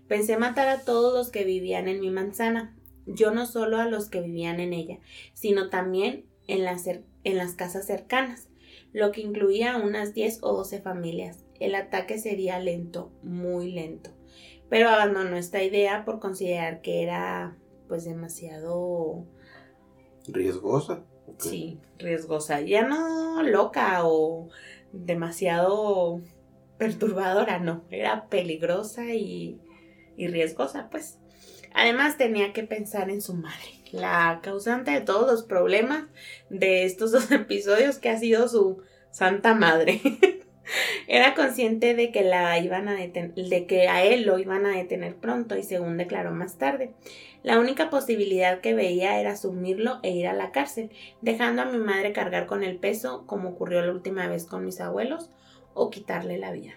Pensé 0.08 0.38
matar 0.38 0.70
a 0.70 0.82
todos 0.82 1.14
los 1.14 1.32
que 1.32 1.44
vivían 1.44 1.88
en 1.88 2.00
mi 2.00 2.12
manzana, 2.12 2.78
yo 3.08 3.32
no 3.32 3.48
solo 3.48 3.78
a 3.78 3.88
los 3.88 4.10
que 4.10 4.22
vivían 4.22 4.60
en 4.60 4.74
ella, 4.74 5.00
sino 5.34 5.70
también 5.70 6.26
en 6.48 6.64
las, 6.64 6.86
en 6.88 7.38
las 7.38 7.54
casas 7.54 7.88
cercanas, 7.88 8.48
lo 8.94 9.12
que 9.12 9.22
incluía 9.22 9.78
unas 9.78 10.14
10 10.14 10.40
o 10.44 10.54
12 10.56 10.82
familias. 10.82 11.44
El 11.60 11.74
ataque 11.74 12.20
sería 12.20 12.60
lento, 12.60 13.12
muy 13.24 13.72
lento, 13.72 14.12
pero 14.70 14.88
abandonó 14.88 15.36
esta 15.36 15.64
idea 15.64 16.06
por 16.06 16.20
considerar 16.20 16.82
que 16.82 17.02
era 17.02 17.58
pues 17.88 18.06
demasiado 18.06 19.26
riesgosa. 20.28 21.06
Sí, 21.38 21.80
riesgosa, 21.98 22.62
ya 22.62 22.86
no 22.86 23.44
loca 23.44 24.02
o 24.06 24.50
demasiado 24.92 26.22
perturbadora, 26.78 27.60
no, 27.60 27.84
era 27.90 28.28
peligrosa 28.30 29.14
y 29.14 29.60
y 30.18 30.28
riesgosa, 30.28 30.90
pues. 30.90 31.20
Además 31.74 32.18
tenía 32.18 32.54
que 32.54 32.64
pensar 32.64 33.10
en 33.10 33.22
su 33.22 33.34
madre, 33.34 33.82
la 33.92 34.42
causante 34.44 34.92
de 34.92 35.02
todos 35.02 35.30
los 35.30 35.44
problemas 35.44 36.06
de 36.50 36.86
estos 36.86 37.12
dos 37.12 37.32
episodios 37.32 37.98
que 37.98 38.10
ha 38.10 38.20
sido 38.20 38.48
su 38.48 38.82
santa 39.12 39.56
madre. 39.56 40.02
Era 41.08 41.34
consciente 41.36 41.94
de 41.94 42.12
que 42.12 42.24
la 42.24 42.58
iban 42.60 42.88
a 42.88 42.96
de 42.96 43.66
que 43.68 43.88
a 43.88 44.04
él 44.04 44.24
lo 44.26 44.40
iban 44.40 44.66
a 44.66 44.78
detener 44.78 45.16
pronto 45.16 45.58
y 45.58 45.64
según 45.64 45.98
declaró 45.98 46.32
más 46.32 46.58
tarde. 46.58 46.94
La 47.44 47.60
única 47.60 47.90
posibilidad 47.90 48.62
que 48.62 48.74
veía 48.74 49.20
era 49.20 49.32
asumirlo 49.32 50.00
e 50.02 50.12
ir 50.12 50.28
a 50.28 50.34
la 50.34 50.52
cárcel, 50.52 50.92
dejando 51.22 51.62
a 51.62 51.66
mi 51.66 51.78
madre 51.78 52.14
cargar 52.14 52.46
con 52.46 52.64
el 52.64 52.78
peso 52.78 53.26
como 53.28 53.50
ocurrió 53.50 53.82
la 53.82 53.92
última 53.92 54.28
vez 54.28 54.46
con 54.46 54.64
mis 54.64 54.80
abuelos, 54.80 55.30
o 55.74 55.90
quitarle 55.90 56.38
la 56.38 56.52
vida. 56.52 56.74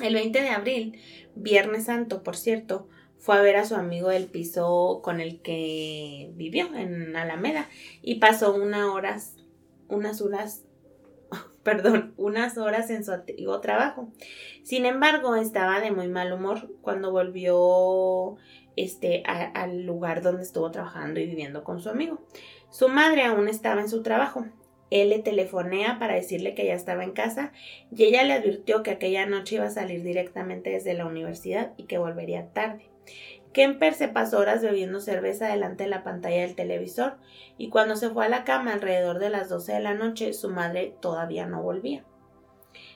El 0.00 0.14
20 0.14 0.40
de 0.40 0.48
abril, 0.48 0.98
Viernes 1.34 1.84
Santo, 1.84 2.22
por 2.22 2.36
cierto, 2.36 2.88
fue 3.18 3.36
a 3.36 3.42
ver 3.42 3.56
a 3.56 3.66
su 3.66 3.74
amigo 3.74 4.08
del 4.08 4.26
piso 4.26 5.00
con 5.02 5.20
el 5.20 5.42
que 5.42 6.30
vivió 6.34 6.74
en 6.74 7.14
Alameda 7.16 7.68
y 8.00 8.14
pasó 8.14 8.54
unas 8.54 8.86
horas, 8.86 9.36
unas 9.88 10.22
horas, 10.22 10.64
perdón, 11.64 12.14
unas 12.16 12.58
horas 12.58 12.90
en 12.90 13.04
su 13.04 13.12
antiguo 13.12 13.60
trabajo. 13.60 14.12
Sin 14.62 14.86
embargo, 14.86 15.36
estaba 15.36 15.80
de 15.80 15.90
muy 15.90 16.08
mal 16.08 16.32
humor 16.32 16.70
cuando 16.82 17.10
volvió 17.10 18.36
este, 18.76 19.22
al 19.24 19.84
lugar 19.84 20.22
donde 20.22 20.42
estuvo 20.42 20.70
trabajando 20.70 21.20
y 21.20 21.26
viviendo 21.26 21.64
con 21.64 21.80
su 21.80 21.88
amigo. 21.88 22.20
Su 22.70 22.88
madre 22.88 23.24
aún 23.24 23.48
estaba 23.48 23.80
en 23.80 23.88
su 23.88 24.02
trabajo 24.02 24.46
él 24.90 25.10
le 25.10 25.20
telefonea 25.20 25.98
para 25.98 26.14
decirle 26.14 26.54
que 26.54 26.66
ya 26.66 26.74
estaba 26.74 27.04
en 27.04 27.12
casa 27.12 27.52
y 27.96 28.04
ella 28.04 28.24
le 28.24 28.34
advirtió 28.34 28.82
que 28.82 28.90
aquella 28.90 29.24
noche 29.24 29.56
iba 29.56 29.66
a 29.66 29.70
salir 29.70 30.02
directamente 30.02 30.70
desde 30.70 30.94
la 30.94 31.06
universidad 31.06 31.72
y 31.76 31.84
que 31.84 31.98
volvería 31.98 32.52
tarde. 32.52 32.90
Kemper 33.52 33.94
se 33.94 34.08
pasó 34.08 34.38
horas 34.38 34.62
bebiendo 34.62 35.00
cerveza 35.00 35.48
delante 35.48 35.84
de 35.84 35.90
la 35.90 36.04
pantalla 36.04 36.42
del 36.42 36.54
televisor 36.54 37.16
y 37.58 37.68
cuando 37.68 37.96
se 37.96 38.10
fue 38.10 38.26
a 38.26 38.28
la 38.28 38.44
cama 38.44 38.72
alrededor 38.72 39.18
de 39.18 39.30
las 39.30 39.48
12 39.48 39.72
de 39.72 39.80
la 39.80 39.94
noche 39.94 40.32
su 40.32 40.50
madre 40.50 40.94
todavía 41.00 41.46
no 41.46 41.62
volvía. 41.62 42.04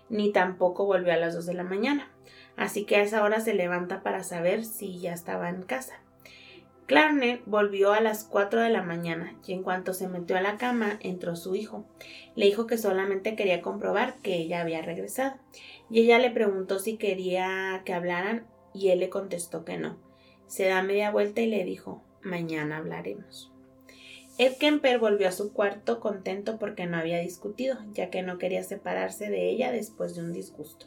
Ni 0.09 0.30
tampoco 0.30 0.86
volvió 0.86 1.12
a 1.12 1.16
las 1.16 1.34
2 1.34 1.46
de 1.46 1.55
la 1.55 1.64
mañana. 1.64 2.11
Así 2.57 2.84
que 2.84 2.96
a 2.96 3.02
esa 3.02 3.24
hora 3.24 3.40
se 3.40 3.55
levanta 3.55 4.02
para 4.02 4.22
saber 4.22 4.64
si 4.64 5.00
ya 5.00 5.12
estaba 5.12 5.48
en 5.48 5.62
casa. 5.62 5.94
Clarner 6.86 7.40
volvió 7.46 7.92
a 7.92 8.00
las 8.00 8.24
cuatro 8.24 8.61
de 8.61 8.68
la 8.68 8.82
mañana 8.82 9.34
y 9.46 9.55
en 9.55 9.62
cuanto 9.62 9.94
se 9.94 10.07
metió 10.07 10.36
a 10.36 10.42
la 10.42 10.59
cama 10.59 10.98
entró 11.00 11.34
su 11.34 11.55
hijo. 11.55 11.86
Le 12.36 12.44
dijo 12.44 12.66
que 12.66 12.76
solamente 12.76 13.36
quería 13.36 13.62
comprobar 13.62 14.16
que 14.16 14.36
ella 14.36 14.61
había 14.61 14.82
regresado 14.82 15.36
y 15.90 16.00
ella 16.00 16.18
le 16.18 16.30
preguntó 16.30 16.78
si 16.78 16.98
quería 16.98 17.80
que 17.86 17.94
hablaran 17.94 18.46
y 18.74 18.90
él 18.90 19.00
le 19.00 19.09
contestó 19.09 19.64
que 19.64 19.78
no. 19.78 19.96
Se 20.55 20.66
da 20.66 20.84
media 20.84 21.11
vuelta 21.11 21.40
y 21.40 21.48
le 21.48 21.64
dijo 21.64 22.05
mañana 22.22 22.76
hablaremos. 22.76 23.50
Ed 24.38 24.52
Kemper 24.57 25.00
volvió 25.00 25.26
a 25.26 25.32
su 25.32 25.52
cuarto 25.52 25.98
contento 25.98 26.61
porque 26.61 26.86
no 26.86 26.96
había 26.96 27.18
discutido, 27.18 27.76
ya 27.92 28.09
que 28.09 28.22
no 28.22 28.38
quería 28.38 28.62
separarse 28.62 29.30
de 29.30 29.50
ella 29.50 29.72
después 29.72 30.14
de 30.14 30.22
un 30.22 30.32
disgusto. 30.32 30.86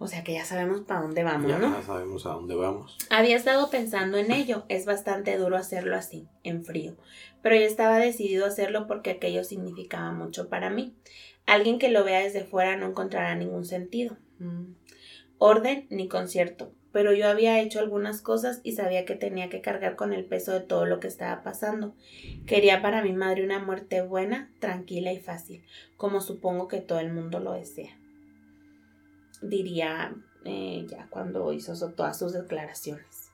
O 0.00 0.08
sea 0.08 0.24
que 0.24 0.32
ya 0.32 0.44
sabemos 0.44 0.80
para 0.80 1.02
dónde 1.02 1.22
vamos, 1.22 1.48
ya 1.48 1.58
¿no? 1.60 1.72
Ya 1.72 1.82
sabemos 1.86 2.26
a 2.26 2.30
dónde 2.30 2.56
vamos. 2.56 2.98
Había 3.08 3.36
estado 3.36 3.70
pensando 3.70 4.18
en 4.18 4.32
ello. 4.32 4.64
Es 4.68 4.84
bastante 4.84 5.38
duro 5.38 5.56
hacerlo 5.56 5.94
así, 5.94 6.26
en 6.42 6.64
frío. 6.64 6.96
Pero 7.40 7.54
yo 7.54 7.62
estaba 7.62 7.98
decidido 7.98 8.46
a 8.46 8.48
hacerlo 8.48 8.88
porque 8.88 9.10
aquello 9.10 9.44
significaba 9.44 10.10
mucho 10.10 10.48
para 10.48 10.70
mí. 10.70 10.96
Alguien 11.46 11.78
que 11.78 11.88
lo 11.88 12.02
vea 12.02 12.24
desde 12.24 12.42
fuera 12.42 12.76
no 12.76 12.86
encontrará 12.86 13.36
ningún 13.36 13.64
sentido. 13.64 14.16
Mm. 14.40 14.72
Orden 15.38 15.86
ni 15.90 16.08
concierto. 16.08 16.72
Pero 16.92 17.12
yo 17.12 17.28
había 17.28 17.60
hecho 17.60 17.80
algunas 17.80 18.22
cosas 18.22 18.60
y 18.62 18.72
sabía 18.72 19.04
que 19.04 19.14
tenía 19.14 19.48
que 19.48 19.60
cargar 19.60 19.96
con 19.96 20.12
el 20.12 20.24
peso 20.24 20.52
de 20.52 20.60
todo 20.60 20.86
lo 20.86 21.00
que 21.00 21.08
estaba 21.08 21.42
pasando. 21.42 21.94
Quería 22.46 22.82
para 22.82 23.02
mi 23.02 23.12
madre 23.12 23.44
una 23.44 23.58
muerte 23.58 24.02
buena, 24.02 24.50
tranquila 24.58 25.12
y 25.12 25.18
fácil, 25.18 25.62
como 25.96 26.20
supongo 26.20 26.68
que 26.68 26.80
todo 26.80 27.00
el 27.00 27.12
mundo 27.12 27.40
lo 27.40 27.52
desea 27.52 27.98
diría 29.40 30.14
eh, 30.44 30.86
ya 30.88 31.06
cuando 31.10 31.52
hizo 31.52 31.74
todas 31.90 32.18
sus 32.18 32.32
declaraciones. 32.32 33.30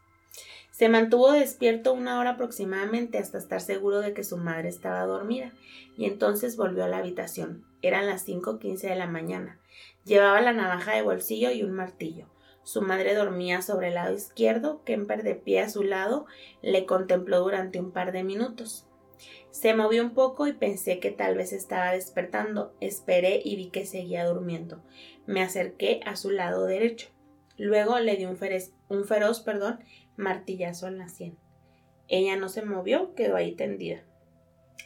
Se 0.70 0.88
mantuvo 0.88 1.30
despierto 1.32 1.92
una 1.92 2.18
hora 2.18 2.30
aproximadamente 2.30 3.18
hasta 3.18 3.38
estar 3.38 3.60
seguro 3.60 4.00
de 4.00 4.12
que 4.12 4.24
su 4.24 4.36
madre 4.36 4.68
estaba 4.68 5.04
dormida 5.04 5.52
y 5.96 6.06
entonces 6.06 6.56
volvió 6.56 6.84
a 6.84 6.88
la 6.88 6.98
habitación. 6.98 7.64
Eran 7.80 8.06
las 8.06 8.26
5.15 8.26 8.88
de 8.88 8.96
la 8.96 9.06
mañana. 9.06 9.60
Llevaba 10.04 10.40
la 10.40 10.52
navaja 10.52 10.94
de 10.94 11.02
bolsillo 11.02 11.52
y 11.52 11.62
un 11.62 11.72
martillo. 11.72 12.26
Su 12.64 12.82
madre 12.82 13.14
dormía 13.14 13.62
sobre 13.62 13.88
el 13.88 13.94
lado 13.94 14.14
izquierdo. 14.14 14.82
Kemper, 14.84 15.22
de 15.22 15.34
pie 15.34 15.60
a 15.60 15.68
su 15.68 15.82
lado, 15.82 16.26
le 16.62 16.86
contempló 16.86 17.40
durante 17.40 17.78
un 17.78 17.92
par 17.92 18.10
de 18.10 18.24
minutos. 18.24 18.88
Se 19.50 19.74
movió 19.74 20.02
un 20.02 20.14
poco 20.14 20.46
y 20.48 20.52
pensé 20.54 20.98
que 20.98 21.10
tal 21.10 21.36
vez 21.36 21.52
estaba 21.52 21.92
despertando. 21.92 22.74
Esperé 22.80 23.40
y 23.44 23.56
vi 23.56 23.68
que 23.68 23.86
seguía 23.86 24.24
durmiendo. 24.24 24.82
Me 25.26 25.42
acerqué 25.42 26.00
a 26.06 26.16
su 26.16 26.30
lado 26.30 26.64
derecho. 26.66 27.08
Luego 27.56 28.00
le 28.00 28.16
di 28.16 28.24
un, 28.24 28.38
un 28.88 29.04
feroz 29.04 29.40
perdón, 29.40 29.78
martillazo 30.16 30.88
en 30.88 30.98
la 30.98 31.08
sien. 31.08 31.38
Ella 32.08 32.36
no 32.36 32.48
se 32.48 32.62
movió, 32.62 33.14
quedó 33.14 33.36
ahí 33.36 33.54
tendida. 33.54 34.04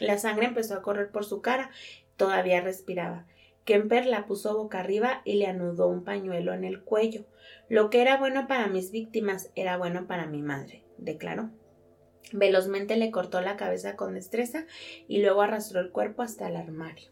La 0.01 0.19
sangre 0.19 0.47
empezó 0.47 0.75
a 0.75 0.83
correr 0.83 1.11
por 1.11 1.25
su 1.25 1.41
cara, 1.41 1.71
todavía 2.17 2.61
respiraba. 2.61 3.27
Kemper 3.65 4.07
la 4.07 4.27
puso 4.27 4.57
boca 4.57 4.81
arriba 4.81 5.23
y 5.25 5.35
le 5.35 5.47
anudó 5.47 5.89
un 5.89 6.05
pañuelo 6.05 6.55
en 6.55 6.65
el 6.65 6.83
cuello. 6.83 7.27
Lo 7.69 7.91
que 7.91 8.01
era 8.01 8.17
bueno 8.17 8.47
para 8.47 8.67
mis 8.69 8.91
víctimas 8.91 9.51
era 9.55 9.77
bueno 9.77 10.07
para 10.07 10.27
mi 10.27 10.43
madre, 10.43 10.85
declaró. 10.97 11.51
Velozmente 12.33 12.97
le 12.97 13.11
cortó 13.11 13.41
la 13.41 13.57
cabeza 13.57 13.97
con 13.97 14.15
destreza 14.15 14.67
y 15.07 15.21
luego 15.21 15.43
arrastró 15.43 15.81
el 15.81 15.91
cuerpo 15.91 16.23
hasta 16.23 16.49
el 16.49 16.57
armario. 16.57 17.11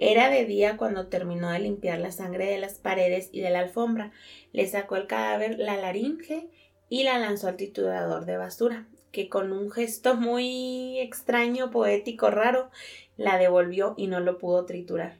Era 0.00 0.30
de 0.30 0.44
día 0.44 0.76
cuando 0.76 1.08
terminó 1.08 1.50
de 1.50 1.58
limpiar 1.58 1.98
la 2.00 2.10
sangre 2.10 2.46
de 2.46 2.58
las 2.58 2.78
paredes 2.78 3.28
y 3.32 3.42
de 3.42 3.50
la 3.50 3.60
alfombra. 3.60 4.12
Le 4.52 4.66
sacó 4.66 4.96
el 4.96 5.06
cadáver 5.06 5.58
la 5.58 5.76
laringe 5.76 6.48
y 6.88 7.04
la 7.04 7.18
lanzó 7.18 7.48
al 7.48 7.56
triturador 7.56 8.24
de 8.24 8.38
basura, 8.38 8.88
que 9.12 9.28
con 9.28 9.52
un 9.52 9.70
gesto 9.70 10.14
muy 10.14 10.98
extraño, 10.98 11.70
poético, 11.70 12.30
raro, 12.30 12.70
la 13.16 13.36
devolvió 13.36 13.94
y 13.96 14.06
no 14.06 14.20
lo 14.20 14.38
pudo 14.38 14.64
triturar. 14.64 15.18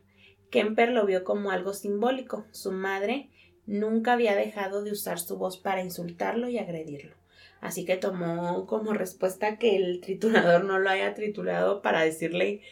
Kemper 0.50 0.90
lo 0.90 1.04
vio 1.04 1.24
como 1.24 1.50
algo 1.50 1.74
simbólico. 1.74 2.46
Su 2.50 2.72
madre 2.72 3.28
nunca 3.66 4.14
había 4.14 4.34
dejado 4.34 4.82
de 4.82 4.92
usar 4.92 5.18
su 5.18 5.36
voz 5.36 5.58
para 5.58 5.82
insultarlo 5.82 6.48
y 6.48 6.58
agredirlo. 6.58 7.14
Así 7.60 7.84
que 7.84 7.96
tomó 7.96 8.66
como 8.66 8.92
respuesta 8.92 9.58
que 9.58 9.76
el 9.76 10.00
triturador 10.00 10.64
no 10.64 10.78
lo 10.78 10.88
haya 10.90 11.14
triturado 11.14 11.82
para 11.82 12.02
decirle 12.02 12.62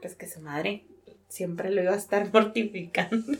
pues 0.00 0.16
que 0.16 0.26
su 0.26 0.40
madre 0.40 0.84
siempre 1.28 1.70
lo 1.70 1.82
iba 1.82 1.92
a 1.92 1.96
estar 1.96 2.28
mortificando. 2.32 3.32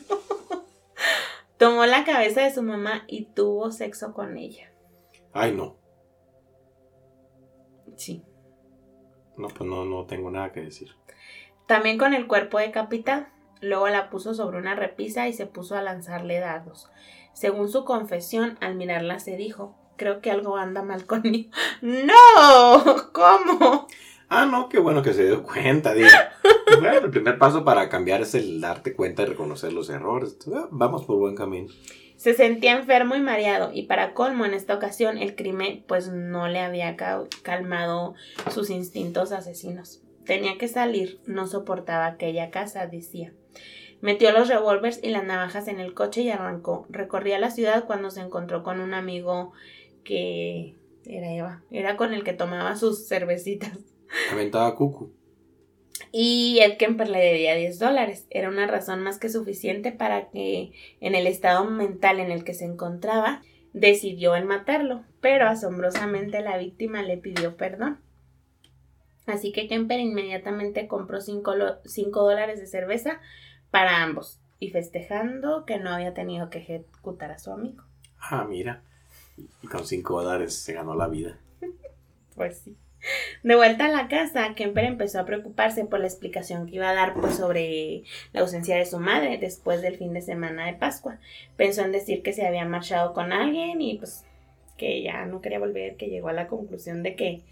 Tomó 1.57 1.85
la 1.85 2.03
cabeza 2.03 2.41
de 2.41 2.53
su 2.53 2.63
mamá 2.63 3.03
y 3.07 3.25
tuvo 3.25 3.71
sexo 3.71 4.13
con 4.13 4.37
ella. 4.37 4.71
Ay, 5.33 5.53
no. 5.53 5.77
Sí. 7.95 8.23
No, 9.37 9.47
pues 9.47 9.69
no, 9.69 9.85
no 9.85 10.05
tengo 10.05 10.31
nada 10.31 10.51
que 10.51 10.61
decir. 10.61 10.89
También 11.67 11.97
con 11.97 12.13
el 12.13 12.27
cuerpo 12.27 12.59
decapitado. 12.59 13.25
Luego 13.63 13.87
la 13.87 14.09
puso 14.09 14.33
sobre 14.33 14.57
una 14.57 14.75
repisa 14.75 15.29
y 15.29 15.33
se 15.33 15.45
puso 15.45 15.77
a 15.77 15.81
lanzarle 15.81 16.41
dardos. 16.41 16.89
Según 17.31 17.69
su 17.69 17.85
confesión, 17.85 18.57
al 18.59 18.75
mirarla 18.75 19.19
se 19.19 19.37
dijo, 19.37 19.77
creo 19.95 20.19
que 20.19 20.31
algo 20.31 20.57
anda 20.57 20.83
mal 20.83 21.05
conmigo. 21.07 21.49
¡No! 21.81 23.11
¿Cómo? 23.13 23.87
Ah, 24.27 24.45
no, 24.45 24.67
qué 24.67 24.79
bueno 24.79 25.01
que 25.01 25.13
se 25.13 25.27
dio 25.27 25.43
cuenta, 25.43 25.93
digo. 25.93 26.09
bueno, 26.81 27.05
el 27.05 27.09
primer 27.09 27.37
paso 27.37 27.63
para 27.63 27.87
cambiar 27.87 28.21
es 28.21 28.35
el 28.35 28.59
darte 28.59 28.93
cuenta 28.93 29.21
y 29.21 29.27
reconocer 29.27 29.71
los 29.71 29.89
errores. 29.89 30.37
Vamos 30.69 31.05
por 31.05 31.17
buen 31.17 31.35
camino. 31.35 31.69
Se 32.17 32.33
sentía 32.33 32.77
enfermo 32.77 33.15
y 33.15 33.21
mareado, 33.21 33.71
y 33.73 33.83
para 33.83 34.13
colmo 34.13 34.45
en 34.45 34.53
esta 34.53 34.75
ocasión 34.75 35.17
el 35.17 35.35
crimen 35.35 35.85
pues 35.87 36.09
no 36.09 36.49
le 36.49 36.59
había 36.59 36.97
calmado 37.43 38.15
sus 38.51 38.69
instintos 38.69 39.31
asesinos. 39.31 40.01
Tenía 40.25 40.57
que 40.57 40.67
salir, 40.67 41.21
no 41.27 41.47
soportaba 41.47 42.07
aquella 42.07 42.49
casa, 42.49 42.87
decía. 42.87 43.33
Metió 44.01 44.31
los 44.31 44.49
revólveres 44.49 44.99
y 45.01 45.09
las 45.09 45.23
navajas 45.23 45.67
en 45.67 45.79
el 45.79 45.93
coche 45.93 46.21
y 46.21 46.29
arrancó. 46.29 46.85
Recorría 46.89 47.39
la 47.39 47.51
ciudad 47.51 47.85
cuando 47.85 48.11
se 48.11 48.21
encontró 48.21 48.63
con 48.63 48.79
un 48.81 48.93
amigo 48.93 49.53
que 50.03 50.75
era 51.05 51.31
Eva, 51.31 51.63
era 51.71 51.95
con 51.95 52.13
el 52.13 52.23
que 52.23 52.33
tomaba 52.33 52.75
sus 52.75 53.07
cervecitas. 53.07 53.77
Aventaba 54.31 54.75
cucu. 54.75 55.11
Y 56.11 56.59
Ed 56.61 56.77
Kemper 56.77 57.09
le 57.09 57.19
debía 57.19 57.55
10 57.55 57.79
dólares. 57.79 58.27
Era 58.29 58.49
una 58.49 58.67
razón 58.67 59.01
más 59.01 59.19
que 59.19 59.29
suficiente 59.29 59.91
para 59.91 60.29
que, 60.29 60.71
en 60.99 61.15
el 61.15 61.25
estado 61.25 61.65
mental 61.65 62.19
en 62.19 62.31
el 62.31 62.43
que 62.43 62.53
se 62.53 62.65
encontraba, 62.65 63.41
decidió 63.73 64.35
en 64.35 64.45
matarlo. 64.45 65.03
Pero 65.21 65.47
asombrosamente 65.47 66.41
la 66.41 66.57
víctima 66.57 67.01
le 67.01 67.17
pidió 67.17 67.57
perdón. 67.57 67.99
Así 69.25 69.51
que 69.51 69.67
Kemper 69.67 69.99
inmediatamente 69.99 70.87
compró 70.87 71.21
5 71.21 71.81
dólares 72.13 72.59
de 72.59 72.67
cerveza 72.67 73.19
para 73.71 74.03
ambos. 74.03 74.39
Y 74.59 74.69
festejando 74.69 75.65
que 75.65 75.79
no 75.79 75.89
había 75.89 76.13
tenido 76.13 76.49
que 76.49 76.59
ejecutar 76.59 77.31
a 77.31 77.39
su 77.39 77.51
amigo. 77.51 77.83
Ah, 78.19 78.45
mira. 78.47 78.81
Y 79.61 79.67
con 79.67 79.85
5 79.85 80.23
dólares 80.23 80.55
se 80.55 80.73
ganó 80.73 80.95
la 80.95 81.07
vida. 81.07 81.37
pues 82.35 82.59
sí. 82.59 82.77
De 83.43 83.55
vuelta 83.55 83.85
a 83.85 83.89
la 83.89 84.07
casa, 84.07 84.53
Kemper 84.55 84.85
empezó 84.85 85.19
a 85.19 85.25
preocuparse 85.25 85.83
por 85.83 85.99
la 85.99 86.07
explicación 86.07 86.67
que 86.67 86.75
iba 86.75 86.89
a 86.89 86.93
dar 86.93 87.13
pues, 87.13 87.35
sobre 87.35 88.03
la 88.31 88.41
ausencia 88.41 88.77
de 88.77 88.85
su 88.85 88.99
madre 88.99 89.37
después 89.37 89.81
del 89.81 89.97
fin 89.97 90.13
de 90.13 90.21
semana 90.21 90.65
de 90.65 90.73
Pascua. 90.73 91.19
Pensó 91.57 91.83
en 91.83 91.91
decir 91.91 92.23
que 92.23 92.31
se 92.31 92.47
había 92.47 92.65
marchado 92.65 93.13
con 93.13 93.33
alguien 93.33 93.81
y 93.81 93.97
pues 93.97 94.23
que 94.77 95.03
ya 95.03 95.25
no 95.25 95.41
quería 95.41 95.59
volver, 95.59 95.97
que 95.97 96.07
llegó 96.07 96.29
a 96.29 96.33
la 96.33 96.47
conclusión 96.47 97.03
de 97.03 97.15
que 97.15 97.43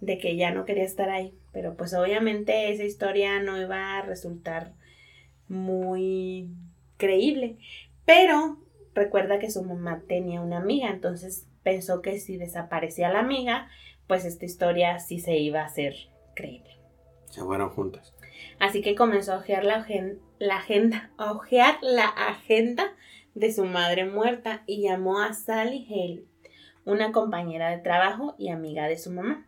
de 0.00 0.18
que 0.18 0.36
ya 0.36 0.50
no 0.50 0.64
quería 0.64 0.84
estar 0.84 1.10
ahí, 1.10 1.34
pero 1.52 1.76
pues 1.76 1.94
obviamente 1.94 2.70
esa 2.70 2.84
historia 2.84 3.40
no 3.40 3.60
iba 3.60 3.98
a 3.98 4.02
resultar 4.02 4.72
muy 5.48 6.50
creíble, 6.96 7.56
pero 8.04 8.58
recuerda 8.94 9.38
que 9.38 9.50
su 9.50 9.62
mamá 9.62 10.02
tenía 10.06 10.40
una 10.40 10.58
amiga, 10.58 10.90
entonces 10.90 11.46
pensó 11.62 12.02
que 12.02 12.18
si 12.18 12.36
desaparecía 12.36 13.10
la 13.10 13.20
amiga, 13.20 13.68
pues 14.06 14.24
esta 14.24 14.44
historia 14.44 14.98
sí 14.98 15.18
se 15.18 15.36
iba 15.36 15.62
a 15.62 15.66
hacer 15.66 15.94
creíble. 16.34 16.76
Se 17.30 17.42
fueron 17.42 17.70
juntas. 17.70 18.14
Así 18.58 18.82
que 18.82 18.94
comenzó 18.94 19.32
a 19.32 19.38
ojear 19.38 19.64
la, 19.64 19.86
la 20.38 20.56
agenda, 20.56 21.10
a 21.16 21.32
ojear 21.32 21.78
la 21.82 22.06
agenda 22.06 22.94
de 23.34 23.52
su 23.52 23.64
madre 23.64 24.04
muerta 24.04 24.62
y 24.66 24.82
llamó 24.82 25.20
a 25.20 25.34
Sally 25.34 25.86
Hale, 25.90 26.24
una 26.84 27.12
compañera 27.12 27.70
de 27.70 27.78
trabajo 27.78 28.34
y 28.38 28.48
amiga 28.48 28.86
de 28.86 28.96
su 28.96 29.10
mamá. 29.10 29.46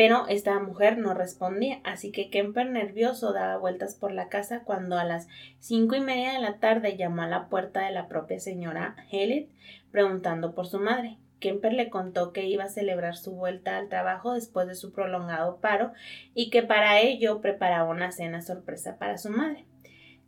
Pero 0.00 0.26
esta 0.28 0.58
mujer 0.60 0.96
no 0.96 1.12
respondía, 1.12 1.80
así 1.84 2.10
que 2.10 2.30
Kemper 2.30 2.70
nervioso 2.70 3.34
daba 3.34 3.58
vueltas 3.58 3.94
por 3.94 4.12
la 4.12 4.30
casa 4.30 4.60
cuando 4.64 4.96
a 4.96 5.04
las 5.04 5.28
cinco 5.58 5.94
y 5.94 6.00
media 6.00 6.32
de 6.32 6.38
la 6.38 6.56
tarde 6.56 6.96
llamó 6.96 7.20
a 7.20 7.28
la 7.28 7.50
puerta 7.50 7.84
de 7.84 7.90
la 7.90 8.08
propia 8.08 8.40
señora 8.40 8.96
Hale 9.12 9.50
preguntando 9.90 10.54
por 10.54 10.66
su 10.66 10.78
madre. 10.78 11.18
Kemper 11.38 11.74
le 11.74 11.90
contó 11.90 12.32
que 12.32 12.46
iba 12.46 12.64
a 12.64 12.70
celebrar 12.70 13.14
su 13.14 13.32
vuelta 13.32 13.76
al 13.76 13.90
trabajo 13.90 14.32
después 14.32 14.66
de 14.66 14.74
su 14.74 14.90
prolongado 14.90 15.58
paro 15.60 15.92
y 16.32 16.48
que 16.48 16.62
para 16.62 16.98
ello 17.00 17.42
preparaba 17.42 17.90
una 17.90 18.10
cena 18.10 18.40
sorpresa 18.40 18.96
para 18.96 19.18
su 19.18 19.28
madre. 19.28 19.66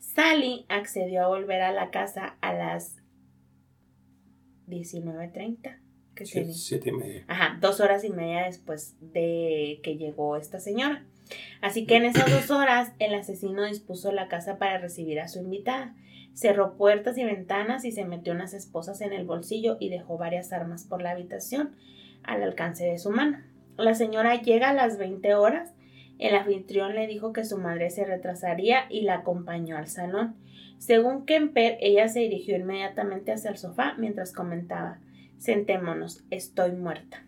Sally 0.00 0.66
accedió 0.68 1.24
a 1.24 1.28
volver 1.28 1.62
a 1.62 1.72
la 1.72 1.90
casa 1.90 2.36
a 2.42 2.52
las 2.52 2.98
19.30. 4.68 5.81
Siete, 6.16 6.52
siete 6.52 6.90
y 6.90 6.92
media. 6.92 7.24
Ajá, 7.28 7.58
dos 7.60 7.80
horas 7.80 8.04
y 8.04 8.10
media 8.10 8.44
después 8.44 8.94
de 9.00 9.80
que 9.82 9.96
llegó 9.96 10.36
esta 10.36 10.60
señora. 10.60 11.04
Así 11.60 11.86
que 11.86 11.96
en 11.96 12.04
esas 12.06 12.30
dos 12.30 12.50
horas 12.50 12.92
el 12.98 13.14
asesino 13.14 13.64
dispuso 13.64 14.12
la 14.12 14.28
casa 14.28 14.58
para 14.58 14.78
recibir 14.78 15.20
a 15.20 15.28
su 15.28 15.40
invitada 15.40 15.94
cerró 16.34 16.76
puertas 16.76 17.18
y 17.18 17.24
ventanas 17.24 17.84
y 17.84 17.92
se 17.92 18.04
metió 18.04 18.32
unas 18.32 18.54
esposas 18.54 19.00
en 19.00 19.12
el 19.12 19.24
bolsillo 19.24 19.76
y 19.80 19.88
dejó 19.90 20.16
varias 20.18 20.52
armas 20.52 20.84
por 20.84 21.02
la 21.02 21.10
habitación 21.10 21.72
al 22.22 22.42
alcance 22.42 22.84
de 22.84 22.98
su 22.98 23.10
mano. 23.10 23.38
La 23.76 23.94
señora 23.94 24.40
llega 24.40 24.70
a 24.70 24.74
las 24.74 24.98
20 24.98 25.34
horas. 25.34 25.72
El 26.18 26.34
anfitrión 26.36 26.94
le 26.94 27.06
dijo 27.06 27.32
que 27.32 27.44
su 27.44 27.58
madre 27.58 27.90
se 27.90 28.04
retrasaría 28.04 28.86
y 28.88 29.02
la 29.02 29.16
acompañó 29.16 29.76
al 29.76 29.88
salón. 29.88 30.36
Según 30.78 31.26
Kemper, 31.26 31.78
ella 31.80 32.08
se 32.08 32.20
dirigió 32.20 32.56
inmediatamente 32.56 33.32
hacia 33.32 33.50
el 33.50 33.56
sofá 33.56 33.94
mientras 33.98 34.32
comentaba 34.32 34.98
Sentémonos, 35.43 36.22
estoy 36.30 36.70
muerta. 36.70 37.24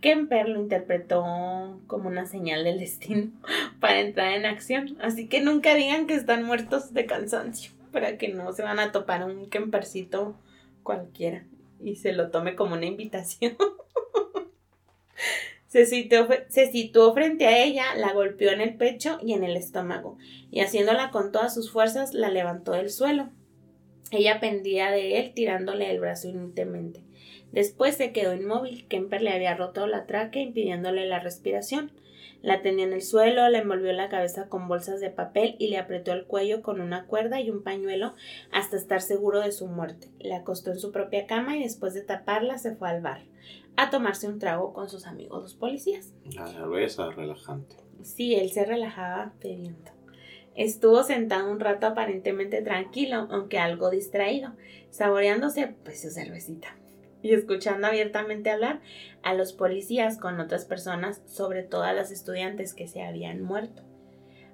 Kemper 0.00 0.48
lo 0.48 0.60
interpretó 0.60 1.80
como 1.88 2.08
una 2.08 2.26
señal 2.26 2.62
del 2.62 2.78
destino 2.78 3.32
para 3.80 3.98
entrar 3.98 4.30
en 4.30 4.46
acción. 4.46 4.96
Así 5.00 5.26
que 5.26 5.40
nunca 5.40 5.74
digan 5.74 6.06
que 6.06 6.14
están 6.14 6.44
muertos 6.44 6.94
de 6.94 7.04
cansancio, 7.04 7.72
para 7.90 8.16
que 8.16 8.28
no 8.28 8.52
se 8.52 8.62
van 8.62 8.78
a 8.78 8.92
topar 8.92 9.24
un 9.24 9.50
Kempercito 9.50 10.36
cualquiera 10.84 11.44
y 11.82 11.96
se 11.96 12.12
lo 12.12 12.30
tome 12.30 12.54
como 12.54 12.74
una 12.74 12.86
invitación. 12.86 13.56
se, 15.66 15.84
situó, 15.84 16.28
se 16.46 16.70
situó 16.70 17.12
frente 17.12 17.48
a 17.48 17.64
ella, 17.64 17.96
la 17.96 18.12
golpeó 18.12 18.52
en 18.52 18.60
el 18.60 18.76
pecho 18.76 19.18
y 19.20 19.32
en 19.32 19.42
el 19.42 19.56
estómago, 19.56 20.16
y 20.52 20.60
haciéndola 20.60 21.10
con 21.10 21.32
todas 21.32 21.52
sus 21.52 21.72
fuerzas, 21.72 22.14
la 22.14 22.30
levantó 22.30 22.70
del 22.70 22.90
suelo. 22.90 23.30
Ella 24.10 24.40
pendía 24.40 24.90
de 24.90 25.18
él, 25.18 25.32
tirándole 25.34 25.90
el 25.90 26.00
brazo 26.00 26.28
inutilmente. 26.28 27.02
Después 27.52 27.96
se 27.96 28.12
quedó 28.12 28.34
inmóvil. 28.34 28.86
Kemper 28.88 29.22
le 29.22 29.30
había 29.30 29.56
roto 29.56 29.86
la 29.86 30.06
tráquea 30.06 30.42
impidiéndole 30.42 31.06
la 31.06 31.20
respiración. 31.20 31.92
La 32.42 32.62
tenía 32.62 32.84
en 32.84 32.92
el 32.92 33.02
suelo, 33.02 33.48
le 33.48 33.58
envolvió 33.58 33.92
la 33.92 34.08
cabeza 34.08 34.48
con 34.48 34.68
bolsas 34.68 35.00
de 35.00 35.10
papel 35.10 35.56
y 35.58 35.68
le 35.68 35.78
apretó 35.78 36.12
el 36.12 36.26
cuello 36.26 36.62
con 36.62 36.80
una 36.80 37.06
cuerda 37.06 37.40
y 37.40 37.50
un 37.50 37.62
pañuelo 37.62 38.14
hasta 38.52 38.76
estar 38.76 39.00
seguro 39.00 39.40
de 39.40 39.52
su 39.52 39.66
muerte. 39.66 40.08
La 40.20 40.38
acostó 40.38 40.70
en 40.70 40.78
su 40.78 40.92
propia 40.92 41.26
cama 41.26 41.56
y 41.56 41.62
después 41.62 41.94
de 41.94 42.02
taparla 42.02 42.58
se 42.58 42.76
fue 42.76 42.88
al 42.88 43.00
bar 43.00 43.22
a 43.76 43.90
tomarse 43.90 44.26
un 44.28 44.38
trago 44.38 44.72
con 44.72 44.88
sus 44.88 45.06
amigos 45.06 45.42
los 45.42 45.54
policías. 45.54 46.12
La 46.34 46.46
cerveza 46.46 47.10
relajante. 47.10 47.76
Sí, 48.02 48.34
él 48.34 48.50
se 48.50 48.64
relajaba 48.64 49.32
bebiendo. 49.42 49.95
Estuvo 50.56 51.02
sentado 51.02 51.50
un 51.50 51.60
rato 51.60 51.86
aparentemente 51.86 52.62
tranquilo, 52.62 53.28
aunque 53.30 53.58
algo 53.58 53.90
distraído, 53.90 54.52
saboreándose 54.90 55.74
pues 55.84 56.00
su 56.00 56.10
cervecita. 56.10 56.76
y 57.22 57.34
escuchando 57.34 57.88
abiertamente 57.88 58.50
hablar 58.50 58.80
a 59.22 59.34
los 59.34 59.52
policías 59.52 60.16
con 60.16 60.38
otras 60.38 60.64
personas, 60.64 61.22
sobre 61.26 61.64
todo 61.64 61.82
a 61.82 61.92
las 61.92 62.12
estudiantes 62.12 62.72
que 62.72 62.86
se 62.86 63.02
habían 63.02 63.42
muerto. 63.42 63.82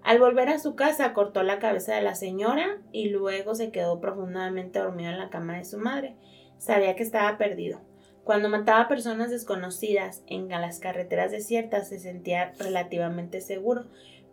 Al 0.03 0.18
volver 0.18 0.48
a 0.48 0.59
su 0.59 0.74
casa 0.74 1.12
cortó 1.12 1.42
la 1.42 1.59
cabeza 1.59 1.94
de 1.94 2.03
la 2.03 2.14
señora 2.14 2.78
y 2.90 3.11
luego 3.11 3.55
se 3.55 3.70
quedó 3.72 4.00
profundamente 4.00 4.78
dormido 4.78 5.11
en 5.11 5.18
la 5.18 5.28
cama 5.28 5.59
de 5.59 5.64
su 5.64 5.76
madre. 5.76 6.16
Sabía 6.57 6.96
que 6.96 7.03
estaba 7.03 7.36
perdido. 7.36 7.80
Cuando 8.24 8.48
mataba 8.48 8.82
a 8.82 8.88
personas 8.88 9.30
desconocidas 9.30 10.22
en 10.26 10.48
las 10.48 10.78
carreteras 10.78 11.30
desiertas 11.30 11.88
se 11.88 11.98
sentía 11.98 12.53
relativamente 12.59 13.40
seguro, 13.40 13.84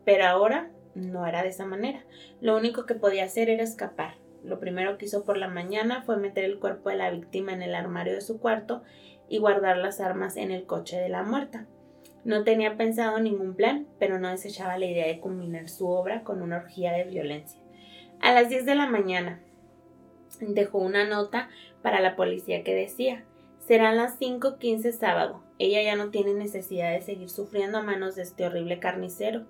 pero 0.06 0.26
ahora 0.26 0.72
no 0.96 1.26
era 1.26 1.44
de 1.44 1.50
esa 1.50 1.66
manera. 1.66 2.04
Lo 2.42 2.58
único 2.58 2.86
que 2.86 2.96
podía 2.96 3.26
hacer 3.26 3.50
era 3.50 3.64
escapar. 3.64 4.16
Lo 4.44 4.60
primero 4.60 4.98
que 4.98 5.06
hizo 5.06 5.24
por 5.24 5.38
la 5.38 5.48
mañana 5.48 6.02
fue 6.04 6.18
meter 6.18 6.46
el 6.46 6.60
cuerpo 6.60 6.90
de 6.90 6.96
la 6.96 7.12
víctima 7.12 7.54
en 7.54 7.62
el 7.62 7.76
armario 7.76 8.14
de 8.14 8.22
su 8.22 8.40
cuarto 8.40 8.84
y 9.28 9.38
guardar 9.38 9.78
las 9.78 10.00
armas 10.00 10.38
en 10.38 10.52
el 10.52 10.66
coche 10.66 10.98
de 10.98 11.10
la 11.10 11.24
muerta. 11.24 11.68
No 12.24 12.44
tenía 12.44 12.78
pensado 12.78 13.20
ningún 13.20 13.56
plan, 13.56 13.88
pero 13.98 14.20
no 14.20 14.30
desechaba 14.30 14.78
la 14.78 14.86
idea 14.86 15.08
de 15.08 15.20
combinar 15.20 15.70
su 15.70 15.88
obra 15.88 16.24
con 16.24 16.42
una 16.42 16.58
orgía 16.58 16.92
de 16.92 17.06
violencia. 17.06 17.62
A 18.22 18.34
las 18.34 18.50
10 18.50 18.66
de 18.66 18.76
la 18.76 18.88
mañana 18.88 19.42
dejó 20.40 20.80
una 20.80 21.08
nota 21.08 21.50
para 21.82 22.02
la 22.02 22.16
policía 22.16 22.64
que 22.64 22.76
decía 22.76 23.24
Serán 23.60 23.98
las 23.98 24.20
5.15 24.20 24.92
sábado. 24.94 25.44
Ella 25.60 25.84
ya 25.84 25.96
no 25.96 26.10
tiene 26.10 26.34
necesidad 26.34 26.92
de 26.92 27.02
seguir 27.02 27.30
sufriendo 27.30 27.78
a 27.78 27.84
manos 27.84 28.16
de 28.16 28.24
este 28.24 28.48
horrible 28.48 28.80
carnicero. 28.80 29.46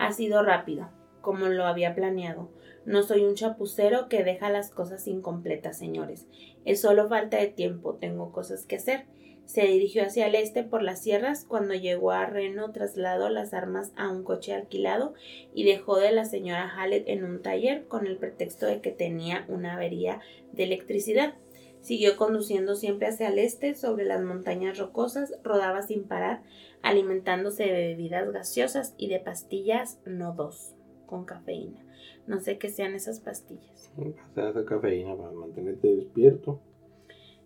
Ha 0.00 0.14
sido 0.14 0.42
rápido, 0.42 0.88
como 1.20 1.48
lo 1.48 1.66
había 1.66 1.94
planeado. 1.94 2.48
No 2.86 3.02
soy 3.02 3.22
un 3.22 3.34
chapucero 3.34 4.08
que 4.08 4.24
deja 4.24 4.48
las 4.48 4.70
cosas 4.70 5.06
incompletas, 5.06 5.76
señores. 5.76 6.26
Es 6.64 6.80
solo 6.80 7.06
falta 7.10 7.36
de 7.36 7.48
tiempo. 7.48 7.96
Tengo 7.96 8.32
cosas 8.32 8.64
que 8.64 8.76
hacer. 8.76 9.04
Se 9.44 9.60
dirigió 9.66 10.02
hacia 10.02 10.26
el 10.26 10.36
este 10.36 10.62
por 10.64 10.82
las 10.82 11.02
sierras. 11.02 11.44
Cuando 11.44 11.74
llegó 11.74 12.12
a 12.12 12.24
Reno, 12.24 12.72
trasladó 12.72 13.28
las 13.28 13.52
armas 13.52 13.92
a 13.94 14.08
un 14.08 14.24
coche 14.24 14.54
alquilado 14.54 15.12
y 15.52 15.64
dejó 15.64 15.98
de 15.98 16.12
la 16.12 16.24
señora 16.24 16.66
Hallet 16.66 17.06
en 17.06 17.22
un 17.22 17.42
taller 17.42 17.86
con 17.86 18.06
el 18.06 18.16
pretexto 18.16 18.64
de 18.64 18.80
que 18.80 18.92
tenía 18.92 19.44
una 19.48 19.74
avería 19.74 20.22
de 20.52 20.64
electricidad. 20.64 21.34
Siguió 21.82 22.16
conduciendo 22.16 22.74
siempre 22.74 23.08
hacia 23.08 23.28
el 23.28 23.38
este, 23.38 23.74
sobre 23.74 24.04
las 24.04 24.22
montañas 24.22 24.78
rocosas, 24.78 25.34
rodaba 25.42 25.82
sin 25.82 26.04
parar, 26.04 26.42
alimentándose 26.82 27.64
de 27.64 27.72
bebidas 27.72 28.30
gaseosas 28.32 28.94
y 28.96 29.08
de 29.08 29.20
pastillas 29.20 30.00
no 30.06 30.32
dos, 30.34 30.74
con 31.06 31.24
cafeína. 31.24 31.84
No 32.26 32.40
sé 32.40 32.58
qué 32.58 32.68
sean 32.68 32.94
esas 32.94 33.20
pastillas. 33.20 33.92
Pastillas 33.96 34.64
cafeína 34.66 35.16
para 35.16 35.32
mantenerte 35.32 35.96
despierto. 35.96 36.60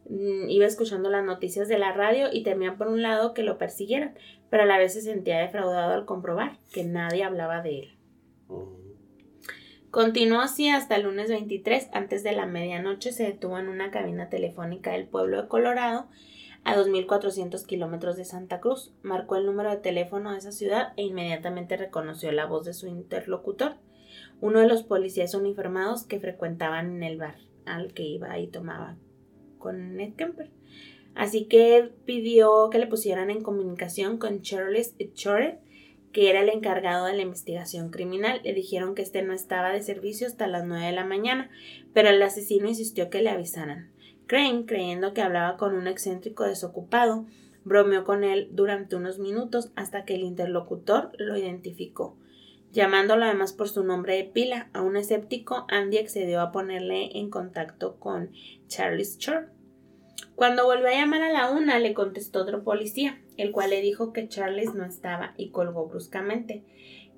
Mm, 0.09 0.51
iba 0.51 0.67
escuchando 0.67 1.09
las 1.11 1.25
noticias 1.25 1.69
de 1.69 1.79
la 1.79 1.93
radio 1.93 2.29
y 2.33 2.43
temía 2.43 2.77
por 2.77 2.89
un 2.89 3.03
lado 3.03 3.33
que 3.33 3.43
lo 3.43 3.57
persiguieran, 3.57 4.15
pero 4.51 4.65
a 4.65 4.67
la 4.67 4.79
vez 4.79 4.93
se 4.93 5.01
sentía 5.01 5.39
defraudado 5.39 5.95
al 5.95 6.05
comprobar 6.05 6.59
que 6.73 6.85
nadie 6.85 7.25
hablaba 7.25 7.63
de 7.63 7.81
él. 7.81 7.99
Continuó 9.91 10.41
así 10.41 10.69
hasta 10.69 10.97
el 10.97 11.05
lunes 11.05 11.29
23, 11.29 11.89
antes 11.93 12.23
de 12.25 12.33
la 12.33 12.47
medianoche 12.47 13.13
se 13.13 13.25
detuvo 13.25 13.59
en 13.59 13.69
una 13.69 13.91
cabina 13.91 14.29
telefónica 14.29 14.93
del 14.93 15.07
pueblo 15.07 15.41
de 15.41 15.49
Colorado, 15.49 16.09
a 16.65 16.77
2.400 16.77 17.65
kilómetros 17.67 18.17
de 18.17 18.25
Santa 18.25 18.61
Cruz. 18.61 18.93
Marcó 19.03 19.37
el 19.37 19.47
número 19.47 19.71
de 19.71 19.77
teléfono 19.77 20.33
de 20.33 20.39
esa 20.39 20.53
ciudad 20.53 20.93
e 20.97 21.03
inmediatamente 21.03 21.77
reconoció 21.77 22.33
la 22.33 22.47
voz 22.47 22.65
de 22.65 22.75
su 22.75 22.87
interlocutor, 22.87 23.77
uno 24.41 24.61
de 24.61 24.67
los 24.67 24.83
policías 24.83 25.35
uniformados 25.35 26.05
que 26.05 26.21
frecuentaban 26.21 26.97
en 26.97 27.03
el 27.03 27.19
bar 27.19 27.37
al 27.67 27.93
que 27.93 28.03
iba 28.03 28.39
y 28.39 28.47
tomaba 28.47 28.97
con 29.59 29.97
Ned 29.97 30.15
Kemper. 30.15 30.51
Así 31.15 31.45
que 31.45 31.93
pidió 32.05 32.71
que 32.71 32.79
le 32.79 32.87
pusieran 32.87 33.31
en 33.31 33.43
comunicación 33.43 34.19
con 34.19 34.43
Charles 34.43 34.95
Choret, 35.15 35.61
que 36.13 36.31
era 36.31 36.41
el 36.41 36.49
encargado 36.49 37.07
de 37.07 37.15
la 37.15 37.23
investigación 37.23 37.91
criminal. 37.91 38.41
Le 38.43 38.53
dijeron 38.53 38.95
que 38.95 39.03
este 39.03 39.23
no 39.23 39.33
estaba 39.33 39.73
de 39.73 39.83
servicio 39.83 40.27
hasta 40.27 40.47
las 40.47 40.65
9 40.65 40.87
de 40.87 40.93
la 40.93 41.05
mañana, 41.05 41.51
pero 41.93 42.09
el 42.09 42.23
asesino 42.23 42.69
insistió 42.69 43.11
que 43.11 43.23
le 43.23 43.31
avisaran. 43.31 43.94
Crane, 44.27 44.65
creyendo 44.67 45.13
que 45.13 45.23
hablaba 45.23 45.57
con 45.57 45.75
un 45.75 45.87
excéntrico 45.87 46.45
desocupado, 46.45 47.27
bromeó 47.65 48.05
con 48.05 48.25
él 48.25 48.49
durante 48.53 48.97
unos 48.97 49.19
minutos 49.19 49.71
hasta 49.77 50.05
que 50.05 50.15
el 50.15 50.23
interlocutor 50.23 51.11
lo 51.19 51.37
identificó. 51.37 52.17
Llamándolo 52.73 53.25
además 53.25 53.53
por 53.53 53.69
su 53.69 53.85
nombre 53.85 54.17
de 54.17 54.25
pila, 54.25 54.69
a 54.73 54.83
un 54.83 54.97
escéptico, 54.97 55.65
Andy 55.69 55.99
accedió 55.99 56.41
a 56.41 56.51
ponerle 56.51 57.19
en 57.19 57.31
contacto 57.31 58.01
con 58.01 58.33
Charles 58.67 59.19
Shore. 59.19 59.47
Cuando 60.35 60.65
volvió 60.65 60.89
a 60.89 60.95
llamar 60.95 61.23
a 61.23 61.33
la 61.33 61.51
una, 61.51 61.79
le 61.79 61.95
contestó 61.95 62.43
otro 62.43 62.65
policía, 62.65 63.21
el 63.37 63.53
cual 63.53 63.71
le 63.71 63.81
dijo 63.81 64.13
que 64.13 64.29
Charles 64.29 64.75
no 64.75 64.85
estaba 64.85 65.35
y 65.37 65.51
colgó 65.51 65.87
bruscamente. 65.87 66.65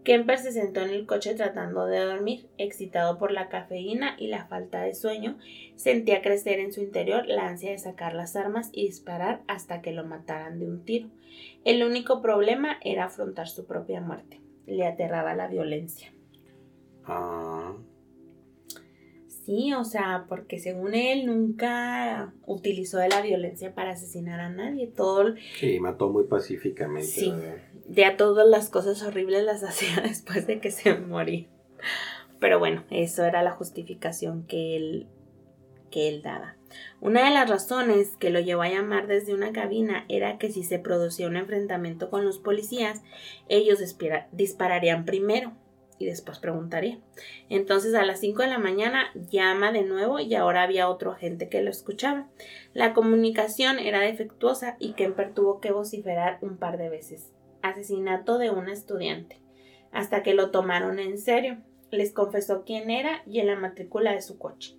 Kemper 0.06 0.38
se 0.38 0.52
sentó 0.52 0.80
en 0.80 0.88
el 0.88 1.04
coche 1.04 1.34
tratando 1.34 1.84
de 1.84 1.98
dormir, 1.98 2.48
excitado 2.56 3.18
por 3.18 3.30
la 3.30 3.50
cafeína 3.50 4.16
y 4.18 4.28
la 4.28 4.46
falta 4.46 4.80
de 4.80 4.94
sueño, 4.94 5.36
sentía 5.74 6.22
crecer 6.22 6.60
en 6.60 6.72
su 6.72 6.80
interior 6.80 7.26
la 7.26 7.46
ansia 7.46 7.72
de 7.72 7.78
sacar 7.78 8.14
las 8.14 8.36
armas 8.36 8.70
y 8.72 8.86
disparar 8.86 9.42
hasta 9.48 9.82
que 9.82 9.92
lo 9.92 10.04
mataran 10.04 10.58
de 10.58 10.66
un 10.66 10.82
tiro. 10.82 11.08
El 11.66 11.82
único 11.82 12.22
problema 12.22 12.78
era 12.82 13.04
afrontar 13.04 13.48
su 13.48 13.66
propia 13.66 14.00
muerte 14.00 14.40
le 14.66 14.86
aterraba 14.86 15.34
la 15.34 15.48
violencia. 15.48 16.12
Ah. 17.04 17.74
Sí, 19.28 19.72
o 19.74 19.84
sea, 19.84 20.26
porque 20.28 20.58
según 20.58 20.94
él 20.94 21.24
nunca 21.26 22.34
utilizó 22.46 22.98
de 22.98 23.08
la 23.08 23.22
violencia 23.22 23.74
para 23.74 23.92
asesinar 23.92 24.40
a 24.40 24.50
nadie. 24.50 24.88
Todo. 24.88 25.34
Sí, 25.58 25.78
mató 25.78 26.08
muy 26.08 26.24
pacíficamente. 26.24 27.06
Sí. 27.06 27.32
Ya 27.88 28.16
todas 28.16 28.46
las 28.48 28.68
cosas 28.68 29.02
horribles 29.02 29.44
las 29.44 29.62
hacía 29.64 30.00
después 30.02 30.46
de 30.46 30.60
que 30.60 30.70
se 30.70 30.94
moría. 30.94 31.46
Pero 32.38 32.58
bueno, 32.58 32.84
eso 32.90 33.24
era 33.24 33.42
la 33.42 33.52
justificación 33.52 34.44
que 34.46 34.76
él, 34.76 35.06
que 35.90 36.08
él 36.08 36.22
daba. 36.22 36.56
Una 37.00 37.24
de 37.24 37.30
las 37.30 37.48
razones 37.48 38.16
que 38.18 38.30
lo 38.30 38.40
llevó 38.40 38.62
a 38.62 38.68
llamar 38.68 39.06
desde 39.06 39.34
una 39.34 39.52
cabina 39.52 40.04
era 40.08 40.36
que 40.36 40.50
si 40.50 40.62
se 40.62 40.78
producía 40.78 41.28
un 41.28 41.36
enfrentamiento 41.36 42.10
con 42.10 42.24
los 42.24 42.38
policías, 42.38 43.02
ellos 43.48 43.78
dispararían 44.32 45.04
primero 45.04 45.52
y 45.98 46.06
después 46.06 46.38
preguntaría. 46.38 46.98
Entonces 47.48 47.94
a 47.94 48.04
las 48.04 48.20
5 48.20 48.42
de 48.42 48.48
la 48.48 48.58
mañana 48.58 49.10
llama 49.30 49.72
de 49.72 49.82
nuevo 49.82 50.18
y 50.18 50.34
ahora 50.34 50.62
había 50.62 50.88
otro 50.88 51.12
agente 51.12 51.48
que 51.48 51.62
lo 51.62 51.70
escuchaba. 51.70 52.28
La 52.74 52.92
comunicación 52.92 53.78
era 53.78 54.00
defectuosa 54.00 54.76
y 54.78 54.92
Kemper 54.92 55.32
tuvo 55.32 55.60
que 55.60 55.72
vociferar 55.72 56.38
un 56.42 56.58
par 56.58 56.76
de 56.76 56.90
veces. 56.90 57.32
Asesinato 57.68 58.38
de 58.38 58.50
una 58.50 58.72
estudiante. 58.72 59.40
Hasta 59.92 60.22
que 60.22 60.34
lo 60.34 60.50
tomaron 60.50 60.98
en 60.98 61.18
serio. 61.18 61.58
Les 61.90 62.12
confesó 62.12 62.64
quién 62.64 62.90
era 62.90 63.22
y 63.26 63.40
en 63.40 63.46
la 63.46 63.56
matrícula 63.56 64.12
de 64.12 64.22
su 64.22 64.38
coche 64.38 64.76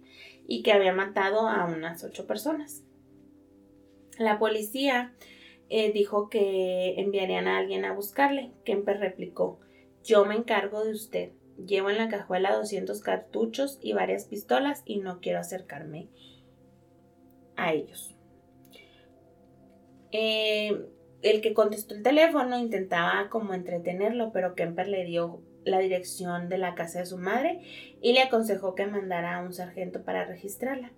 y 0.48 0.64
que 0.64 0.72
había 0.72 0.94
matado 0.94 1.48
a 1.48 1.66
unas 1.66 2.04
ocho 2.04 2.26
personas. 2.26 2.84
La 4.18 4.40
policía 4.40 5.14
eh, 5.70 5.92
dijo 5.92 6.30
que 6.30 7.00
enviarían 7.00 7.48
a 7.48 7.58
alguien 7.58 7.86
a 7.86 7.94
buscarle. 7.94 8.52
Kemper 8.64 9.00
replicó, 9.00 9.60
yo 10.04 10.26
me 10.26 10.36
encargo 10.36 10.84
de 10.84 10.92
usted. 10.92 11.32
Llevo 11.58 11.90
en 11.90 11.98
la 11.98 12.08
cajuela 12.08 12.56
200 12.56 13.02
cartuchos 13.02 13.80
y 13.82 13.94
varias 13.94 14.26
pistolas 14.26 14.84
y 14.86 15.00
no 15.00 15.20
quiero 15.20 15.40
acercarme 15.40 16.08
a 17.56 17.74
ellos. 17.74 18.16
Eh, 20.12 20.88
el 21.22 21.42
que 21.42 21.54
contestó 21.54 21.96
el 21.96 22.04
teléfono 22.04 22.58
intentaba 22.58 23.30
como 23.30 23.54
entretenerlo, 23.54 24.32
pero 24.32 24.56
Kemper 24.56 24.88
le 24.88 25.06
dio 25.06 25.42
la 25.64 25.80
dirección 25.80 26.50
de 26.50 26.58
la 26.58 26.76
casa 26.76 27.00
de 27.00 27.06
su 27.06 27.18
madre 27.18 27.62
y 28.02 28.14
le 28.14 28.22
aconsejó 28.22 28.76
que 28.76 28.86
mandara 28.86 29.36
a 29.36 29.44
un 29.44 29.54
sargento 29.54 30.04
para 30.04 30.26
registrarla. 30.26 30.92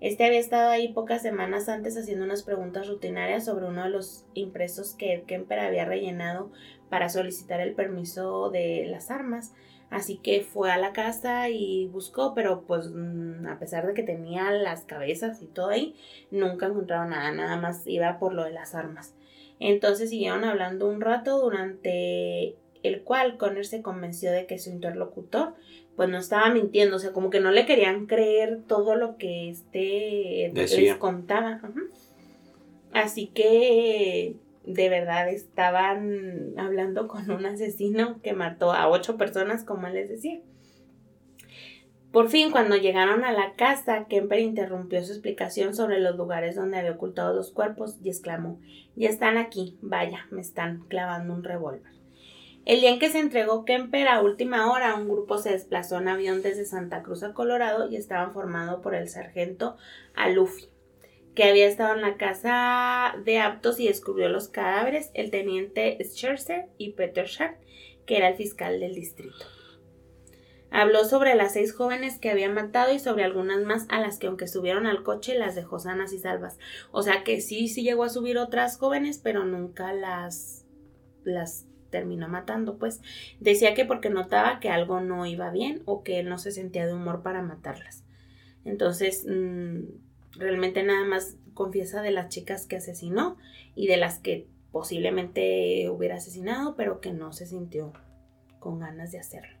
Este 0.00 0.24
había 0.24 0.40
estado 0.40 0.70
ahí 0.70 0.92
pocas 0.92 1.22
semanas 1.22 1.68
antes 1.70 1.96
haciendo 1.96 2.24
unas 2.24 2.42
preguntas 2.42 2.86
rutinarias 2.86 3.46
sobre 3.46 3.66
uno 3.66 3.84
de 3.84 3.90
los 3.90 4.26
impresos 4.34 4.94
que 4.94 5.24
Kemper 5.26 5.58
había 5.58 5.86
rellenado 5.86 6.50
para 6.90 7.08
solicitar 7.08 7.60
el 7.60 7.74
permiso 7.74 8.50
de 8.50 8.86
las 8.88 9.10
armas. 9.10 9.54
Así 9.88 10.18
que 10.18 10.42
fue 10.42 10.70
a 10.70 10.76
la 10.76 10.92
casa 10.92 11.48
y 11.48 11.86
buscó, 11.86 12.34
pero 12.34 12.64
pues 12.66 12.90
mm, 12.92 13.46
a 13.46 13.58
pesar 13.58 13.86
de 13.86 13.94
que 13.94 14.02
tenía 14.02 14.50
las 14.50 14.84
cabezas 14.84 15.40
y 15.40 15.46
todo 15.46 15.68
ahí, 15.68 15.94
nunca 16.30 16.66
encontraron 16.66 17.10
nada, 17.10 17.30
nada 17.32 17.56
más 17.56 17.86
iba 17.86 18.18
por 18.18 18.34
lo 18.34 18.44
de 18.44 18.50
las 18.50 18.74
armas. 18.74 19.15
Entonces 19.58 20.10
siguieron 20.10 20.44
hablando 20.44 20.88
un 20.88 21.00
rato 21.00 21.40
durante 21.40 22.56
el 22.82 23.02
cual 23.02 23.36
Connor 23.36 23.66
se 23.66 23.82
convenció 23.82 24.30
de 24.30 24.46
que 24.46 24.58
su 24.58 24.70
interlocutor 24.70 25.54
pues 25.96 26.08
no 26.08 26.18
estaba 26.18 26.50
mintiendo, 26.50 26.96
o 26.96 26.98
sea, 26.98 27.12
como 27.12 27.30
que 27.30 27.40
no 27.40 27.50
le 27.50 27.64
querían 27.64 28.06
creer 28.06 28.60
todo 28.66 28.96
lo 28.96 29.16
que 29.16 29.48
este 29.48 30.52
les 30.54 30.94
contaba. 30.96 31.60
Así 32.92 33.28
que 33.28 34.36
de 34.64 34.88
verdad 34.88 35.28
estaban 35.30 36.58
hablando 36.58 37.08
con 37.08 37.30
un 37.30 37.46
asesino 37.46 38.20
que 38.22 38.34
mató 38.34 38.72
a 38.72 38.88
ocho 38.88 39.16
personas, 39.16 39.64
como 39.64 39.88
les 39.88 40.08
decía. 40.08 40.40
Por 42.16 42.30
fin, 42.30 42.50
cuando 42.50 42.76
llegaron 42.76 43.24
a 43.24 43.32
la 43.32 43.56
casa, 43.56 44.06
Kemper 44.08 44.40
interrumpió 44.40 45.04
su 45.04 45.12
explicación 45.12 45.74
sobre 45.74 46.00
los 46.00 46.16
lugares 46.16 46.56
donde 46.56 46.78
había 46.78 46.92
ocultado 46.92 47.36
los 47.36 47.50
cuerpos 47.50 47.98
y 48.02 48.08
exclamó 48.08 48.58
Ya 48.94 49.10
están 49.10 49.36
aquí, 49.36 49.76
vaya, 49.82 50.26
me 50.30 50.40
están 50.40 50.86
clavando 50.88 51.34
un 51.34 51.44
revólver. 51.44 51.92
El 52.64 52.80
día 52.80 52.88
en 52.88 52.98
que 52.98 53.10
se 53.10 53.18
entregó 53.18 53.66
Kemper 53.66 54.08
a 54.08 54.22
última 54.22 54.72
hora, 54.72 54.94
un 54.94 55.10
grupo 55.10 55.36
se 55.36 55.50
desplazó 55.50 55.98
en 55.98 56.08
avión 56.08 56.40
desde 56.40 56.64
Santa 56.64 57.02
Cruz 57.02 57.22
a 57.22 57.34
Colorado 57.34 57.86
y 57.90 57.96
estaban 57.96 58.32
formado 58.32 58.80
por 58.80 58.94
el 58.94 59.10
sargento 59.10 59.76
Alufi, 60.14 60.70
que 61.34 61.44
había 61.44 61.66
estado 61.66 61.96
en 61.96 62.00
la 62.00 62.16
casa 62.16 63.14
de 63.26 63.40
aptos 63.40 63.78
y 63.78 63.88
descubrió 63.88 64.30
los 64.30 64.48
cadáveres, 64.48 65.10
el 65.12 65.30
teniente 65.30 65.98
Scherzer 66.02 66.70
y 66.78 66.92
Peter 66.92 67.26
Schacht, 67.26 67.62
que 68.06 68.16
era 68.16 68.28
el 68.28 68.36
fiscal 68.36 68.80
del 68.80 68.94
distrito. 68.94 69.55
Habló 70.70 71.04
sobre 71.04 71.34
las 71.34 71.52
seis 71.52 71.72
jóvenes 71.72 72.18
que 72.18 72.30
había 72.30 72.50
matado 72.50 72.92
y 72.92 72.98
sobre 72.98 73.24
algunas 73.24 73.62
más 73.64 73.86
a 73.88 74.00
las 74.00 74.18
que 74.18 74.26
aunque 74.26 74.48
subieron 74.48 74.86
al 74.86 75.02
coche 75.02 75.38
las 75.38 75.54
dejó 75.54 75.78
sanas 75.78 76.12
y 76.12 76.18
salvas. 76.18 76.58
O 76.90 77.02
sea 77.02 77.24
que 77.24 77.40
sí, 77.40 77.68
sí 77.68 77.82
llegó 77.82 78.04
a 78.04 78.08
subir 78.08 78.36
otras 78.38 78.76
jóvenes, 78.78 79.18
pero 79.22 79.44
nunca 79.44 79.92
las 79.92 80.66
las 81.24 81.66
terminó 81.90 82.28
matando, 82.28 82.78
pues 82.78 83.00
decía 83.40 83.74
que 83.74 83.84
porque 83.84 84.10
notaba 84.10 84.60
que 84.60 84.68
algo 84.68 85.00
no 85.00 85.26
iba 85.26 85.50
bien 85.50 85.82
o 85.86 86.02
que 86.02 86.20
él 86.20 86.28
no 86.28 86.38
se 86.38 86.50
sentía 86.50 86.86
de 86.86 86.94
humor 86.94 87.22
para 87.22 87.42
matarlas. 87.42 88.04
Entonces, 88.64 89.24
mm, 89.28 89.80
realmente 90.38 90.82
nada 90.82 91.04
más 91.04 91.36
confiesa 91.54 92.02
de 92.02 92.10
las 92.10 92.28
chicas 92.28 92.66
que 92.66 92.76
asesinó 92.76 93.38
y 93.74 93.86
de 93.86 93.96
las 93.96 94.18
que 94.18 94.48
posiblemente 94.72 95.88
hubiera 95.88 96.16
asesinado, 96.16 96.76
pero 96.76 97.00
que 97.00 97.12
no 97.12 97.32
se 97.32 97.46
sintió 97.46 97.92
con 98.58 98.78
ganas 98.78 99.12
de 99.12 99.18
hacerlo. 99.18 99.55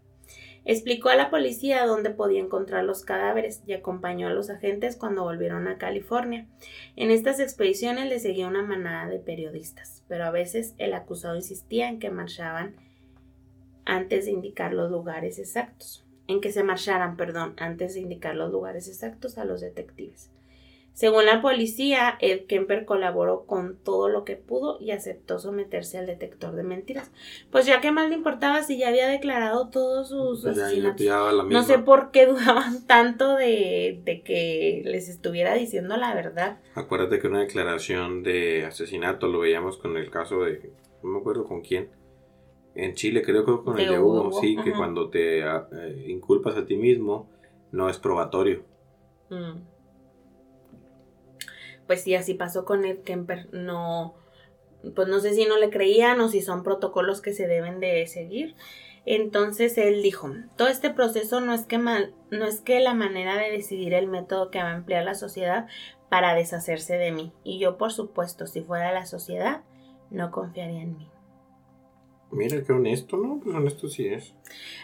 Explicó 0.68 1.10
a 1.10 1.14
la 1.14 1.30
policía 1.30 1.86
dónde 1.86 2.10
podía 2.10 2.40
encontrar 2.40 2.82
los 2.82 3.04
cadáveres 3.04 3.62
y 3.68 3.72
acompañó 3.72 4.26
a 4.26 4.32
los 4.32 4.50
agentes 4.50 4.96
cuando 4.96 5.22
volvieron 5.22 5.68
a 5.68 5.78
California. 5.78 6.48
En 6.96 7.12
estas 7.12 7.38
expediciones 7.38 8.08
le 8.08 8.18
seguía 8.18 8.48
una 8.48 8.62
manada 8.62 9.08
de 9.08 9.20
periodistas, 9.20 10.02
pero 10.08 10.24
a 10.24 10.32
veces 10.32 10.74
el 10.78 10.92
acusado 10.94 11.36
insistía 11.36 11.88
en 11.88 12.00
que 12.00 12.10
marchaban 12.10 12.74
antes 13.84 14.24
de 14.24 14.32
indicar 14.32 14.74
los 14.74 14.90
lugares 14.90 15.38
exactos, 15.38 16.04
en 16.26 16.40
que 16.40 16.50
se 16.50 16.64
marcharan, 16.64 17.16
perdón, 17.16 17.54
antes 17.58 17.94
de 17.94 18.00
indicar 18.00 18.34
los 18.34 18.50
lugares 18.50 18.88
exactos 18.88 19.38
a 19.38 19.44
los 19.44 19.60
detectives. 19.60 20.32
Según 20.96 21.26
la 21.26 21.42
policía, 21.42 22.16
Ed 22.20 22.46
Kemper 22.46 22.86
colaboró 22.86 23.44
con 23.44 23.76
todo 23.76 24.08
lo 24.08 24.24
que 24.24 24.36
pudo 24.36 24.78
y 24.80 24.92
aceptó 24.92 25.38
someterse 25.38 25.98
al 25.98 26.06
detector 26.06 26.56
de 26.56 26.62
mentiras. 26.62 27.12
Pues 27.50 27.66
ya 27.66 27.82
que 27.82 27.92
más 27.92 28.08
le 28.08 28.14
importaba 28.14 28.62
si 28.62 28.78
ya 28.78 28.88
había 28.88 29.06
declarado 29.06 29.68
todos 29.68 30.08
sus 30.08 30.40
Pues 30.40 30.56
asesinatos. 30.56 31.06
No 31.50 31.62
sé 31.64 31.80
por 31.80 32.12
qué 32.12 32.24
dudaban 32.24 32.86
tanto 32.86 33.36
de, 33.36 34.00
de 34.06 34.22
que 34.22 34.84
les 34.86 35.10
estuviera 35.10 35.52
diciendo 35.52 35.98
la 35.98 36.14
verdad. 36.14 36.60
Acuérdate 36.74 37.18
que 37.18 37.26
una 37.26 37.40
declaración 37.40 38.22
de 38.22 38.64
asesinato 38.64 39.26
lo 39.26 39.40
veíamos 39.40 39.76
con 39.76 39.98
el 39.98 40.10
caso 40.10 40.44
de. 40.44 40.72
No 41.02 41.10
me 41.10 41.18
acuerdo 41.18 41.44
con 41.44 41.60
quién. 41.60 41.90
En 42.74 42.94
Chile, 42.94 43.20
creo 43.20 43.44
que 43.44 43.62
con 43.62 43.78
el 43.78 43.86
De 43.86 43.98
Hugo, 44.00 44.28
Hugo, 44.28 44.40
sí, 44.40 44.56
que 44.64 44.72
cuando 44.72 45.10
te 45.10 45.42
ah, 45.42 45.68
eh, 45.72 46.06
inculpas 46.08 46.56
a 46.56 46.64
ti 46.64 46.76
mismo, 46.76 47.28
no 47.70 47.90
es 47.90 47.98
probatorio. 47.98 48.64
Mm. 49.28 49.75
Pues 51.86 52.02
sí, 52.02 52.14
así 52.14 52.34
pasó 52.34 52.64
con 52.64 52.84
Ed 52.84 53.00
Kemper. 53.02 53.48
No, 53.52 54.14
pues 54.94 55.08
no 55.08 55.20
sé 55.20 55.34
si 55.34 55.46
no 55.46 55.56
le 55.58 55.70
creían 55.70 56.20
o 56.20 56.28
si 56.28 56.42
son 56.42 56.62
protocolos 56.62 57.20
que 57.20 57.32
se 57.32 57.46
deben 57.46 57.80
de 57.80 58.06
seguir. 58.06 58.54
Entonces 59.04 59.78
él 59.78 60.02
dijo, 60.02 60.32
todo 60.56 60.66
este 60.68 60.90
proceso 60.90 61.40
no 61.40 61.54
es 61.54 61.64
que 61.64 61.78
mal- 61.78 62.12
no 62.30 62.44
es 62.44 62.60
que 62.60 62.80
la 62.80 62.92
manera 62.94 63.36
de 63.36 63.52
decidir 63.52 63.94
el 63.94 64.08
método 64.08 64.50
que 64.50 64.58
va 64.62 64.70
a 64.72 64.76
emplear 64.76 65.04
la 65.04 65.14
sociedad 65.14 65.66
para 66.08 66.34
deshacerse 66.34 66.96
de 66.98 67.12
mí. 67.12 67.32
Y 67.44 67.60
yo, 67.60 67.76
por 67.78 67.92
supuesto, 67.92 68.46
si 68.48 68.62
fuera 68.62 68.92
la 68.92 69.06
sociedad, 69.06 69.62
no 70.10 70.32
confiaría 70.32 70.82
en 70.82 70.96
mí. 70.96 71.08
Mira 72.32 72.62
qué 72.64 72.72
honesto, 72.72 73.16
¿no? 73.16 73.40
Pues 73.40 73.54
honesto 73.54 73.88
sí 73.88 74.08
es. 74.08 74.34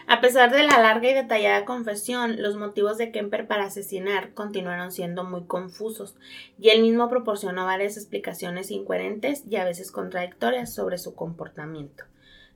A 0.07 0.21
pesar 0.21 0.51
de 0.51 0.63
la 0.63 0.79
larga 0.79 1.11
y 1.11 1.13
detallada 1.13 1.65
confesión, 1.65 2.41
los 2.41 2.55
motivos 2.55 2.97
de 2.97 3.11
Kemper 3.11 3.47
para 3.47 3.65
asesinar 3.65 4.33
continuaron 4.33 4.91
siendo 4.91 5.23
muy 5.23 5.43
confusos, 5.43 6.15
y 6.57 6.69
él 6.69 6.81
mismo 6.81 7.09
proporcionó 7.09 7.65
varias 7.65 7.97
explicaciones 7.97 8.71
incoherentes 8.71 9.43
y 9.49 9.57
a 9.57 9.65
veces 9.65 9.91
contradictorias 9.91 10.73
sobre 10.73 10.97
su 10.97 11.15
comportamiento. 11.15 12.05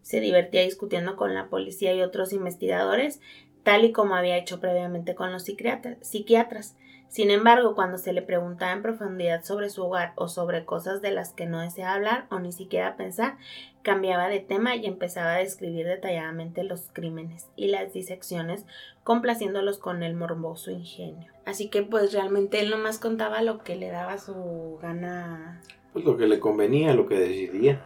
Se 0.02 0.22
divertía 0.22 0.62
discutiendo 0.62 1.18
con 1.18 1.34
la 1.36 1.50
policía 1.50 1.94
y 1.94 2.02
otros 2.02 2.32
investigadores, 2.32 3.20
tal 3.64 3.84
y 3.84 3.92
como 3.92 4.16
había 4.16 4.38
hecho 4.38 4.62
previamente 4.62 5.16
con 5.16 5.34
los 5.34 5.44
psiquiatra- 5.44 5.98
psiquiatras. 6.02 6.78
Sin 7.10 7.32
embargo, 7.32 7.74
cuando 7.74 7.98
se 7.98 8.14
le 8.14 8.22
preguntaba 8.22 8.74
en 8.74 8.82
profundidad 8.82 9.44
sobre 9.44 9.70
su 9.70 9.84
hogar 9.84 10.14
o 10.16 10.28
sobre 10.28 10.66
cosas 10.66 11.02
de 11.02 11.12
las 11.12 11.34
que 11.34 11.46
no 11.46 11.62
deseaba 11.62 11.94
hablar 11.94 12.26
o 12.30 12.40
ni 12.40 12.52
siquiera 12.52 12.98
pensar, 12.98 13.38
cambiaba 13.82 14.28
de 14.28 14.42
tema 14.42 14.76
y 14.76 14.86
empezaba 14.86 15.36
a 15.36 15.38
describir 15.38 15.88
detalladamente 15.88 16.64
los 16.64 16.90
crímenes 16.92 17.48
y 17.56 17.68
las 17.68 17.94
disecciones, 17.94 18.66
complaciéndolos 19.04 19.78
con 19.78 20.04
el 20.04 20.16
morboso 20.16 20.72
ingenio. 20.72 21.32
Así 21.46 21.70
que 21.70 21.84
pues 21.84 22.12
realmente 22.12 22.60
él 22.60 22.70
nomás 22.70 23.00
contaba 23.00 23.42
lo 23.42 23.60
que 23.60 23.78
le 23.78 23.90
daba 23.90 24.18
su 24.18 24.78
gana 24.82 25.62
Pues 25.94 26.04
lo 26.04 26.18
que 26.18 26.28
le 26.28 26.40
convenía, 26.40 26.94
lo 26.94 27.08
que 27.08 27.18
decidía. 27.18 27.82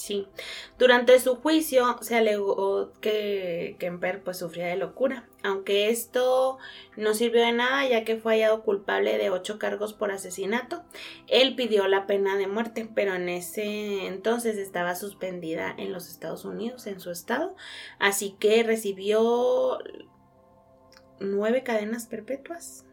Sí. 0.00 0.26
Durante 0.78 1.20
su 1.20 1.36
juicio 1.36 1.98
se 2.00 2.16
alegó 2.16 2.90
que 3.02 3.76
Kemper 3.78 4.22
pues 4.22 4.38
sufría 4.38 4.68
de 4.68 4.76
locura, 4.76 5.28
aunque 5.42 5.90
esto 5.90 6.56
no 6.96 7.12
sirvió 7.12 7.42
de 7.42 7.52
nada 7.52 7.86
ya 7.86 8.02
que 8.02 8.16
fue 8.16 8.32
hallado 8.32 8.62
culpable 8.62 9.18
de 9.18 9.28
ocho 9.28 9.58
cargos 9.58 9.92
por 9.92 10.10
asesinato. 10.10 10.82
Él 11.26 11.54
pidió 11.54 11.86
la 11.86 12.06
pena 12.06 12.38
de 12.38 12.46
muerte, 12.46 12.88
pero 12.94 13.14
en 13.14 13.28
ese 13.28 14.06
entonces 14.06 14.56
estaba 14.56 14.94
suspendida 14.96 15.74
en 15.76 15.92
los 15.92 16.08
Estados 16.08 16.46
Unidos, 16.46 16.86
en 16.86 16.98
su 16.98 17.10
estado, 17.10 17.54
así 17.98 18.36
que 18.40 18.62
recibió 18.62 19.80
nueve 21.18 21.62
cadenas 21.62 22.06
perpetuas. 22.06 22.86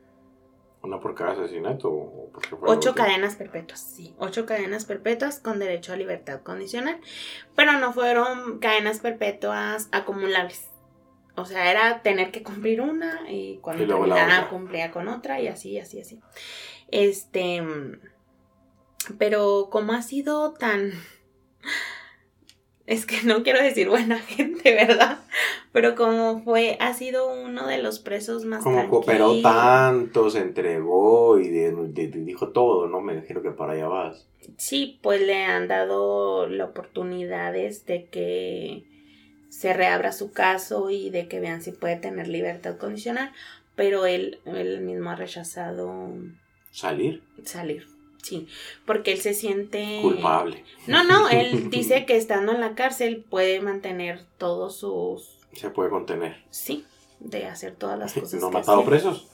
Una 0.88 1.02
por 1.02 1.16
cada 1.16 1.34
asesinato. 1.34 1.90
¿o 1.90 2.32
por 2.32 2.42
qué 2.42 2.56
fue 2.56 2.70
Ocho 2.70 2.96
cadenas 2.96 3.36
perpetuas, 3.36 3.82
sí. 3.82 4.16
Ocho 4.18 4.46
cadenas 4.46 4.86
perpetuas 4.86 5.42
con 5.42 5.60
derecho 5.60 5.92
a 5.92 5.98
libertad 5.98 6.42
condicional. 6.44 7.02
Pero 7.56 7.74
no 7.74 7.92
fueron 7.92 8.60
cadenas 8.60 9.02
perpetuas 9.02 9.90
acumulables. 9.92 10.70
O 11.36 11.44
sea, 11.44 11.70
era 11.70 12.02
tener 12.04 12.32
que 12.32 12.42
cumplir 12.42 12.80
una 12.80 13.30
y 13.30 13.58
cuando 13.58 13.84
Y 13.84 13.92
otra. 13.92 14.48
cumplía 14.50 14.92
con 14.92 15.10
otra 15.10 15.42
y 15.42 15.48
así, 15.50 15.78
así, 15.78 16.00
así. 16.00 16.22
Este. 16.88 17.62
Pero 19.20 19.68
como 19.70 19.92
ha 19.92 20.02
sido 20.02 20.54
tan. 20.54 20.94
Es 22.88 23.06
que 23.06 23.22
no 23.24 23.44
quiero 23.44 23.62
decir 23.62 23.90
buena 23.90 24.18
gente, 24.28 24.74
¿verdad? 24.74 25.20
Pero 25.74 25.94
como 25.96 26.42
fue, 26.44 26.78
ha 26.80 26.94
sido 26.94 27.30
uno 27.32 27.68
de 27.68 27.78
los 27.80 28.00
presos 28.00 28.46
más 28.46 28.64
Como 28.64 28.90
cooperó 28.90 29.42
tanto, 29.42 30.30
se 30.30 30.40
entregó 30.40 31.38
y 31.38 31.50
de- 31.50 31.74
de- 31.74 32.08
de- 32.08 32.22
dijo 32.24 32.50
todo, 32.50 32.88
¿no? 32.88 33.02
Me 33.02 33.14
imagino 33.14 33.42
que 33.44 33.52
para 33.52 33.74
allá 33.74 33.88
vas. 33.90 34.26
Sí, 34.58 35.00
pues 35.04 35.22
le 35.22 35.44
han 35.44 35.68
dado 35.68 36.48
la 36.48 36.66
oportunidades 36.66 37.86
de 37.86 38.06
que 38.06 38.84
se 39.50 39.74
reabra 39.74 40.12
su 40.14 40.32
caso 40.32 40.90
y 40.90 41.10
de 41.10 41.28
que 41.28 41.40
vean 41.42 41.62
si 41.62 41.72
puede 41.74 41.98
tener 41.98 42.28
libertad 42.30 42.78
condicional, 42.78 43.32
pero 43.76 44.06
él, 44.06 44.40
él 44.46 44.80
mismo 44.82 45.10
ha 45.10 45.16
rechazado 45.16 46.14
Salir 46.72 47.22
salir. 47.44 47.86
Sí, 48.24 48.48
porque 48.86 49.14
él 49.14 49.22
se 49.22 49.34
siente 49.34 50.00
culpable. 50.02 50.64
No, 50.88 51.04
no, 51.04 51.30
él 51.30 51.70
dice 51.72 52.06
que 52.06 52.18
estando 52.18 52.52
en 52.52 52.60
la 52.62 52.76
cárcel 52.76 53.24
puede 53.30 53.62
mantener 53.62 54.26
todos 54.38 54.78
sus 54.78 55.40
Se 55.54 55.70
puede 55.70 55.90
contener. 55.90 56.44
sí, 56.50 56.86
de 57.20 57.46
hacer 57.46 57.76
todas 57.76 57.98
las 57.98 58.14
cosas 58.20 58.40
¿No 58.42 58.48
ha 58.48 58.52
matado 58.52 58.84
presos? 58.86 59.28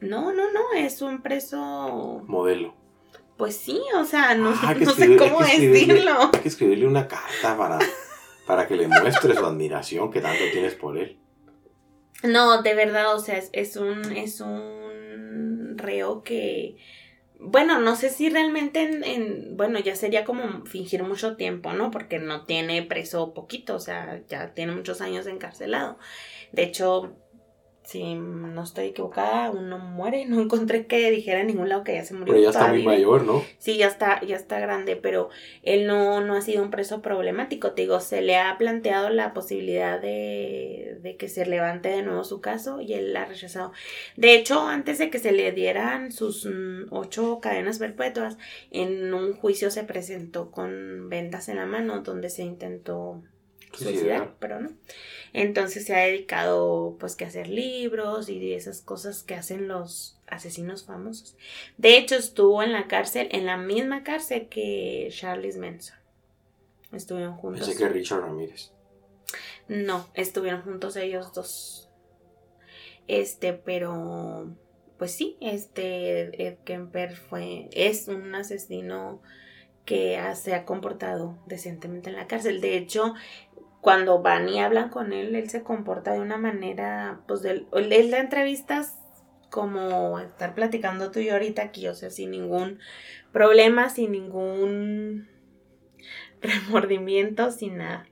No, 0.00 0.32
no, 0.32 0.50
no, 0.52 0.72
es 0.76 1.02
un 1.02 1.20
preso 1.22 2.22
Modelo. 2.26 2.74
pues 3.36 3.56
sí, 3.56 3.80
o 3.96 4.04
sea, 4.04 4.34
no, 4.34 4.54
Ah, 4.62 4.74
no 4.80 4.92
sé 4.92 5.04
hay 5.04 5.16
cómo 5.16 5.40
decirlo. 5.40 6.30
Hay 6.32 6.40
que 6.40 6.48
escribirle 6.48 6.86
una 6.86 7.06
carta 7.08 7.56
para, 7.58 7.78
para 8.46 8.66
que 8.66 8.76
le 8.76 8.86
muestre 8.88 9.34
su 9.34 9.44
admiración 9.44 10.10
que 10.10 10.20
tanto 10.20 10.42
tienes 10.52 10.74
por 10.74 10.96
él. 10.96 11.18
No, 12.22 12.62
de 12.62 12.74
verdad, 12.74 13.14
o 13.14 13.18
sea, 13.18 13.36
es, 13.38 13.50
es 13.52 13.76
un 13.76 14.04
es 14.12 14.40
un 14.40 15.74
reo 15.76 16.22
que 16.22 16.76
bueno, 17.40 17.80
no 17.80 17.96
sé 17.96 18.10
si 18.10 18.28
realmente 18.30 18.82
en, 18.82 19.04
en- 19.04 19.56
bueno, 19.56 19.78
ya 19.80 19.96
sería 19.96 20.24
como 20.24 20.64
fingir 20.66 21.02
mucho 21.04 21.36
tiempo, 21.36 21.72
¿no? 21.72 21.90
Porque 21.90 22.18
no 22.18 22.44
tiene 22.46 22.82
preso 22.82 23.34
poquito, 23.34 23.76
o 23.76 23.80
sea, 23.80 24.22
ya 24.28 24.54
tiene 24.54 24.72
muchos 24.72 25.00
años 25.00 25.26
encarcelado. 25.26 25.98
De 26.52 26.64
hecho, 26.64 27.16
si 27.90 28.14
no 28.14 28.62
estoy 28.62 28.86
equivocada, 28.86 29.50
uno 29.50 29.78
muere. 29.78 30.24
No 30.30 30.40
encontré 30.40 30.86
que 30.86 31.10
dijera 31.10 31.40
en 31.40 31.48
ningún 31.48 31.68
lado 31.68 31.82
que 31.82 31.94
ya 31.94 32.04
se 32.04 32.14
murió. 32.14 32.34
Pero 32.34 32.44
ya 32.44 32.50
está 32.50 32.68
muy 32.68 32.84
mayor, 32.84 33.24
¿no? 33.24 33.42
Sí, 33.58 33.78
ya 33.78 33.88
está, 33.88 34.20
ya 34.24 34.36
está 34.36 34.60
grande, 34.60 34.94
pero 34.94 35.28
él 35.64 35.88
no, 35.88 36.20
no 36.20 36.34
ha 36.34 36.40
sido 36.40 36.62
un 36.62 36.70
preso 36.70 37.02
problemático. 37.02 37.72
Te 37.72 37.82
digo, 37.82 37.98
se 37.98 38.22
le 38.22 38.36
ha 38.36 38.56
planteado 38.58 39.10
la 39.10 39.34
posibilidad 39.34 40.00
de, 40.00 40.98
de 41.00 41.16
que 41.16 41.28
se 41.28 41.46
levante 41.46 41.88
de 41.88 42.02
nuevo 42.02 42.22
su 42.22 42.40
caso 42.40 42.80
y 42.80 42.92
él 42.92 43.12
la 43.12 43.22
ha 43.22 43.26
rechazado. 43.26 43.72
De 44.16 44.34
hecho, 44.36 44.68
antes 44.68 44.98
de 44.98 45.10
que 45.10 45.18
se 45.18 45.32
le 45.32 45.50
dieran 45.50 46.12
sus 46.12 46.46
mm, 46.46 46.92
ocho 46.92 47.40
cadenas 47.40 47.80
perpetuas, 47.80 48.38
en 48.70 49.12
un 49.12 49.32
juicio 49.32 49.72
se 49.72 49.82
presentó 49.82 50.52
con 50.52 51.08
vendas 51.08 51.48
en 51.48 51.56
la 51.56 51.66
mano 51.66 52.02
donde 52.02 52.30
se 52.30 52.42
intentó 52.42 53.20
suicidar, 53.72 54.36
pero 54.38 54.60
no. 54.60 54.70
Entonces 55.32 55.84
se 55.84 55.94
ha 55.94 56.00
dedicado 56.00 56.96
pues 56.98 57.16
que 57.16 57.24
a 57.24 57.28
hacer 57.28 57.48
libros 57.48 58.28
y 58.28 58.52
esas 58.52 58.80
cosas 58.80 59.22
que 59.22 59.34
hacen 59.34 59.68
los 59.68 60.18
asesinos 60.26 60.84
famosos. 60.84 61.36
De 61.78 61.96
hecho 61.96 62.16
estuvo 62.16 62.62
en 62.62 62.72
la 62.72 62.88
cárcel, 62.88 63.28
en 63.30 63.46
la 63.46 63.56
misma 63.56 64.02
cárcel 64.02 64.48
que 64.48 65.08
Charles 65.10 65.56
Manson. 65.56 65.96
Estuvieron 66.92 67.36
juntos. 67.36 67.68
Pensé 67.68 67.78
que 67.78 67.88
Richard 67.88 68.22
Ramírez. 68.22 68.72
No, 69.68 70.08
estuvieron 70.14 70.62
juntos 70.62 70.96
ellos 70.96 71.32
dos. 71.32 71.88
Este, 73.06 73.52
pero 73.52 74.56
pues 74.98 75.12
sí, 75.12 75.36
este 75.40 76.46
Ed 76.46 76.58
Kemper 76.64 77.16
fue 77.16 77.68
es 77.72 78.08
un 78.08 78.34
asesino 78.34 79.22
que 79.84 80.20
se 80.34 80.54
ha 80.54 80.64
comportado 80.64 81.38
decentemente 81.46 82.10
en 82.10 82.16
la 82.16 82.26
cárcel. 82.26 82.60
De 82.60 82.76
hecho, 82.76 83.14
cuando 83.80 84.20
van 84.20 84.48
y 84.48 84.60
hablan 84.60 84.90
con 84.90 85.12
él, 85.12 85.34
él 85.34 85.48
se 85.48 85.62
comporta 85.62 86.12
de 86.12 86.20
una 86.20 86.36
manera, 86.36 87.20
pues, 87.26 87.44
él, 87.44 87.66
él 87.72 88.10
da 88.10 88.18
entrevistas 88.18 88.96
como 89.50 90.18
estar 90.20 90.54
platicando 90.54 91.10
tú 91.10 91.18
y 91.18 91.26
yo 91.26 91.32
ahorita 91.32 91.62
aquí, 91.62 91.88
o 91.88 91.94
sea, 91.94 92.10
sin 92.10 92.30
ningún 92.30 92.78
problema, 93.32 93.90
sin 93.90 94.12
ningún 94.12 95.28
remordimiento, 96.40 97.50
sin 97.50 97.78
nada. 97.78 98.06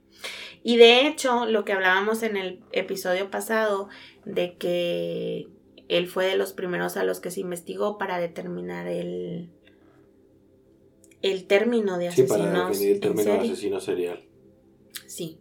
Y 0.63 0.77
de 0.77 1.07
hecho, 1.07 1.47
lo 1.47 1.65
que 1.65 1.73
hablábamos 1.73 2.23
en 2.23 2.37
el 2.37 2.61
episodio 2.73 3.31
pasado, 3.31 3.89
de 4.25 4.57
que 4.57 5.49
él 5.89 6.09
fue 6.09 6.27
de 6.27 6.37
los 6.37 6.53
primeros 6.53 6.97
a 6.97 7.05
los 7.05 7.21
que 7.21 7.31
se 7.31 7.41
investigó 7.41 7.97
para 7.97 8.19
determinar 8.19 8.89
el, 8.89 9.49
el 11.23 11.47
término 11.47 11.99
de 11.99 12.09
asesinos. 12.09 12.37
Sí, 12.37 12.43
para 12.43 12.69
definir 12.69 12.93
el 12.93 13.01
término 13.01 13.33
de 13.33 13.39
asesino 13.39 13.81
serial. 13.81 14.25
Sí. 15.07 15.39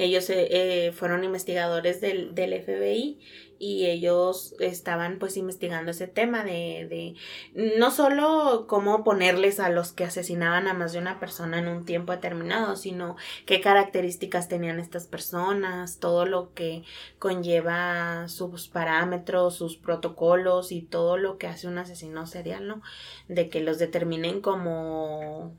Ellos 0.00 0.30
eh, 0.30 0.48
eh, 0.50 0.92
fueron 0.92 1.24
investigadores 1.24 2.00
del, 2.00 2.34
del, 2.34 2.54
FBI 2.54 3.20
y 3.58 3.84
ellos 3.84 4.54
estaban 4.58 5.18
pues 5.18 5.36
investigando 5.36 5.90
ese 5.90 6.06
tema 6.06 6.42
de, 6.42 6.86
de 6.88 7.76
no 7.76 7.90
solo 7.90 8.64
cómo 8.66 9.04
ponerles 9.04 9.60
a 9.60 9.68
los 9.68 9.92
que 9.92 10.04
asesinaban 10.04 10.68
a 10.68 10.72
más 10.72 10.94
de 10.94 11.00
una 11.00 11.20
persona 11.20 11.58
en 11.58 11.68
un 11.68 11.84
tiempo 11.84 12.12
determinado, 12.12 12.76
sino 12.76 13.16
qué 13.44 13.60
características 13.60 14.48
tenían 14.48 14.80
estas 14.80 15.06
personas, 15.06 15.98
todo 15.98 16.24
lo 16.24 16.54
que 16.54 16.82
conlleva 17.18 18.26
sus 18.28 18.68
parámetros, 18.68 19.54
sus 19.56 19.76
protocolos 19.76 20.72
y 20.72 20.80
todo 20.80 21.18
lo 21.18 21.36
que 21.36 21.46
hace 21.46 21.68
un 21.68 21.76
asesino 21.76 22.26
serial, 22.26 22.66
¿no? 22.66 22.80
De 23.28 23.50
que 23.50 23.60
los 23.60 23.78
determinen 23.78 24.40
como 24.40 25.54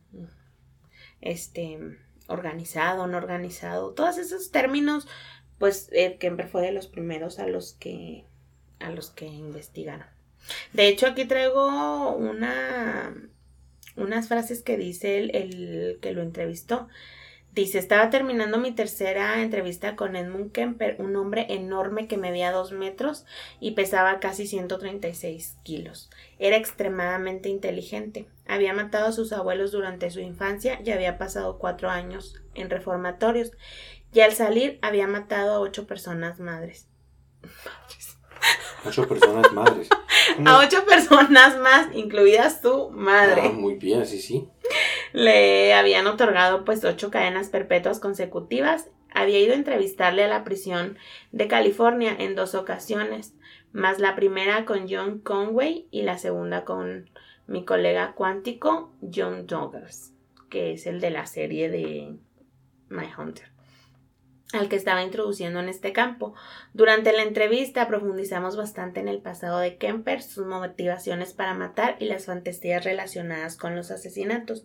este 1.21 1.77
organizado, 2.31 3.07
no 3.07 3.17
organizado, 3.17 3.91
todos 3.93 4.17
esos 4.17 4.51
términos, 4.51 5.07
pues 5.59 5.89
Kemper 6.19 6.47
fue 6.47 6.63
de 6.63 6.71
los 6.71 6.87
primeros 6.87 7.39
a 7.39 7.47
los 7.47 7.73
que 7.73 8.25
a 8.79 8.89
los 8.89 9.11
que 9.11 9.27
investigaron. 9.27 10.07
De 10.73 10.87
hecho, 10.87 11.05
aquí 11.05 11.25
traigo 11.25 12.15
una 12.15 13.13
unas 13.95 14.27
frases 14.27 14.63
que 14.63 14.77
dice 14.77 15.19
el, 15.19 15.35
el 15.35 15.99
que 16.01 16.13
lo 16.13 16.21
entrevistó. 16.21 16.87
Dice, 17.53 17.79
estaba 17.79 18.09
terminando 18.09 18.59
mi 18.59 18.71
tercera 18.71 19.41
entrevista 19.41 19.97
con 19.97 20.15
Edmund 20.15 20.53
Kemper, 20.53 20.95
un 20.99 21.17
hombre 21.17 21.47
enorme 21.49 22.07
que 22.07 22.15
medía 22.15 22.51
dos 22.51 22.71
metros 22.71 23.25
y 23.59 23.71
pesaba 23.71 24.21
casi 24.21 24.47
136 24.47 25.57
kilos. 25.63 26.09
Era 26.43 26.57
extremadamente 26.57 27.49
inteligente. 27.49 28.27
Había 28.47 28.73
matado 28.73 29.05
a 29.05 29.11
sus 29.11 29.31
abuelos 29.31 29.71
durante 29.71 30.09
su 30.09 30.21
infancia 30.21 30.81
y 30.83 30.89
había 30.89 31.19
pasado 31.19 31.59
cuatro 31.59 31.87
años 31.87 32.41
en 32.55 32.71
reformatorios. 32.71 33.51
Y 34.11 34.21
al 34.21 34.33
salir 34.33 34.79
había 34.81 35.05
matado 35.05 35.53
a 35.53 35.59
ocho 35.59 35.85
personas 35.85 36.39
madres. 36.39 36.89
Ocho 38.83 39.07
personas 39.07 39.53
madres. 39.53 39.87
a 40.45 40.57
ocho 40.57 40.83
personas 40.83 41.59
más, 41.59 41.89
incluidas 41.93 42.59
su 42.59 42.89
madre. 42.89 43.43
Ah, 43.45 43.49
muy 43.49 43.75
bien, 43.75 44.07
sí, 44.07 44.19
sí. 44.19 44.49
Le 45.13 45.75
habían 45.75 46.07
otorgado 46.07 46.65
pues 46.65 46.83
ocho 46.83 47.11
cadenas 47.11 47.49
perpetuas 47.49 47.99
consecutivas. 47.99 48.89
Había 49.13 49.39
ido 49.39 49.53
a 49.53 49.57
entrevistarle 49.57 50.23
a 50.23 50.27
la 50.27 50.43
prisión 50.43 50.97
de 51.31 51.47
California 51.47 52.15
en 52.17 52.33
dos 52.33 52.55
ocasiones, 52.55 53.35
más 53.73 53.99
la 53.99 54.15
primera 54.15 54.65
con 54.65 54.87
John 54.89 55.19
Conway 55.19 55.87
y 55.91 56.03
la 56.03 56.17
segunda 56.17 56.65
con 56.65 57.09
mi 57.47 57.65
colega 57.65 58.13
cuántico 58.13 58.93
John 59.13 59.47
Douglas, 59.47 60.13
que 60.49 60.73
es 60.73 60.87
el 60.87 61.01
de 61.01 61.11
la 61.11 61.25
serie 61.25 61.69
de 61.69 62.17
My 62.89 63.07
Hunter 63.17 63.51
al 64.53 64.69
que 64.69 64.75
estaba 64.75 65.03
introduciendo 65.03 65.59
en 65.59 65.69
este 65.69 65.93
campo. 65.93 66.33
Durante 66.73 67.13
la 67.13 67.23
entrevista 67.23 67.87
profundizamos 67.87 68.57
bastante 68.57 68.99
en 68.99 69.07
el 69.07 69.19
pasado 69.19 69.59
de 69.59 69.77
Kemper, 69.77 70.21
sus 70.21 70.45
motivaciones 70.45 71.33
para 71.33 71.53
matar 71.53 71.95
y 71.99 72.05
las 72.05 72.25
fantasías 72.25 72.83
relacionadas 72.83 73.55
con 73.55 73.75
los 73.75 73.91
asesinatos. 73.91 74.63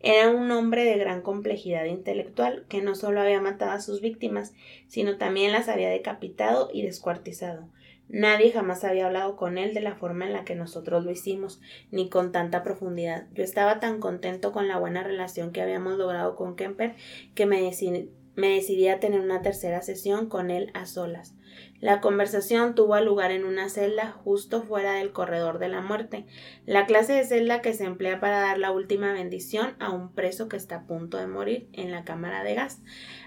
Era 0.00 0.30
un 0.30 0.50
hombre 0.50 0.84
de 0.84 0.98
gran 0.98 1.22
complejidad 1.22 1.84
intelectual 1.84 2.66
que 2.68 2.82
no 2.82 2.94
solo 2.94 3.20
había 3.20 3.40
matado 3.40 3.72
a 3.72 3.80
sus 3.80 4.00
víctimas, 4.00 4.54
sino 4.88 5.18
también 5.18 5.52
las 5.52 5.68
había 5.68 5.90
decapitado 5.90 6.70
y 6.72 6.82
descuartizado. 6.82 7.68
Nadie 8.08 8.52
jamás 8.52 8.84
había 8.84 9.06
hablado 9.06 9.36
con 9.36 9.58
él 9.58 9.74
de 9.74 9.80
la 9.80 9.94
forma 9.94 10.26
en 10.26 10.32
la 10.32 10.44
que 10.44 10.54
nosotros 10.54 11.04
lo 11.04 11.10
hicimos, 11.10 11.60
ni 11.90 12.08
con 12.08 12.32
tanta 12.32 12.62
profundidad. 12.62 13.26
Yo 13.34 13.44
estaba 13.44 13.80
tan 13.80 14.00
contento 14.00 14.52
con 14.52 14.66
la 14.66 14.78
buena 14.78 15.02
relación 15.02 15.52
que 15.52 15.60
habíamos 15.60 15.98
logrado 15.98 16.34
con 16.34 16.56
Kemper 16.56 16.94
que 17.34 17.46
me 17.46 17.60
decidí 17.60 18.10
me 18.38 18.50
decidí 18.50 18.86
a 18.86 19.00
tener 19.00 19.20
una 19.20 19.42
tercera 19.42 19.82
sesión 19.82 20.28
con 20.28 20.52
él 20.52 20.70
a 20.72 20.86
solas. 20.86 21.34
La 21.80 22.00
conversación 22.00 22.74
tuvo 22.74 22.98
lugar 23.00 23.30
en 23.30 23.44
una 23.44 23.68
celda 23.68 24.10
justo 24.10 24.62
fuera 24.62 24.94
del 24.94 25.12
corredor 25.12 25.60
de 25.60 25.68
la 25.68 25.80
muerte, 25.80 26.26
la 26.66 26.86
clase 26.86 27.12
de 27.12 27.24
celda 27.24 27.62
que 27.62 27.72
se 27.72 27.84
emplea 27.84 28.18
para 28.18 28.40
dar 28.40 28.58
la 28.58 28.72
última 28.72 29.12
bendición 29.12 29.76
a 29.78 29.90
un 29.90 30.12
preso 30.12 30.48
que 30.48 30.56
está 30.56 30.76
a 30.76 30.86
punto 30.86 31.18
de 31.18 31.28
morir 31.28 31.68
en 31.72 31.92
la 31.92 32.04
cámara 32.04 32.42
de 32.42 32.54
gas. 32.54 32.82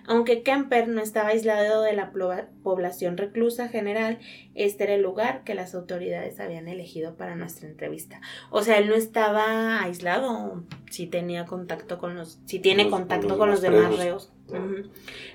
Aunque 0.06 0.43
Kemper 0.43 0.89
no 0.89 1.02
estaba 1.02 1.30
aislado 1.30 1.82
de 1.84 1.93
la 1.93 2.12
población 2.12 3.16
reclusa 3.16 3.70
general, 3.70 4.20
este 4.54 4.84
era 4.84 4.95
el 4.95 5.02
lugar 5.02 5.45
que 5.45 5.56
las 5.56 5.74
autoridades 5.74 6.39
habían 6.41 6.68
elegido 6.68 7.16
para 7.16 7.36
nuestra 7.36 7.70
entrevista. 7.70 8.20
O 8.49 8.64
sea, 8.64 8.80
él 8.80 8.89
no 8.89 8.95
estaba 8.95 9.82
aislado, 9.82 10.64
si 10.89 11.08
tenía 11.08 11.45
contacto 11.45 11.99
con 11.99 12.16
los, 12.16 12.39
si 12.45 12.60
tiene 12.60 12.89
contacto 12.89 13.38
con 13.38 13.49
los, 13.49 13.62
demás 13.62 13.95
reos. 13.95 14.34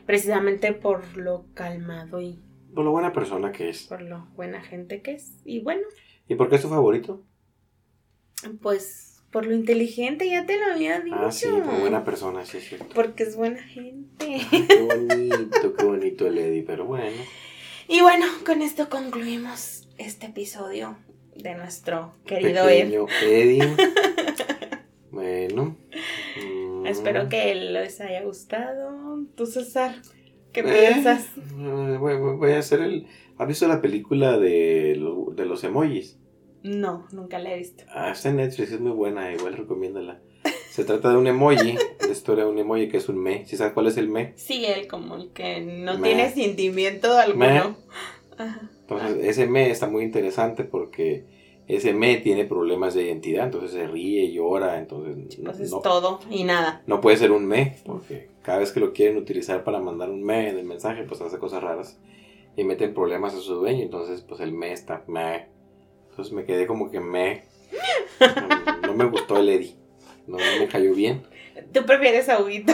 Precisamente 0.04 0.74
por 0.74 1.16
lo 1.16 1.46
calmado 1.54 2.20
y... 2.20 2.40
Por 2.76 2.84
lo 2.84 2.90
buena 2.90 3.14
persona 3.14 3.52
que 3.52 3.70
es. 3.70 3.84
Por 3.84 4.02
lo 4.02 4.26
buena 4.36 4.60
gente 4.60 5.00
que 5.00 5.12
es. 5.12 5.32
Y 5.46 5.60
bueno. 5.60 5.80
¿Y 6.28 6.34
por 6.34 6.50
qué 6.50 6.56
es 6.56 6.60
su 6.60 6.68
favorito? 6.68 7.24
Pues 8.60 9.22
por 9.30 9.46
lo 9.46 9.54
inteligente, 9.54 10.28
ya 10.28 10.44
te 10.44 10.58
lo 10.58 10.74
había 10.74 11.00
dicho. 11.00 11.16
Ah, 11.18 11.32
sí, 11.32 11.46
por 11.46 11.80
buena 11.80 12.04
persona, 12.04 12.44
sí 12.44 12.58
es 12.58 12.68
cierto. 12.68 12.88
Porque 12.94 13.22
es 13.22 13.34
buena 13.34 13.62
gente. 13.62 14.42
qué 14.50 14.82
bonito, 14.82 15.74
qué 15.74 15.84
bonito 15.86 16.26
el 16.26 16.36
Eddie, 16.36 16.64
pero 16.64 16.84
bueno. 16.84 17.16
Y 17.88 18.02
bueno, 18.02 18.26
con 18.44 18.60
esto 18.60 18.90
concluimos 18.90 19.88
este 19.96 20.26
episodio 20.26 20.98
de 21.34 21.54
nuestro 21.54 22.12
querido 22.26 22.66
Pequeño 22.66 23.06
Eddie. 23.22 23.74
bueno. 25.10 25.78
Espero 26.84 27.24
mm. 27.24 27.28
que 27.30 27.54
les 27.54 28.02
haya 28.02 28.22
gustado. 28.22 29.24
¿Tú, 29.34 29.46
César? 29.46 29.94
¿Qué 30.56 30.60
eh, 30.60 30.88
piensas? 30.88 31.26
Eh, 31.36 31.98
voy, 32.00 32.52
a 32.52 32.58
hacer 32.58 32.80
el... 32.80 33.06
¿Has 33.36 33.46
visto 33.46 33.68
la 33.68 33.82
película 33.82 34.38
de, 34.38 34.98
de 35.34 35.44
los 35.44 35.64
emojis? 35.64 36.18
No, 36.62 37.06
nunca 37.12 37.38
la 37.38 37.52
he 37.52 37.58
visto. 37.58 37.84
Ah, 37.90 38.10
está 38.10 38.30
en 38.30 38.36
Netflix, 38.36 38.72
es 38.72 38.80
muy 38.80 38.92
buena, 38.92 39.30
igual 39.34 39.54
recomiéndala. 39.54 40.22
Se 40.70 40.84
trata 40.86 41.10
de 41.10 41.18
un 41.18 41.26
emoji, 41.26 41.74
la 42.00 42.08
historia 42.10 42.44
de 42.44 42.50
un 42.50 42.58
emoji 42.58 42.88
que 42.88 42.96
es 42.96 43.08
un 43.10 43.18
me. 43.18 43.44
¿Sí 43.44 43.58
sabes 43.58 43.74
cuál 43.74 43.88
es 43.88 43.98
el 43.98 44.08
me? 44.08 44.32
Sí, 44.36 44.64
el 44.64 44.88
como 44.88 45.16
el 45.16 45.30
que 45.32 45.60
no 45.60 46.00
tiene 46.00 46.32
sentimiento 46.32 47.18
alguno. 47.18 47.76
Entonces, 48.80 49.24
ese 49.24 49.46
me 49.46 49.70
está 49.70 49.88
muy 49.88 50.04
interesante 50.04 50.64
porque 50.64 51.26
ese 51.68 51.92
me 51.94 52.16
tiene 52.18 52.44
problemas 52.44 52.94
de 52.94 53.04
identidad, 53.04 53.46
entonces 53.46 53.72
se 53.72 53.86
ríe, 53.86 54.30
llora, 54.32 54.78
entonces... 54.78 55.36
Pues 55.42 55.60
es 55.60 55.70
todo 55.70 56.20
y 56.30 56.44
nada. 56.44 56.82
No 56.86 57.00
puede 57.00 57.16
ser 57.16 57.32
un 57.32 57.46
me, 57.46 57.78
porque 57.84 58.28
cada 58.42 58.58
vez 58.58 58.70
que 58.72 58.80
lo 58.80 58.92
quieren 58.92 59.16
utilizar 59.16 59.64
para 59.64 59.80
mandar 59.80 60.10
un 60.10 60.22
me 60.22 60.48
en 60.48 60.58
el 60.58 60.64
mensaje, 60.64 61.02
pues 61.02 61.20
hace 61.20 61.38
cosas 61.38 61.62
raras. 61.62 61.98
y 62.56 62.64
meten 62.64 62.94
problemas 62.94 63.34
a 63.34 63.40
su 63.40 63.54
dueño. 63.56 63.82
Entonces, 63.82 64.22
pues 64.22 64.40
el 64.40 64.52
me 64.52 64.72
está 64.72 65.04
me. 65.06 65.48
Entonces 66.10 66.32
me 66.32 66.44
quedé 66.44 66.66
como 66.66 66.90
que 66.90 67.00
me. 67.00 67.44
No, 68.20 68.88
no 68.88 68.94
me 68.94 69.04
gustó 69.04 69.36
el 69.36 69.48
Eddie. 69.48 69.76
No, 70.26 70.38
no 70.38 70.58
me 70.58 70.66
cayó 70.66 70.94
bien. 70.94 71.22
¿Tú 71.72 71.84
prefieres 71.84 72.28
a 72.28 72.40
Huguito? 72.40 72.72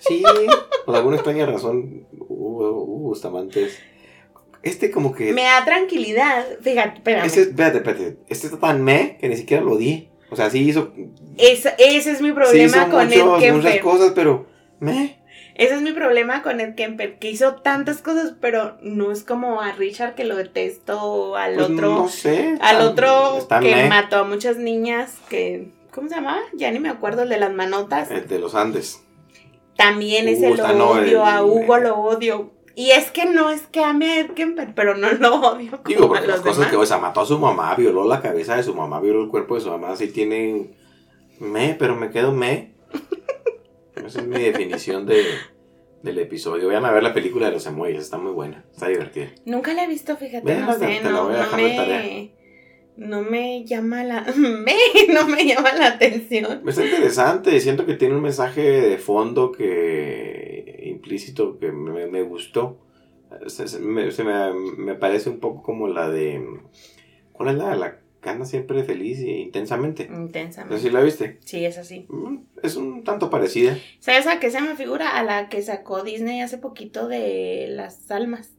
Sí, 0.00 0.22
por 0.84 0.96
alguna 0.96 1.16
extraña 1.16 1.46
razón, 1.46 2.06
Hugo, 2.12 2.82
Hugo 2.82 3.08
Bustamante 3.08 3.68
Este 4.64 4.90
como 4.90 5.14
que... 5.14 5.32
Me 5.32 5.42
da 5.42 5.64
tranquilidad. 5.64 6.44
Fíjate, 6.62 6.96
espérame. 6.96 7.26
Este, 7.26 7.42
espérate, 7.42 7.76
espérate. 7.78 8.16
Este 8.28 8.46
está 8.46 8.58
tan 8.58 8.82
me 8.82 9.18
que 9.20 9.28
ni 9.28 9.36
siquiera 9.36 9.62
lo 9.62 9.76
di. 9.76 10.08
O 10.30 10.36
sea, 10.36 10.50
sí 10.50 10.60
hizo... 10.68 10.92
Esa- 11.36 11.74
ese 11.78 12.10
es 12.10 12.20
mi 12.20 12.28
Sí 12.28 12.34
problema 12.34 12.64
hizo 12.78 12.90
con 12.90 13.06
muchos- 13.08 13.42
Ed 13.42 13.52
muchas 13.52 13.78
cosas, 13.78 14.12
pero... 14.14 14.46
Me... 14.80 15.22
Ese 15.56 15.74
es 15.76 15.82
mi 15.82 15.92
problema 15.92 16.42
con 16.42 16.60
Ed 16.60 16.74
Kemper, 16.74 17.18
que 17.20 17.30
hizo 17.30 17.54
tantas 17.56 17.98
cosas, 18.02 18.32
pero 18.40 18.76
no 18.82 19.12
es 19.12 19.22
como 19.22 19.60
a 19.60 19.70
Richard 19.72 20.16
que 20.16 20.24
lo 20.24 20.34
detesto, 20.34 21.00
o 21.00 21.36
al 21.36 21.54
Pues, 21.54 21.70
otro, 21.70 21.94
No 21.94 22.08
sé. 22.08 22.56
al 22.60 22.80
otro 22.80 23.46
que 23.60 23.74
me. 23.74 23.88
mató 23.88 24.16
a 24.16 24.24
muchas 24.24 24.56
niñas, 24.56 25.14
que, 25.28 25.68
¿cómo 25.92 26.08
se 26.08 26.16
llamaba? 26.16 26.40
Ya 26.54 26.72
ni 26.72 26.80
me 26.80 26.88
acuerdo, 26.88 27.22
el 27.22 27.28
de 27.28 27.38
las 27.38 27.52
manotas. 27.52 28.10
El 28.10 28.26
de 28.26 28.40
los 28.40 28.56
Andes. 28.56 29.00
También 29.76 30.26
Hugo 30.28 30.36
ese 30.54 30.56
lo 30.56 30.72
no, 30.74 30.90
odio, 30.90 31.22
el- 31.22 31.28
a 31.28 31.44
Hugo 31.44 31.78
lo 31.78 31.98
odio. 31.98 32.50
Y 32.76 32.90
es 32.90 33.10
que 33.10 33.26
no 33.26 33.50
es 33.50 33.66
que 33.68 33.82
ame 33.84 34.10
a 34.10 34.20
Ed 34.20 34.30
Kemper, 34.32 34.74
pero 34.74 34.96
no 34.96 35.10
lo 35.12 35.36
odio 35.36 35.70
como 35.70 35.82
Digo, 35.86 36.04
a 36.04 36.08
porque 36.08 36.26
las 36.26 36.40
cosas 36.40 36.58
demás. 36.58 36.70
que, 36.70 36.76
o 36.76 36.86
sea, 36.86 36.98
mató 36.98 37.20
a 37.20 37.26
su 37.26 37.38
mamá, 37.38 37.74
violó 37.76 38.06
la 38.06 38.20
cabeza 38.20 38.56
de 38.56 38.62
su 38.64 38.74
mamá, 38.74 39.00
violó 39.00 39.22
el 39.22 39.28
cuerpo 39.28 39.54
de 39.54 39.60
su 39.60 39.70
mamá, 39.70 39.94
sí 39.96 40.08
tiene 40.08 40.70
me, 41.38 41.74
pero 41.78 41.94
me 41.96 42.10
quedo 42.10 42.32
me. 42.32 42.74
Esa 43.94 44.20
es 44.20 44.26
mi 44.26 44.38
definición 44.38 45.06
de, 45.06 45.24
del 46.02 46.18
episodio. 46.18 46.66
Vayan 46.68 46.84
a 46.84 46.90
ver 46.90 47.02
la 47.02 47.14
película 47.14 47.46
de 47.46 47.52
los 47.52 47.66
emojis, 47.66 47.98
está 47.98 48.18
muy 48.18 48.32
buena, 48.32 48.64
está 48.72 48.88
divertida. 48.88 49.28
Nunca 49.46 49.72
la 49.72 49.84
he 49.84 49.88
visto, 49.88 50.16
fíjate, 50.16 50.44
Véanla, 50.44 50.66
no 50.66 50.78
sé, 50.78 50.86
te 50.86 51.04
la 51.04 51.10
no, 51.10 51.24
voy 51.24 51.34
a 51.34 51.38
no 51.38 51.42
dejar 51.44 51.60
de 51.60 51.76
tarea. 51.76 52.28
No 52.96 53.22
me 53.22 53.64
llama 53.64 54.04
la, 54.04 54.22
me, 54.36 54.74
no 55.12 55.26
me 55.28 55.44
llama 55.46 55.72
la 55.72 55.88
atención. 55.88 56.62
Está 56.68 56.84
interesante, 56.84 57.58
siento 57.60 57.86
que 57.86 57.94
tiene 57.94 58.14
un 58.14 58.22
mensaje 58.22 58.62
de 58.62 58.98
fondo 58.98 59.50
que 59.52 60.82
implícito 60.86 61.58
que 61.58 61.72
me, 61.72 62.06
me 62.06 62.22
gustó. 62.22 62.78
Se, 63.46 63.66
se 63.68 63.80
me, 63.80 64.10
se 64.12 64.22
me- 64.24 64.52
me 64.76 64.94
parece 64.94 65.28
un 65.30 65.40
poco 65.40 65.62
como 65.62 65.88
la 65.88 66.08
de... 66.08 66.42
¿Cuál 67.32 67.48
es 67.50 67.54
la, 67.56 67.74
la 67.74 67.98
que 68.22 68.30
anda 68.30 68.44
siempre 68.46 68.84
feliz 68.84 69.18
e 69.18 69.30
intensamente? 69.40 70.04
Intensamente. 70.10 70.78
si 70.80 70.90
la 70.90 71.00
viste. 71.02 71.38
Sí, 71.44 71.64
es 71.64 71.76
así. 71.78 72.06
Mm, 72.08 72.36
Es 72.62 72.76
un 72.76 73.02
tanto 73.02 73.28
parecida. 73.28 73.76
¿Sabes 73.98 74.26
a 74.28 74.38
qué 74.38 74.50
se 74.50 74.60
me 74.60 74.76
figura? 74.76 75.18
A 75.18 75.24
la 75.24 75.48
que 75.48 75.60
sacó 75.62 76.02
Disney 76.04 76.40
hace 76.40 76.58
poquito 76.58 77.08
de 77.08 77.66
las 77.70 78.08
almas. 78.10 78.53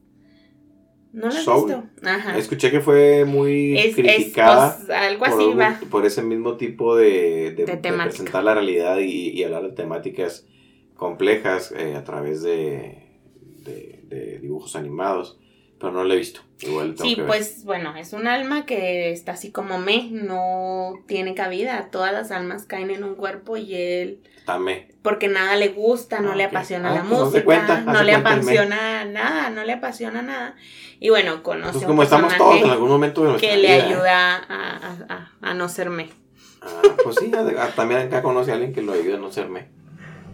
¿No 1.16 1.28
la 1.28 1.38
has 1.38 1.44
Soul. 1.44 1.66
visto? 1.66 1.84
Ajá. 2.08 2.36
Escuché 2.38 2.70
que 2.70 2.80
fue 2.80 3.24
muy 3.24 3.76
Es, 3.78 3.86
es, 3.86 3.94
criticada 3.96 4.76
pues, 4.76 4.90
algo 4.90 5.24
por, 5.24 5.28
así 5.42 5.54
va. 5.54 5.80
por 5.90 6.06
ese 6.06 6.22
mismo 6.22 6.56
tipo 6.56 6.94
de, 6.96 7.52
de- 7.56 7.64
De 7.64 7.66
de 7.66 7.76
temática. 7.78 8.04
presentar 8.16 8.44
la 8.44 8.54
realidad 8.54 8.98
y, 8.98 9.30
y 9.30 9.42
hablar 9.44 9.62
de 9.62 9.72
temáticas 9.72 10.46
complejas 10.94 11.72
eh, 11.76 11.94
a 11.96 12.04
través 12.04 12.42
de 12.42 13.02
dibujos 14.40 14.76
animados. 14.76 15.38
Pero 15.78 15.92
no 15.92 16.04
lo 16.04 16.14
he 16.14 16.16
visto. 16.16 16.40
Igual 16.60 16.94
tengo 16.94 17.04
Sí, 17.10 17.14
que 17.16 17.20
ver. 17.20 17.28
pues 17.28 17.64
bueno, 17.64 17.94
es 17.96 18.14
un 18.14 18.26
alma 18.26 18.64
que 18.64 19.12
está 19.12 19.32
así 19.32 19.52
como 19.52 19.78
me, 19.78 20.08
no 20.10 20.94
tiene 21.06 21.34
cabida. 21.34 21.88
Todas 21.90 22.12
las 22.14 22.30
almas 22.30 22.64
caen 22.64 22.90
en 22.90 23.04
un 23.04 23.14
cuerpo 23.14 23.58
y 23.58 23.74
él, 23.74 24.20
Tame. 24.46 24.88
porque 25.02 25.28
nada 25.28 25.56
le 25.56 25.68
gusta, 25.68 26.20
no 26.20 26.32
Ah, 26.32 26.36
le 26.36 26.44
apasiona 26.44 26.90
Ah, 26.92 26.94
la 26.94 27.02
pues 27.02 27.20
música, 27.20 27.44
cuenta, 27.44 27.80
no 27.82 28.02
le 28.02 28.14
apasiona 28.14 29.04
nada, 29.04 29.50
no 29.50 29.64
le 29.64 29.72
apasiona 29.74 30.22
nada. 30.22 30.56
Y 30.98 31.10
bueno, 31.10 31.42
conoce 31.42 31.72
Pues 31.72 31.82
un 31.84 31.88
como 31.88 32.02
estamos 32.02 32.34
todos 32.38 32.62
en 32.62 32.70
algún 32.70 32.88
momento 32.88 33.30
de 33.30 33.38
que 33.38 33.58
le 33.58 33.74
vida, 33.74 33.86
ayuda 33.86 34.36
a, 34.48 35.30
a- 35.42 35.54
no 35.54 35.68
ser 35.68 35.90
me. 35.90 36.08
Ah, 36.62 36.82
pues 37.04 37.16
sí, 37.20 37.30
ah, 37.34 37.68
también 37.76 38.00
acá 38.00 38.22
conoce 38.22 38.50
a 38.50 38.54
alguien 38.54 38.72
que 38.72 38.80
lo 38.80 38.94
ayuda 38.94 39.16
a 39.16 39.20
no 39.20 39.30
ser 39.30 39.48
me. 39.50 39.68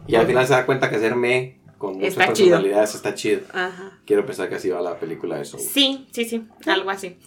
Y 0.07 0.15
al 0.15 0.27
final 0.29 0.47
se 0.47 0.53
da 0.53 0.67
cuenta 0.67 0.89
que 0.89 1.01
ser 1.01 1.17
me 1.17 1.59
con 1.83 1.95
muchas 1.97 2.11
Está 2.11 2.33
chido. 2.33 2.51
personalidades 2.51 2.95
está 2.95 3.15
chido. 3.15 3.41
Ajá. 3.53 3.99
Quiero 4.07 4.25
pensar 4.25 4.49
que 4.49 4.55
así 4.55 4.71
va 4.71 4.81
la 4.81 5.01
película 5.01 5.37
de 5.37 5.45
Soul. 5.45 5.61
Sí, 5.61 6.07
sí, 6.13 6.25
sí, 6.25 6.47
algo 6.67 6.89
así. 6.91 7.17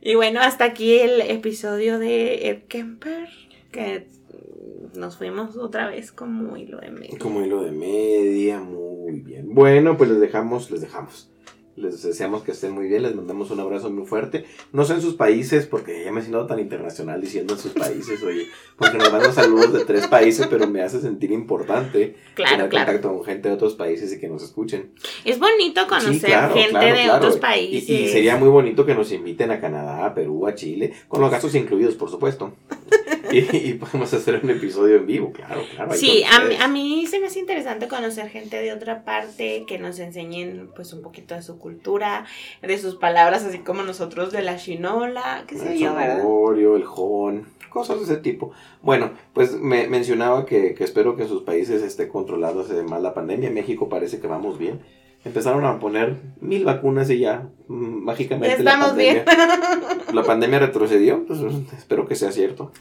Y 0.00 0.14
bueno, 0.16 0.40
hasta 0.40 0.64
aquí 0.64 0.98
el 0.98 1.20
episodio 1.20 1.98
de 1.98 2.48
Ed 2.48 2.62
Kemper, 2.68 3.28
que 3.72 4.08
nos 4.94 5.16
fuimos 5.16 5.56
otra 5.56 5.86
vez 5.88 6.12
como 6.12 6.56
hilo 6.56 6.78
de 6.78 6.90
medio. 6.90 7.18
Como 7.18 7.42
hilo 7.44 7.62
de 7.62 7.70
media, 7.72 8.60
muy 8.60 9.20
bien. 9.20 9.54
Bueno, 9.54 9.96
pues 9.96 10.10
les 10.10 10.20
dejamos, 10.20 10.70
les 10.70 10.80
dejamos. 10.80 11.30
Les 11.76 12.02
deseamos 12.04 12.42
que 12.44 12.52
estén 12.52 12.70
muy 12.70 12.86
bien, 12.86 13.02
les 13.02 13.16
mandamos 13.16 13.50
un 13.50 13.58
abrazo 13.58 13.90
muy 13.90 14.06
fuerte. 14.06 14.44
No 14.72 14.84
sé 14.84 14.94
en 14.94 15.00
sus 15.02 15.14
países, 15.14 15.66
porque 15.66 16.04
ya 16.04 16.12
me 16.12 16.20
siento 16.20 16.46
tan 16.46 16.60
internacional 16.60 17.20
diciendo 17.20 17.54
en 17.54 17.58
sus 17.60 17.72
países, 17.72 18.22
oye, 18.22 18.46
porque 18.76 18.96
nos 18.96 19.10
mandan 19.10 19.32
saludos 19.34 19.72
de 19.72 19.84
tres 19.84 20.06
países, 20.06 20.46
pero 20.46 20.68
me 20.68 20.82
hace 20.82 21.00
sentir 21.00 21.32
importante 21.32 22.14
Claro, 22.34 22.52
tener 22.56 22.68
claro. 22.70 22.86
contacto 22.86 23.16
con 23.16 23.24
gente 23.24 23.48
de 23.48 23.54
otros 23.56 23.74
países 23.74 24.12
y 24.12 24.20
que 24.20 24.28
nos 24.28 24.44
escuchen. 24.44 24.92
Es 25.24 25.40
bonito 25.40 25.86
conocer 25.88 26.14
Sí, 26.14 26.20
claro, 26.26 26.54
gente 26.54 26.92
de 26.92 27.10
otros 27.10 27.36
Y- 27.36 27.40
países. 27.40 27.90
Y, 27.90 28.08
sería 28.08 28.36
muy 28.36 28.48
bonito 28.50 28.86
que 28.86 28.94
nos 28.94 29.10
inviten 29.10 29.50
a 29.50 29.60
Canadá, 29.60 30.06
a 30.06 30.14
Perú, 30.14 30.46
a 30.46 30.54
Chile, 30.54 30.92
con 31.08 31.20
los 31.20 31.30
gastos 31.30 31.54
incluidos, 31.56 31.96
por 31.96 32.08
supuesto. 32.08 32.52
y, 33.34 33.56
y 33.70 33.74
podemos 33.74 34.12
hacer 34.14 34.40
un 34.42 34.50
episodio 34.50 34.96
en 34.96 35.06
vivo, 35.06 35.32
claro, 35.32 35.62
claro. 35.74 35.92
Sí, 35.94 36.22
a 36.24 36.64
a 36.64 36.68
mí 36.68 37.06
se 37.06 37.18
me 37.20 37.26
hace 37.26 37.40
interesante 37.40 37.88
conocer 37.88 38.28
gente 38.28 38.60
de 38.60 38.72
otra 38.72 39.04
parte 39.04 39.64
que 39.66 39.78
nos 39.78 39.98
enseñen 39.98 40.70
pues 40.74 40.92
un 40.92 41.02
poquito 41.02 41.34
de 41.34 41.42
su 41.42 41.58
cultura, 41.58 42.26
de 42.62 42.78
sus 42.78 42.96
palabras, 42.96 43.44
así 43.44 43.58
como 43.58 43.82
nosotros 43.82 44.32
de 44.32 44.42
la 44.42 44.56
chinola, 44.56 45.44
qué 45.46 45.56
sé 45.58 45.72
El 45.72 45.78
yo, 45.78 45.94
¿verdad? 45.94 46.18
sonorio, 46.22 46.76
el 46.76 46.84
jon, 46.84 47.46
cosas 47.70 47.98
de 47.98 48.04
ese 48.04 48.16
tipo. 48.18 48.52
Bueno, 48.82 49.12
pues 49.32 49.52
me 49.54 49.88
mencionaba 49.88 50.46
que, 50.46 50.74
que 50.74 50.84
espero 50.84 51.16
que 51.16 51.22
en 51.22 51.28
sus 51.28 51.42
países 51.42 51.82
esté 51.82 52.08
controlándose 52.08 52.82
más 52.84 53.02
la 53.02 53.14
pandemia. 53.14 53.48
En 53.48 53.54
México 53.54 53.88
parece 53.88 54.20
que 54.20 54.26
vamos 54.26 54.58
bien. 54.58 54.80
Empezaron 55.24 55.64
a 55.64 55.78
poner 55.80 56.16
mil 56.40 56.64
vacunas 56.66 57.08
y 57.08 57.18
ya 57.20 57.48
mm, 57.68 57.98
Ya 57.98 58.04
mágicamente 58.04 58.62
la 58.62 58.70
estamos 58.72 58.94
bien. 58.96 59.24
pandemia, 59.24 60.04
la 60.12 60.22
pandemia 60.22 60.58
retrocedió. 60.58 61.24
Pues, 61.26 61.40
espero 61.76 62.06
que 62.06 62.14
sea 62.14 62.30
cierto. 62.30 62.72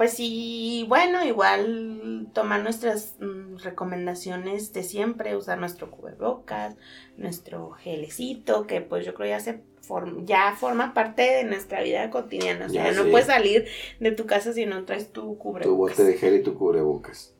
Pues 0.00 0.14
sí, 0.14 0.86
bueno, 0.88 1.22
igual 1.26 2.28
tomar 2.32 2.62
nuestras 2.62 3.16
mm, 3.20 3.58
recomendaciones 3.58 4.72
de 4.72 4.82
siempre, 4.82 5.36
usar 5.36 5.58
nuestro 5.58 5.90
cubrebocas, 5.90 6.74
nuestro 7.18 7.72
gelecito, 7.72 8.66
que 8.66 8.80
pues 8.80 9.04
yo 9.04 9.12
creo 9.12 9.28
ya 9.28 9.40
se 9.40 9.60
form- 9.86 10.24
ya 10.24 10.56
forma 10.58 10.94
parte 10.94 11.20
de 11.20 11.44
nuestra 11.44 11.82
vida 11.82 12.08
cotidiana. 12.08 12.64
O 12.64 12.68
sea, 12.70 12.86
Ya 12.86 12.92
no 12.92 13.02
sé. 13.04 13.10
puedes 13.10 13.26
salir 13.26 13.66
de 13.98 14.12
tu 14.12 14.24
casa 14.24 14.54
si 14.54 14.64
no 14.64 14.86
traes 14.86 15.12
tu 15.12 15.36
cubrebocas. 15.36 15.66
Tu 15.66 15.76
bote 15.76 16.04
de 16.10 16.16
gel 16.16 16.36
y 16.36 16.42
tu 16.42 16.54
cubrebocas. 16.56 17.34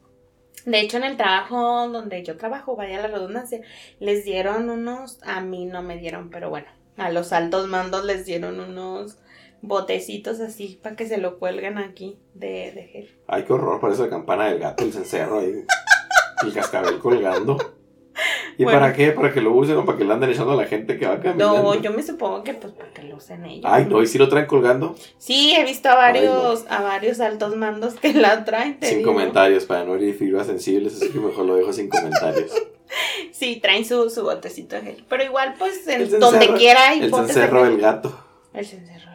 De 0.67 0.81
hecho, 0.81 0.99
en 0.99 1.05
el 1.05 1.17
trabajo 1.17 1.89
donde 1.89 2.23
yo 2.25 2.37
trabajo, 2.37 2.77
vaya 2.77 3.01
la 3.01 3.09
redundancia, 3.09 3.63
les 4.01 4.27
dieron 4.27 4.69
unos, 4.69 5.19
a 5.23 5.41
mí 5.41 5.65
no 5.65 5.81
me 5.81 5.97
dieron, 5.97 6.29
pero 6.29 6.51
bueno, 6.51 6.67
a 6.99 7.09
los 7.11 7.33
altos 7.33 7.69
mandos 7.69 8.05
les 8.05 8.27
dieron 8.27 8.61
unos 8.61 9.17
botecitos 9.63 10.41
así 10.41 10.79
para 10.83 10.97
que 10.97 11.07
se 11.07 11.19
lo 11.19 11.39
cuelguen 11.39 11.79
aquí 11.79 12.19
de, 12.35 12.73
de 12.73 12.83
gel. 12.93 13.11
Ay, 13.27 13.45
qué 13.45 13.53
horror, 13.53 13.81
parece 13.81 14.03
la 14.03 14.11
campana 14.11 14.47
del 14.47 14.59
gato, 14.59 14.85
el 14.85 14.93
cencerro 14.93 15.41
ahí. 15.41 15.53
El 16.43 16.55
cascabel 16.55 16.99
colgando. 17.01 17.59
¿Y 18.57 18.65
Bueno. 18.65 18.79
para 18.81 18.95
qué? 18.95 19.13
¿Para 19.13 19.31
que 19.31 19.43
lo 19.43 19.53
usen 19.53 19.77
o 19.77 19.85
para 19.85 19.99
que 19.99 20.05
le 20.07 20.13
anden 20.15 20.31
echando 20.31 20.53
a 20.53 20.57
la 20.57 20.65
gente 20.65 20.99
que 20.99 21.07
va 21.07 21.21
caminando? 21.21 21.63
No, 21.63 21.75
yo 21.75 21.93
me 21.93 22.03
supongo 22.03 22.43
que 22.43 22.55
pues 22.55 22.73
para 22.73 22.91
que 22.93 23.03
lo 23.03 23.17
usen 23.17 23.45
ellos. 23.45 23.65
Ay, 23.71 23.85
no, 23.85 24.03
¿y 24.03 24.07
si 24.07 24.17
lo 24.17 24.27
traen 24.31 24.47
colgando? 24.47 24.95
Sí, 25.19 25.55
he 25.55 25.65
visto 25.65 25.91
a 25.91 25.95
varios, 25.97 26.65
a 26.71 26.81
varios 26.83 27.21
altos 27.21 27.57
mandos 27.57 27.95
que 27.95 28.15
la 28.15 28.43
traen. 28.47 28.81
te 28.81 28.87
Sin 28.89 28.99
digo. 28.99 29.13
comentarios, 29.13 29.67
para 29.67 29.85
no 29.85 29.95
herir 29.97 30.15
fibras 30.17 30.47
sensibles, 30.47 30.95
así 30.97 31.11
que 31.11 31.19
mejor 31.21 31.45
lo 31.45 31.57
dejo 31.57 31.73
sin 31.75 31.89
comentarios. 31.91 32.51
Sí, 33.33 33.61
traen 33.63 33.85
su, 33.85 34.11
su 34.11 34.25
botecito 34.25 34.75
de 34.77 34.83
gel. 34.83 35.05
Pero 35.09 35.23
igual, 35.23 35.55
pues, 35.59 35.87
en 35.87 36.19
donde 36.19 36.53
quiera 36.55 36.89
hay 36.91 37.01
El 37.03 37.15
cencerro 37.15 37.63
del 37.65 37.79
gato. 37.81 38.19
El 38.53 38.67
cencerro. 38.67 39.10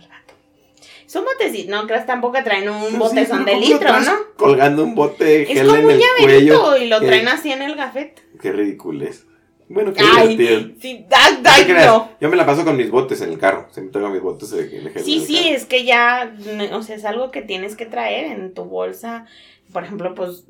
Son 1.15 1.23
botecitos, 1.23 1.69
no 1.71 1.87
creas 1.87 2.05
tampoco 2.05 2.37
traen 2.43 2.67
un 2.67 2.89
Sí, 3.09 3.15
de 3.15 3.25
¿cómo 3.27 3.43
lo 3.45 3.59
litro, 3.59 3.99
¿no? 4.01 4.11
Colgando 4.35 4.83
un 4.83 4.95
bote 4.95 5.23
de 5.23 5.41
Es 5.43 5.47
gel 5.47 5.67
como 5.67 5.79
en 5.79 5.85
un 5.85 5.91
el 5.91 5.99
llaverito 6.01 6.61
cuello. 6.61 6.77
y 6.83 6.89
lo 6.89 6.99
Qué- 6.99 7.05
traen 7.07 7.27
así 7.29 7.51
en 7.53 7.61
el 7.61 7.75
gafete. 7.75 8.21
Qué 8.41 8.51
ridículo 8.51 9.05
es. 9.05 9.25
Bueno, 9.69 9.93
qué 9.93 10.03
Ay, 10.13 10.35
divertido. 10.35 10.75
sí, 10.81 11.05
ay, 11.09 11.41
ay, 11.45 11.73
no. 11.85 12.09
Yo 12.19 12.29
me 12.29 12.35
la 12.35 12.45
paso 12.45 12.65
con 12.65 12.75
mis 12.75 12.91
botes 12.91 13.21
en 13.21 13.29
el 13.29 13.39
carro. 13.39 13.65
Siempre 13.71 13.93
traigo 13.93 14.09
mis 14.09 14.21
botes 14.21 14.51
de, 14.51 14.67
gel. 14.67 15.03
Sí, 15.03 15.21
sí, 15.25 15.35
carro. 15.37 15.55
es 15.55 15.65
que 15.65 15.85
ya, 15.85 16.35
o 16.73 16.81
sea, 16.83 16.97
es 16.97 17.05
algo 17.05 17.31
que 17.31 17.41
tienes 17.41 17.77
que 17.77 17.85
traer 17.85 18.25
en 18.25 18.53
tu 18.53 18.65
bolsa. 18.65 19.25
Por 19.71 19.85
ejemplo, 19.85 20.13
pues, 20.15 20.43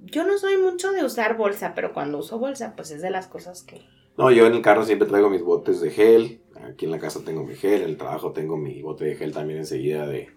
yo 0.00 0.24
no 0.26 0.36
soy 0.36 0.56
mucho 0.56 0.90
de 0.90 1.04
usar 1.04 1.36
bolsa, 1.36 1.74
pero 1.76 1.94
cuando 1.94 2.18
uso 2.18 2.38
bolsa, 2.40 2.74
pues 2.76 2.90
es 2.90 3.00
de 3.02 3.10
las 3.10 3.28
cosas 3.28 3.62
que... 3.62 3.80
No, 4.18 4.32
yo 4.32 4.46
en 4.46 4.54
el 4.54 4.62
carro 4.62 4.84
siempre 4.84 5.06
traigo 5.06 5.30
mis 5.30 5.42
botes 5.42 5.80
de 5.80 5.90
gel. 5.90 6.40
Aquí 6.70 6.84
en 6.86 6.90
la 6.90 6.98
casa 6.98 7.24
tengo 7.24 7.44
mi 7.44 7.54
gel. 7.54 7.82
En 7.82 7.88
el 7.90 7.96
trabajo 7.96 8.32
tengo 8.32 8.56
mi 8.56 8.82
bote 8.82 9.04
de 9.04 9.16
gel 9.16 9.32
también 9.32 9.60
enseguida 9.60 10.06
de, 10.06 10.28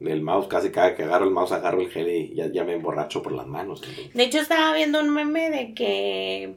del 0.00 0.22
mouse. 0.22 0.48
Casi 0.48 0.70
cada 0.70 0.94
que 0.94 1.02
agarro 1.04 1.24
el 1.26 1.30
mouse 1.32 1.52
agarro 1.52 1.80
el 1.80 1.90
gel 1.90 2.08
y 2.10 2.34
ya, 2.34 2.50
ya 2.52 2.64
me 2.64 2.74
emborracho 2.74 3.22
por 3.22 3.32
las 3.32 3.46
manos. 3.46 3.82
entonces. 3.86 4.12
De 4.14 4.22
hecho, 4.24 4.38
estaba 4.38 4.74
viendo 4.74 5.00
un 5.00 5.10
meme 5.10 5.50
de 5.50 5.74
que 5.74 6.56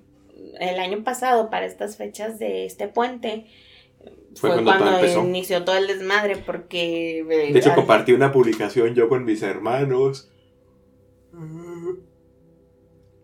el 0.60 0.80
año 0.80 1.04
pasado, 1.04 1.50
para 1.50 1.66
estas 1.66 1.98
fechas 1.98 2.40
de 2.40 2.66
este 2.66 2.88
puente, 2.88 3.46
Fue 4.36 4.50
fue, 4.50 4.64
cuando 4.64 4.72
todo 4.72 4.80
cuando, 4.80 4.98
empezó. 5.00 5.24
inició 5.24 5.64
todo 5.64 5.78
el 5.78 5.88
desmadre, 5.88 6.38
porque... 6.38 7.20
eh, 7.20 7.54
De 7.54 7.60
hecho, 7.60 7.74
compartí 7.76 8.12
una 8.14 8.32
publicación 8.32 8.94
yo 8.96 9.08
con 9.10 9.24
mis 9.26 9.42
hermanos. 9.44 10.30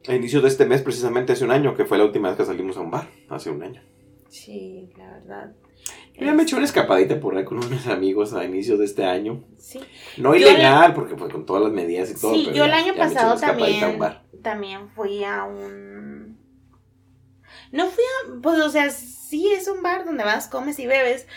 A 0.07 0.15
inicios 0.15 0.41
de 0.41 0.49
este 0.49 0.65
mes, 0.65 0.81
precisamente 0.81 1.33
hace 1.33 1.43
un 1.45 1.51
año, 1.51 1.75
que 1.75 1.85
fue 1.85 1.97
la 1.97 2.05
última 2.05 2.29
vez 2.29 2.37
que 2.37 2.45
salimos 2.45 2.77
a 2.77 2.81
un 2.81 2.89
bar, 2.91 3.09
hace 3.29 3.51
un 3.51 3.61
año. 3.61 3.81
Sí, 4.29 4.89
la 4.97 5.11
verdad. 5.11 5.51
Ya 6.19 6.33
me 6.33 6.43
eché 6.43 6.55
una 6.55 6.65
escapadita 6.65 7.19
por 7.19 7.37
ahí 7.37 7.45
con 7.45 7.57
unos 7.63 7.87
amigos 7.87 8.33
a 8.33 8.43
inicios 8.43 8.79
de 8.79 8.85
este 8.85 9.05
año. 9.05 9.43
Sí, 9.57 9.79
No 10.17 10.35
Yo 10.35 10.49
ilegal, 10.49 10.93
porque 10.93 11.15
fue 11.15 11.29
con 11.29 11.45
todas 11.45 11.63
las 11.63 11.71
medidas 11.71 12.09
y 12.11 12.19
todo. 12.19 12.33
sí 12.33 12.43
pero 12.45 12.57
yo 12.57 12.65
el 12.65 12.73
año 12.73 12.93
ya 12.93 12.99
pasado 12.99 13.39
también, 13.39 13.99
también 14.41 14.89
fui 14.89 15.23
a 15.23 15.43
un... 15.43 16.37
No 17.71 17.85
fui 17.87 18.03
a... 18.03 18.41
Pues, 18.41 18.59
o 18.59 18.69
sea, 18.69 18.89
sí 18.89 19.51
es 19.51 19.67
un 19.67 19.81
bar 19.83 20.05
donde 20.05 20.23
vas, 20.23 20.47
comes 20.47 20.79
y 20.79 20.87
bebes, 20.87 21.27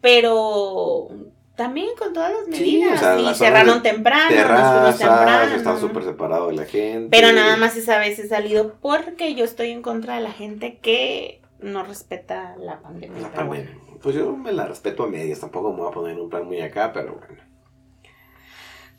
pero 0.00 1.08
también 1.56 1.88
con 1.98 2.12
todas 2.12 2.32
las 2.32 2.56
Sí, 2.56 2.78
medidas. 2.78 2.96
o 2.96 2.98
sea, 2.98 3.20
y 3.20 3.34
cerraron 3.34 3.82
temprano, 3.82 4.28
Terrazas, 4.30 4.98
temprano. 4.98 5.78
súper 5.78 6.04
separado 6.04 6.48
de 6.48 6.54
la 6.54 6.64
gente. 6.64 7.08
Pero 7.16 7.32
nada 7.32 7.56
más 7.56 7.76
esa 7.76 7.98
vez 7.98 8.18
he 8.18 8.26
salido 8.26 8.74
porque 8.80 9.34
yo 9.34 9.44
estoy 9.44 9.70
en 9.70 9.82
contra 9.82 10.16
de 10.16 10.22
la 10.22 10.32
gente 10.32 10.78
que 10.80 11.42
no 11.60 11.84
respeta 11.84 12.56
la 12.58 12.80
pandemia. 12.80 13.20
La 13.20 13.32
pandemia. 13.32 13.78
Pues 14.02 14.14
yo 14.16 14.36
me 14.36 14.52
la 14.52 14.66
respeto 14.66 15.04
a 15.04 15.06
medias, 15.06 15.40
tampoco 15.40 15.72
me 15.72 15.78
voy 15.80 15.88
a 15.88 15.92
poner 15.92 16.12
en 16.16 16.20
un 16.20 16.28
plan 16.30 16.44
muy 16.46 16.60
acá, 16.60 16.92
pero 16.92 17.14
bueno. 17.14 17.42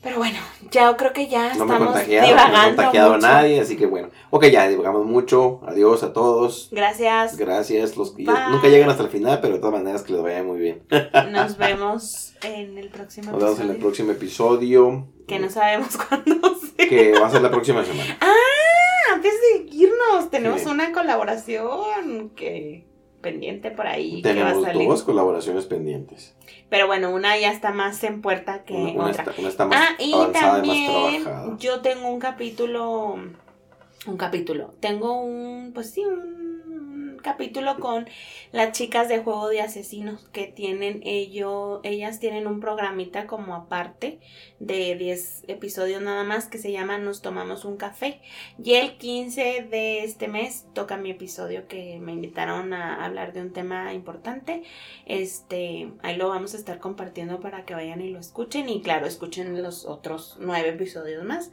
Pero 0.01 0.17
bueno, 0.17 0.37
ya 0.69 0.93
creo 0.97 1.13
que 1.13 1.29
ya 1.29 1.53
No 1.55 1.65
me 1.65 1.73
he 1.73 1.77
estamos 1.77 1.87
contagiado, 1.93 2.21
no 2.21 2.27
he 2.27 2.29
divagando 2.31 2.75
contagiado 2.75 3.13
a 3.13 3.17
nadie, 3.19 3.61
así 3.61 3.77
que 3.77 3.85
bueno. 3.85 4.09
Ok, 4.31 4.45
ya 4.47 4.67
divagamos 4.67 5.05
mucho. 5.05 5.61
Adiós 5.65 6.03
a 6.03 6.11
todos. 6.11 6.67
Gracias. 6.73 7.37
Gracias. 7.37 7.95
Los 7.95 8.11
que 8.11 8.23
nunca 8.23 8.67
llegan 8.67 8.89
hasta 8.89 9.03
el 9.03 9.09
final, 9.09 9.39
pero 9.41 9.53
de 9.53 9.59
todas 9.61 9.75
maneras 9.81 10.03
que 10.03 10.11
les 10.11 10.21
vaya 10.21 10.43
muy 10.43 10.59
bien. 10.59 10.83
Nos 11.31 11.57
vemos 11.57 12.33
en 12.43 12.77
el 12.77 12.89
próximo 12.89 13.31
Nos 13.31 13.39
vemos 13.41 13.59
en 13.59 13.69
el 13.69 13.71
episodio, 13.77 13.79
próximo 13.81 14.11
episodio. 14.11 15.07
Que 15.25 15.39
no 15.39 15.49
sabemos 15.49 15.95
cuándo 16.09 16.35
sea. 16.75 16.89
Que 16.89 17.13
va 17.17 17.27
a 17.27 17.31
ser 17.31 17.41
la 17.41 17.51
próxima 17.51 17.85
semana. 17.85 18.17
Ah, 18.19 19.13
antes 19.13 19.31
de 19.33 19.73
irnos, 19.73 20.29
tenemos 20.29 20.59
Sí. 20.63 20.67
una 20.67 20.91
colaboración 20.91 22.31
que 22.31 22.85
pendiente 23.23 23.71
por 23.71 23.87
ahí 23.87 24.21
que 24.21 24.27
va 24.27 24.31
a 24.31 24.33
Tenemos 24.51 24.63
salir. 24.65 24.87
dos 24.87 25.01
colaboraciones 25.01 25.65
pendientes. 25.65 26.35
Pero 26.69 26.85
bueno, 26.85 27.09
una 27.11 27.35
ya 27.39 27.51
está 27.51 27.71
más 27.71 28.03
en 28.03 28.21
puerta 28.21 28.63
que 28.63 28.73
Una, 28.75 28.91
una 28.91 29.05
otra. 29.07 29.23
está, 29.23 29.33
una 29.41 29.49
está 29.49 29.65
más 29.65 29.79
Ah, 29.81 29.95
y 29.97 30.11
también 30.31 30.93
más 30.93 31.21
trabajada. 31.23 31.57
yo 31.57 31.81
tengo 31.81 32.07
un 32.09 32.19
capítulo, 32.19 33.15
un 34.05 34.17
capítulo, 34.17 34.73
tengo 34.79 35.19
un, 35.21 35.71
pues 35.73 35.89
sí, 35.91 36.01
un 36.05 36.42
capítulo 37.23 37.79
con 37.79 38.07
las 38.51 38.73
chicas 38.73 39.09
de 39.09 39.17
Juego 39.17 39.49
de 39.49 39.61
Asesinos 39.61 40.29
que 40.31 40.45
tienen 40.45 41.01
ellos, 41.03 41.79
ellas 41.83 42.19
tienen 42.19 42.45
un 42.45 42.59
programita 42.59 43.25
como 43.25 43.55
aparte 43.55 44.19
de 44.59 44.95
10 44.95 45.45
episodios 45.47 46.01
nada 46.01 46.23
más 46.23 46.47
que 46.47 46.59
se 46.59 46.71
llama 46.71 46.99
Nos 46.99 47.23
tomamos 47.23 47.65
un 47.65 47.77
café 47.77 48.21
y 48.63 48.73
el 48.75 48.97
15 48.97 49.67
de 49.71 50.03
este 50.03 50.27
mes 50.27 50.67
toca 50.73 50.97
mi 50.97 51.09
episodio 51.09 51.67
que 51.67 51.97
me 51.99 52.11
invitaron 52.11 52.73
a 52.73 53.03
hablar 53.03 53.33
de 53.33 53.41
un 53.41 53.51
tema 53.51 53.93
importante 53.93 54.63
este, 55.05 55.91
ahí 56.01 56.17
lo 56.17 56.29
vamos 56.29 56.53
a 56.53 56.57
estar 56.57 56.79
compartiendo 56.79 57.39
para 57.39 57.65
que 57.65 57.73
vayan 57.73 58.01
y 58.01 58.09
lo 58.09 58.19
escuchen. 58.19 58.69
Y 58.69 58.81
claro, 58.81 59.05
escuchen 59.05 59.61
los 59.61 59.85
otros 59.85 60.37
nueve 60.39 60.69
episodios 60.69 61.23
más. 61.23 61.51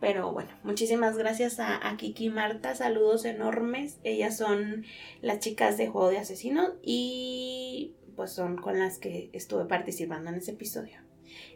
Pero 0.00 0.30
bueno, 0.32 0.50
muchísimas 0.62 1.16
gracias 1.16 1.58
a, 1.58 1.88
a 1.88 1.96
Kiki 1.96 2.26
y 2.26 2.30
Marta. 2.30 2.74
Saludos 2.74 3.24
enormes. 3.24 3.98
Ellas 4.04 4.36
son 4.36 4.84
las 5.22 5.40
chicas 5.40 5.78
de 5.78 5.86
Juego 5.88 6.10
de 6.10 6.18
Asesinos. 6.18 6.72
Y 6.82 7.94
pues 8.14 8.30
son 8.32 8.56
con 8.56 8.78
las 8.78 8.98
que 8.98 9.30
estuve 9.32 9.64
participando 9.64 10.30
en 10.30 10.36
ese 10.36 10.52
episodio. 10.52 10.98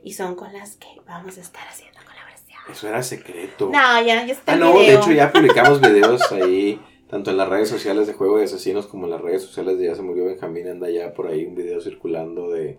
Y 0.02 0.14
son 0.14 0.34
con 0.34 0.52
las 0.52 0.76
que 0.76 0.88
vamos 1.06 1.36
a 1.38 1.40
estar 1.40 1.66
haciendo 1.68 1.98
colaboración. 2.04 2.58
Eso 2.70 2.88
era 2.88 3.02
secreto. 3.02 3.66
No, 3.66 4.02
ya, 4.02 4.24
ya 4.26 4.32
está 4.32 4.52
Ah, 4.52 4.56
no, 4.56 4.72
de 4.72 4.78
video. 4.80 5.00
hecho 5.00 5.12
ya 5.12 5.32
publicamos 5.32 5.80
videos 5.80 6.32
ahí, 6.32 6.80
tanto 7.08 7.30
en 7.30 7.36
las 7.36 7.48
redes 7.48 7.68
sociales 7.68 8.06
de 8.06 8.14
Juego 8.14 8.38
de 8.38 8.44
Asesinos 8.44 8.86
como 8.86 9.04
en 9.04 9.10
las 9.12 9.20
redes 9.20 9.42
sociales 9.42 9.78
de 9.78 9.86
Ya 9.86 9.94
se 9.94 10.02
murió 10.02 10.24
Benjamín, 10.26 10.68
anda 10.68 10.88
ya 10.90 11.12
por 11.14 11.28
ahí 11.28 11.44
un 11.46 11.54
video 11.54 11.80
circulando 11.80 12.50
de... 12.50 12.78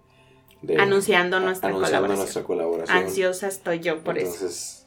de- 0.61 0.77
Anunciando 0.77 1.39
nuestra 1.39 1.69
anunciando 1.69 2.07
colaboración. 2.07 2.17
nuestra 2.19 2.43
colaboración. 2.43 2.97
Ansiosa 2.97 3.47
estoy 3.47 3.79
yo 3.79 4.03
por 4.03 4.17
eso. 4.17 4.33
Entonces, 4.33 4.80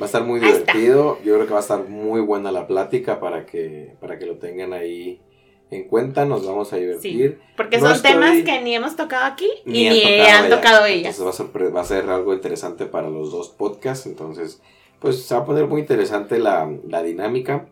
va 0.00 0.04
a 0.04 0.06
estar 0.06 0.24
muy 0.24 0.40
divertido. 0.40 1.18
Yo 1.24 1.34
creo 1.34 1.46
que 1.46 1.52
va 1.52 1.58
a 1.58 1.62
estar 1.62 1.88
muy 1.88 2.20
buena 2.20 2.52
la 2.52 2.66
plática 2.66 3.20
para 3.20 3.46
que, 3.46 3.94
para 4.00 4.18
que 4.18 4.26
lo 4.26 4.36
tengan 4.38 4.72
ahí 4.72 5.20
en 5.70 5.84
cuenta. 5.88 6.24
Nos 6.24 6.46
vamos 6.46 6.72
a 6.72 6.76
divertir. 6.76 7.40
Porque 7.56 7.78
No 7.78 7.86
son 7.86 7.96
estoy- 7.96 8.12
temas 8.12 8.42
que 8.44 8.60
ni 8.62 8.74
hemos 8.74 8.96
tocado 8.96 9.24
aquí 9.26 9.48
Ni 9.64 9.82
y 9.82 9.86
han 9.88 9.94
ni 9.94 10.02
tocado 10.02 10.44
han 10.44 10.50
tocado 10.50 10.86
ellas. 10.86 11.18
Entonces 11.18 11.24
va 11.26 11.30
a, 11.30 11.32
ser, 11.62 11.76
va 11.76 11.80
a 11.80 11.84
ser 11.84 12.10
algo 12.10 12.32
interesante 12.34 12.86
para 12.86 13.10
los 13.10 13.30
dos 13.32 13.48
podcasts. 13.50 14.06
Entonces, 14.06 14.60
pues 15.00 15.22
se 15.24 15.34
va 15.34 15.40
a 15.42 15.44
poner 15.44 15.66
muy 15.66 15.80
interesante 15.80 16.38
la, 16.38 16.70
la 16.86 17.02
dinámica. 17.02 17.66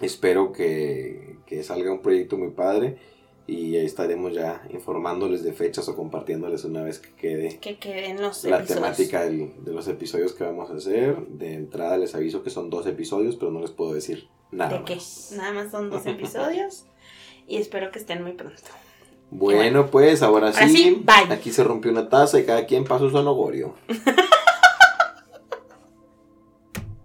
Espero 0.00 0.52
que, 0.52 1.36
que 1.46 1.62
salga 1.62 1.92
un 1.92 2.02
proyecto 2.02 2.36
muy 2.36 2.50
padre. 2.50 2.96
Y 3.52 3.76
ahí 3.76 3.84
estaremos 3.84 4.32
ya 4.32 4.62
informándoles 4.70 5.42
de 5.42 5.52
fechas 5.52 5.88
o 5.88 5.96
compartiéndoles 5.96 6.64
una 6.64 6.82
vez 6.82 6.98
que 7.00 7.10
quede 7.14 7.58
Que 7.60 7.76
queden 7.78 8.20
los 8.22 8.44
la 8.44 8.58
episodios. 8.58 8.82
temática 8.82 9.24
del- 9.24 9.52
de 9.64 9.72
los 9.72 9.86
episodios 9.88 10.32
que 10.32 10.44
vamos 10.44 10.70
a 10.70 10.74
hacer. 10.74 11.16
De 11.28 11.54
entrada 11.54 11.98
les 11.98 12.14
aviso 12.14 12.42
que 12.42 12.50
son 12.50 12.70
dos 12.70 12.86
episodios, 12.86 13.36
pero 13.36 13.50
no 13.50 13.60
les 13.60 13.70
puedo 13.70 13.92
decir 13.92 14.28
nada. 14.50 14.78
¿De 14.78 14.84
qué? 14.84 14.94
más. 14.96 15.34
Nada 15.36 15.52
más 15.52 15.70
son 15.70 15.90
dos 15.90 16.06
episodios. 16.06 16.84
y 17.46 17.56
espero 17.58 17.90
que 17.90 17.98
estén 17.98 18.22
muy 18.22 18.32
pronto. 18.32 18.62
Bueno, 19.30 19.90
pues 19.90 20.22
ahora 20.22 20.48
Ahora 20.48 20.68
sí, 20.68 20.76
sí, 20.76 21.02
bye. 21.04 21.34
aquí 21.34 21.50
se 21.50 21.64
rompió 21.64 21.90
una 21.90 22.08
taza 22.08 22.38
y 22.38 22.44
cada 22.44 22.66
quien 22.66 22.84
pasó 22.84 23.08
su 23.10 23.16
anogorio. 23.18 23.74